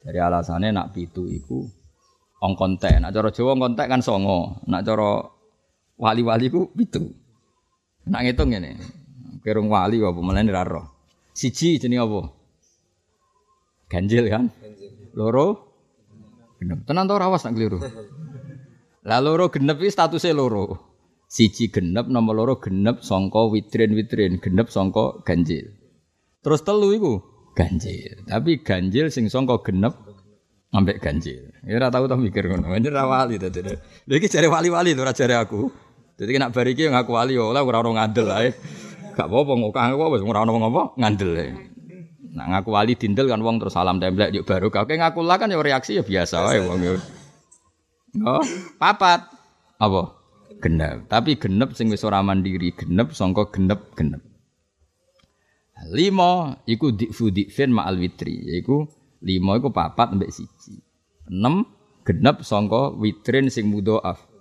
[0.04, 1.68] Dari alasannya nak pitu iku
[2.44, 3.00] ongkon tek.
[3.04, 4.64] Nak cara Jawa ongkon tek kan songo.
[4.68, 5.24] Nak cara
[6.00, 7.27] wali-wali ku pitu.
[8.08, 8.72] Nak ngitung ngene.
[9.44, 10.86] Kerung wali apa mulane ra roh.
[11.36, 12.22] Siji jenenge apa?
[13.88, 14.52] Ganjil kan?
[15.16, 15.48] Loro
[16.60, 16.84] genep.
[16.84, 17.80] Tenan to rawas nak keliru.
[19.08, 20.66] Lah loro genep iki statusnya loro.
[21.28, 25.72] Siji genep nomor loro genep sangka witrin-witrin, genep sangka ganjil.
[26.44, 27.14] Terus telu iku
[27.56, 28.24] ganjil.
[28.28, 29.96] Tapi ganjil sing sangka genep
[30.76, 31.56] ambek ganjil.
[31.64, 32.72] Ya ora tau to mikir ngono.
[32.76, 33.64] Anjir ra wali dadi.
[34.08, 35.87] Lha iki jare wali-wali lho ora jare aku.
[36.18, 38.50] Dadi nek bar iki ngaku wali yo ora ono ngandel ae.
[39.14, 41.50] Gak apa-apa ngokah kok wis ora ono apa ngandel ae.
[42.34, 45.54] Nah ngaku wali dindel kan wong terus salam templek yuk baru kau ngaku lah kan
[45.54, 46.98] ya reaksi ya biasa wae wong.
[48.26, 48.42] Oh,
[48.82, 49.30] papat.
[49.78, 50.02] Apa?
[50.58, 51.06] Genep.
[51.06, 54.26] Tapi genep sing wis ora mandiri, genep sangka genep genep.
[55.94, 58.90] Lima iku dikfu dikfin ma'al witri, yaiku
[59.22, 60.82] lima iku papat mbek siji.
[61.30, 61.62] Enam
[62.02, 64.37] genep sangka witrin sing mudhoaf.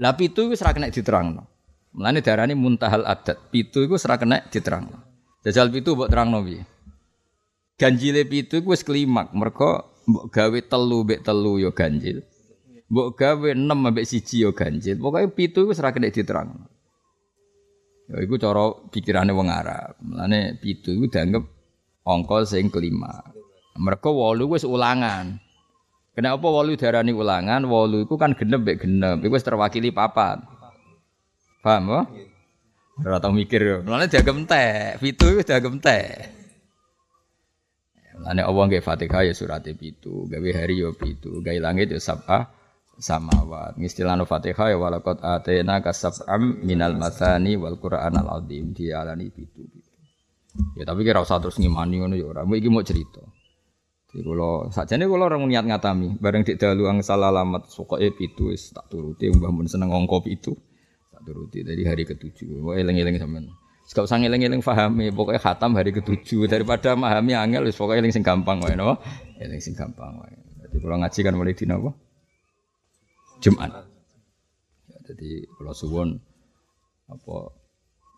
[0.00, 1.44] Lah pitu iku ora kena diterangno.
[1.92, 3.52] Mulane darani muntahal adat.
[3.52, 4.96] Pitu iku ora kena diterangno.
[5.44, 6.64] Jajal pitu mbok terangno piye?
[7.76, 12.24] Ganjile pitu iku wis klimak, mergo mbok gawe telu mbek telu ya ganjil.
[12.88, 14.96] Mbok gawe 6 mbek siji ya ganjil.
[14.96, 16.64] Pokoke pitu iku ora kena diterangno.
[18.08, 20.00] Ya iku cara pikirane wong Arab.
[20.00, 21.44] Mulane pitu iku dianggap
[22.08, 23.20] angka sing kelima.
[23.76, 25.36] Mereka wolu wis ulangan.
[26.10, 27.62] Kenapa wolu darani ulangan?
[27.64, 29.18] Wolu iku kan genep mbek genep.
[29.22, 30.42] Iku wis terwakili papat.
[31.60, 32.00] Paham ya?
[33.00, 33.76] Ora mikir yo.
[33.86, 35.00] Mulane dianggap entek.
[35.00, 36.40] Pitu iku dianggap entek.
[38.20, 42.52] Mulane Allah nggih Fatihah ya surat pitu, gawe hari yo pitu, gawe langit yo sab'a
[43.00, 43.80] samawat.
[43.80, 49.64] Ngistilahno Fatihah ya walaqad atena kasab'am minal mathani wal Qur'anal azim dialani pitu.
[50.76, 52.42] Ya tapi kira usah terus ngimani ngono ya ora.
[52.44, 53.24] Iki mau cerita.
[54.10, 58.74] Jadi kalau sakjane kalau orang niat ngatami, bareng dik dalu angsal alamat sokoke pitu wis
[58.74, 60.58] tak turuti mbah mun seneng angka pitu.
[61.14, 62.58] Tak turuti dari hari ketujuh.
[62.58, 63.46] Wae eling-eling sampean.
[63.90, 68.62] Gak usah ngeling-eling pahami, pokoknya khatam hari ketujuh daripada memahami angel, pokoknya eling sing gampang
[68.62, 69.02] wae napa?
[69.38, 70.34] Eling sing gampang wae.
[70.62, 71.90] Jadi kalau ngaji kan mulai dina apa?
[73.42, 73.70] Jumat.
[74.90, 76.08] Ya, jadi kalau suwon
[77.10, 77.36] apa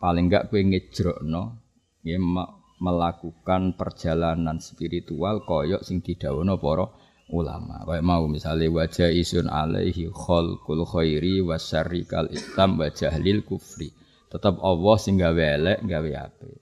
[0.00, 1.56] paling enggak kue ngejrokno
[2.04, 2.20] ya
[2.82, 6.90] melakukan perjalanan spiritual koyok sing didhawuhna para
[7.30, 7.86] ulama.
[7.86, 13.94] Kayak mau misalnya wajah isun alaihi khalqul khairi wasyarri kal islam wa jahlil kufri.
[14.26, 16.58] Tetap Allah sing gawe elek gawe apik.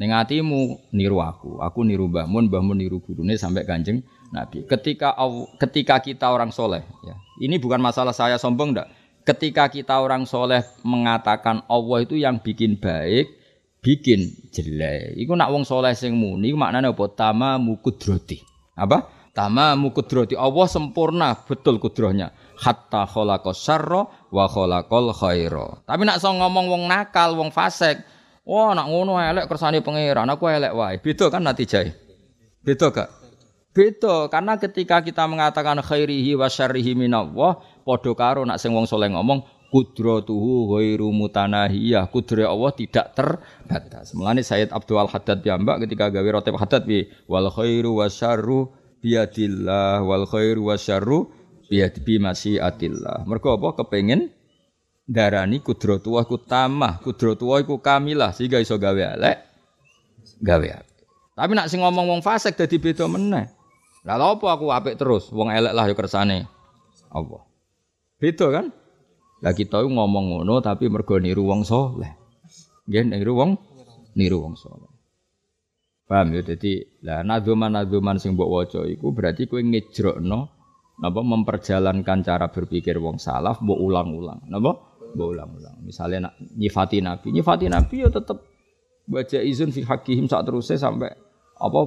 [0.00, 4.02] Ning atimu niru aku aku niru Mbah Mun Mbah Mun niru gurune sampai Kanjeng
[4.34, 4.66] Nabi.
[4.66, 5.14] Ketika
[5.60, 7.14] ketika kita orang soleh ya.
[7.40, 8.88] Ini bukan masalah saya sombong ndak.
[9.22, 13.39] Ketika kita orang soleh mengatakan Allah itu yang bikin baik
[13.80, 18.40] bikin jelek iku nak wong soleh sing muni maknanya apa tama mukudroti
[18.76, 25.80] apa tama mukudroti Allah sempurna betul kudrohnya hatta khalaqa syarra wa khalaqal khaira.
[25.88, 28.04] Tapi nak so ngomong wong nakal, wong fasik,
[28.44, 31.00] wah nak ngono elek kersane pangeran, aku elek wae.
[31.00, 31.96] Beda kan natijae.
[32.60, 33.08] Beda gak?
[33.72, 39.08] Beda karena ketika kita mengatakan khairihi wa syarrihi minallah, padha karo nak sing wong saleh
[39.08, 39.40] ngomong
[39.70, 44.12] kudratuhu ghairu mutanahiyah kudrat Allah tidak terbatas.
[44.18, 50.26] Mulane Sayyid Abdul Haddad piyambak ketika gawe rotib haddad bi wal khairu wasyarru biadillah wal
[50.26, 51.30] khairu wasyarru
[51.70, 53.24] bi masyiatillah.
[53.30, 54.34] Mergo apa kepengin
[55.06, 59.38] darani kudratuwa ku tamah, kudratuwa iku kamilah sehingga iso gawe elek
[60.42, 60.66] gawe.
[61.38, 63.48] Tapi nak sing ngomong wong fasik dadi beda meneh.
[64.02, 66.48] Lah apa aku apik terus, wong elek lah ya kersane
[67.12, 67.44] Allah.
[68.16, 68.66] Beda kan?
[69.40, 72.12] Lah kita ngomong ngono tapi mergo niru wong saleh.
[72.84, 73.50] Nggih niru wong
[74.16, 74.92] niru wong saleh.
[76.04, 76.42] Paham ya?
[76.44, 80.60] Jadi lah nadzuman-nadzuman sing mbok waca iku berarti kowe ngejrokno
[81.00, 84.76] napa memperjalankan cara berpikir wong salaf mbok ulang-ulang napa
[85.16, 88.44] mbok ulang-ulang misalnya nak nyifati nabi nyifati nabi ya tetep
[89.08, 91.08] baca izin fi hakihim saat terusnya sampai
[91.56, 91.80] apa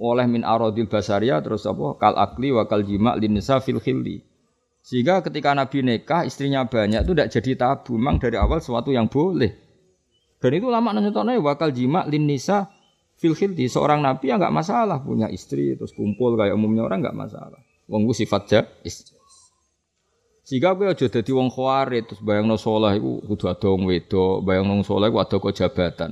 [0.00, 4.22] oleh min arodil basaria terus apa kal akli wa kal jima linisa fil khilli
[4.80, 9.06] sehingga ketika Nabi nikah istrinya banyak itu tidak jadi tabu memang dari awal sesuatu yang
[9.06, 9.52] boleh
[10.40, 12.72] dan itu lama nanya wakal jima linisa
[13.20, 17.16] fil khilli seorang Nabi ya nggak masalah punya istri terus kumpul kayak umumnya orang nggak
[17.16, 18.96] masalah Wong sifat jais.
[20.46, 24.78] Jika kowe aja dadi wong khawarit terus bayangno saleh iku kudu ada wong wedok, bayangno
[24.78, 26.10] wong saleh iku ada kok jabatan.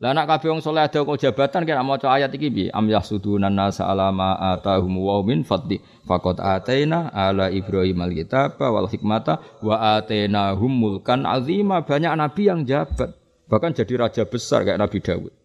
[0.00, 2.72] Lah nak kabeh wong saleh ada kok jabatan kan maca ayat iki piye?
[2.72, 5.76] Am yahsuduna nasa alama atahum wa min fadli
[6.08, 11.84] faqad ataina ala Ibrahim alkitaba wal hikmata wa atainahum mulkan azima.
[11.84, 13.12] Banyak nabi yang jabat,
[13.44, 15.36] bahkan jadi raja besar kayak Nabi Dawud.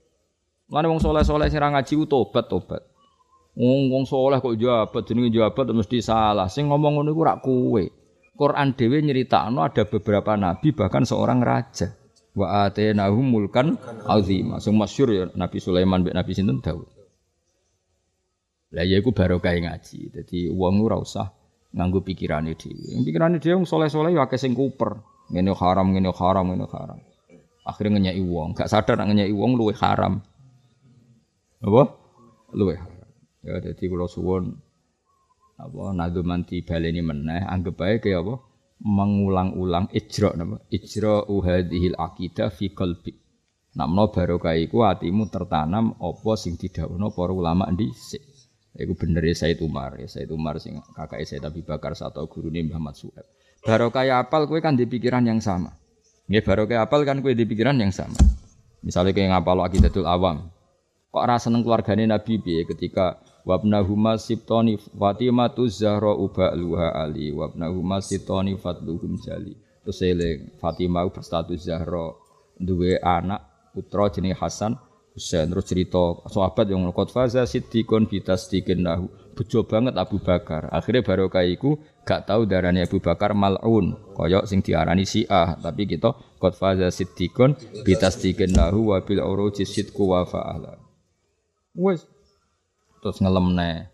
[0.72, 2.80] Mana wong saleh-saleh sing ngaji tobat tobat.
[3.60, 6.48] Wong wong saleh kok jabat jenenge jabat mesti salah.
[6.48, 7.84] Sing ngomong ngono iku rak kowe.
[8.40, 12.05] Quran dhewe nyeritakno ada beberapa nabi bahkan seorang raja
[12.36, 14.60] wa atainahum mulkan azima.
[14.60, 16.86] Sing masyhur ya Nabi Sulaiman mbek Nabi sinten Daud.
[18.76, 20.12] Lah ya iku barokah ngaji.
[20.12, 21.32] Dadi wong ora usah
[21.72, 23.02] nganggo pikirane dhewe.
[23.07, 24.99] Pikirane dhewe wong saleh-saleh ya akeh sing kuper.
[25.32, 26.99] Ngene haram, ngene haram, ngene haram.
[27.66, 30.22] Akhirnya ngenyai wong, gak sadar nak ngenyai wong luwe haram.
[31.66, 31.84] Apa?
[32.53, 33.10] Luwe haram.
[33.41, 34.53] Ya dadi kula suwun
[35.56, 38.36] apa nadumanti baleni meneh anggap bae kaya apa?
[38.81, 40.60] Mengulang-ulang ijra napa?
[40.68, 43.14] Ijra uhadhil aqidah fi qalbi.
[43.76, 48.23] Namno barokah iku atimu tertanam apa sing didhawuhna para ulama dhisik
[48.76, 49.95] iku bener ya Said Umar.
[49.99, 53.27] Ya Said Umar sing kakake Said Abi Bakar satu gurune Muhammad Suhaib.
[53.65, 55.73] Barokah apal kowe kan di pikiran yang sama.
[56.30, 58.19] Nggih barokah apal kan kowe di pikiran yang sama.
[58.85, 60.53] Misalnya kayak ngapal aqidatul awam.
[61.10, 66.17] Kok rasa seneng keluargane Nabi piye ketika wabnahuma sibtoni Fatimatu Zahra
[66.57, 67.31] luha ali.
[67.31, 69.53] Wabnahuma sibtoni fatluhum jali.
[69.85, 72.17] Terus eling Fatimah berstatus Zahra.
[72.57, 74.73] Duwe anak putra jenenge Hasan.
[75.15, 80.67] Husain terus cerita sahabat yang ngekot faza siddiqon bitasdiqin nahu bejo banget Abu Bakar.
[80.76, 83.95] Akhirnya barokah iku gak tahu darahnya Abu Bakar mal'un.
[84.11, 85.55] Koyok sing diarani Syiah.
[85.55, 87.55] Tapi kita qad faza siddiqon
[87.88, 90.27] bitasdiqin nahu wa bil uruji sidqu wa
[91.76, 92.07] wes
[93.06, 93.94] terus ngelemne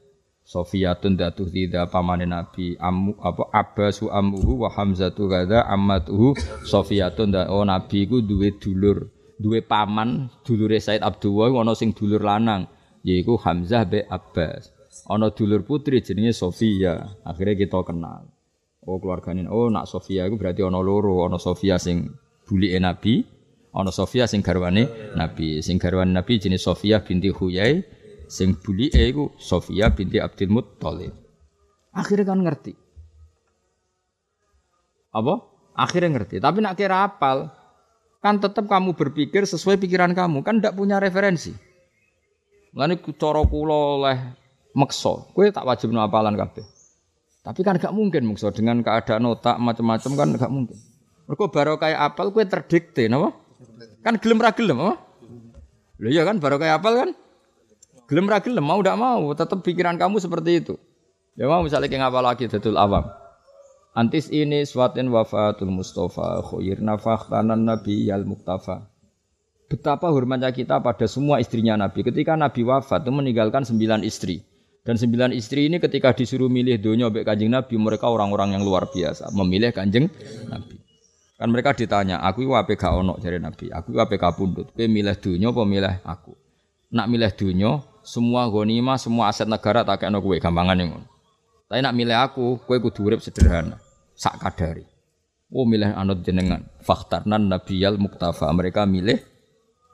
[0.51, 2.75] Sofiyatun datuh tidak pamane Nabi.
[2.75, 6.35] Amu apa Abbasu amuhu wa Hamzatu kada ammatuhu.
[6.67, 9.07] Sofiyatun da oh Nabi ku duwe dulur.
[9.39, 12.67] Duwe paman dulure Said Abdullah ana sing dulur lanang
[12.99, 14.75] yaiku Hamzah be Abbas.
[15.07, 16.99] Ana dulur putri jenenge Sofia.
[17.23, 18.27] Akhirnya kita kenal.
[18.83, 21.23] Oh keluargane oh nak Sofia itu berarti ana loro.
[21.23, 22.11] Ana Sofia sing
[22.43, 23.23] bulike Nabi
[23.71, 25.63] ana Sofia sing garwane Nabi.
[25.63, 28.00] Sing garwane Nabi jenenge Sofia binti Huyai
[28.31, 31.11] sing bulike iku Sofia binti Abdul Muttalib.
[31.91, 32.73] Akhirnya kan ngerti.
[35.11, 35.43] Apa?
[35.75, 36.39] Akhirnya ngerti.
[36.39, 37.51] Tapi nak kira apal,
[38.23, 41.51] kan tetap kamu berpikir sesuai pikiran kamu, kan tidak punya referensi.
[42.71, 44.17] Lani cara kula oleh
[44.71, 46.63] meksa, kowe tak wajib apalan kabeh.
[47.43, 50.79] Tapi kan gak mungkin meksa dengan keadaan otak macam-macam kan gak mungkin.
[51.27, 53.35] Mergo baru kayak apal kowe terdikte napa?
[53.99, 54.95] Kan gelem ra gelem apa?
[55.99, 57.09] Lho iya kan baru kayak apal kan?
[58.11, 60.75] Gelem ra gelem mau ndak mau, tetap pikiran kamu seperti itu.
[61.39, 63.07] Ya mau misalnya kayak ngapa lagi datul awam.
[63.95, 68.91] Antis ini swatin wafatul Mustafa khairna fakhtanan nabi yal muktafa.
[69.71, 72.03] Betapa hormatnya kita pada semua istrinya Nabi.
[72.03, 74.43] Ketika Nabi wafat itu meninggalkan sembilan istri.
[74.83, 78.91] Dan sembilan istri ini ketika disuruh milih dunia baik kanjeng Nabi, mereka orang-orang yang luar
[78.91, 79.31] biasa.
[79.31, 80.11] Memilih kanjeng
[80.51, 80.75] Nabi.
[81.39, 85.49] Kan mereka ditanya, aku wape gak ono dari Nabi, aku wape kapundut, kowe milih dunia
[85.49, 86.37] apa milih aku?
[86.91, 87.71] Nak milih dunia,
[88.01, 91.07] semua gonima, semua aset negara tak kena kue gampangan ngono.
[91.71, 93.79] Tapi nak milih aku, kue kudu urip sederhana,
[94.17, 94.83] sak kadari.
[95.51, 98.47] Oh milih anut jenengan, faktarnan nabiyal muktafa.
[98.51, 99.19] Mereka milih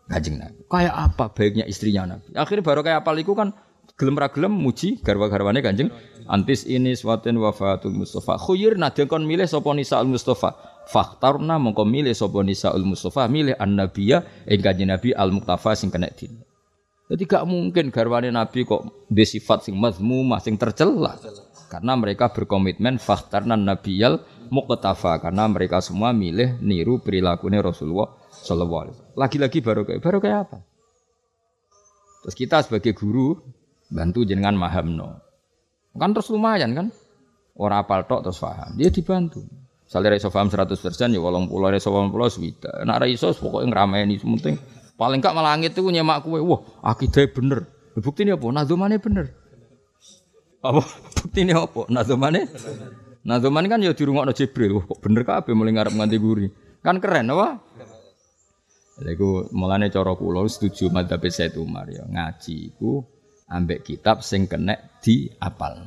[0.08, 0.62] kajing Nabi.
[0.70, 2.34] Kayak apa baiknya istrinya Nabi?
[2.34, 3.54] Akhirnya baru kayak apa liku kan
[3.98, 5.90] gelem ra gelem muji garwa-garwane Kanjeng
[6.30, 8.78] antis ini suatin wafatul Mustafa khuyir
[9.10, 10.54] kon milih sapa nisa al Mustafa
[10.92, 15.90] faktarna mongko milih sapa nisa al Mustafa milih an nabiya Kanjeng Nabi al Muktafa sing
[15.90, 16.46] kena din
[17.08, 21.16] jadi gak mungkin garwane Nabi kok di sifat sing mazmumah, sing tercela.
[21.72, 28.96] Karena mereka berkomitmen fakhtarnan nabiyal muqtafa karena mereka semua milih niru perilakunya Rasulullah sallallahu alaihi
[28.96, 29.16] wasallam.
[29.20, 30.58] Lagi-lagi baru kayak apa?
[32.24, 33.40] Terus kita sebagai guru
[33.88, 35.24] bantu jenengan mahamno.
[35.96, 36.88] Kan terus lumayan kan?
[37.56, 38.76] Orang apal tok terus paham.
[38.76, 39.42] Dia dibantu.
[39.88, 40.76] Misalnya reso paham 100%
[41.16, 42.84] ya walau pulau reso paham pulau swita.
[42.84, 44.60] Nak reso pokoknya ngeramein itu penting.
[44.98, 46.42] Paling gak malangit itu nyemak kue.
[46.42, 47.70] Wah, akidah bener.
[47.94, 48.50] Bukti ini apa?
[48.50, 49.30] Nazumane bener.
[50.66, 50.82] Apa?
[51.22, 51.86] Bukti ini apa?
[51.86, 52.50] Nazumane?
[53.22, 54.82] Nazumane kan ya dirungokno Jibril.
[54.82, 56.50] Wah, kok bener kabeh mulai ngarep nganti guri.
[56.82, 57.62] Kan keren apa?
[58.98, 62.02] Lha iku mulane cara kula setuju madzhab Said Umar ya.
[62.02, 63.06] Ngaji iku
[63.54, 65.86] ambek kitab sing kenek diapal.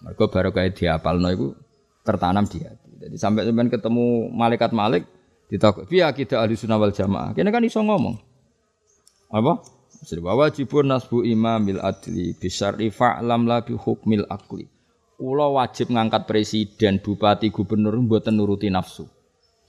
[0.00, 1.52] Mergo baru kayak diapalno iku
[2.00, 2.88] tertanam di hati.
[2.96, 5.04] Jadi sampai sampean ketemu malaikat Malik
[5.52, 8.27] ditakut, "Piye akidah ahli sunnah jamaah?" Kene kan iso ngomong
[9.28, 9.52] apa?
[10.22, 14.64] Wa wajibun nasbu imamil adli bisyarri fa'lam la bi hukmil akli.
[15.18, 19.10] Kula wajib ngangkat presiden, bupati, gubernur mboten nuruti nafsu.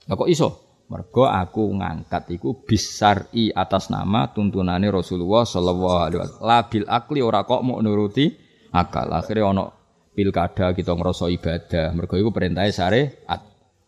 [0.06, 0.48] Lah kok iso?
[0.90, 6.46] Mergo aku ngangkat iku bisari atas nama tuntunane Rasulullah sallallahu alaihi wasallam.
[6.46, 8.26] Labil akli ora kok mau nuruti
[8.74, 9.06] akal.
[9.14, 9.64] Akhirnya ono
[10.14, 11.94] pilkada kita ngerasa ibadah.
[11.94, 13.40] Mergo iku perintahnya syariat.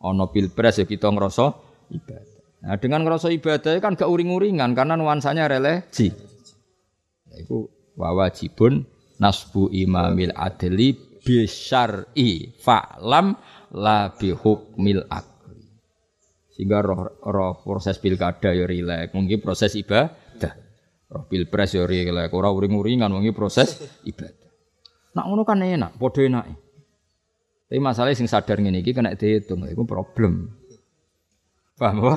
[0.02, 1.44] Ono pilpres ya kita ngerasa
[1.90, 2.31] ibadah.
[2.62, 6.14] Nah, dengan ngerasa ibadah kan gak uring-uringan karena nuansanya religi.
[7.32, 7.66] Iku
[7.98, 8.86] wawajibun
[9.18, 13.34] nasbu imamil adli bisyar'i fa'lam
[13.74, 15.32] la bihukmil ak
[16.52, 20.52] sehingga roh, roh proses pilkada ya rilek, mungkin proses ibadah.
[21.08, 24.52] Roh pilpres ya rilek, ora uring-uringan mungkin proses ibadah.
[25.16, 26.44] Nak ngono kan enak, padha enak.
[27.72, 30.52] Tapi masalahnya sing sadar ngene iki kena dihitung, itu problem.
[31.80, 32.16] Paham apa?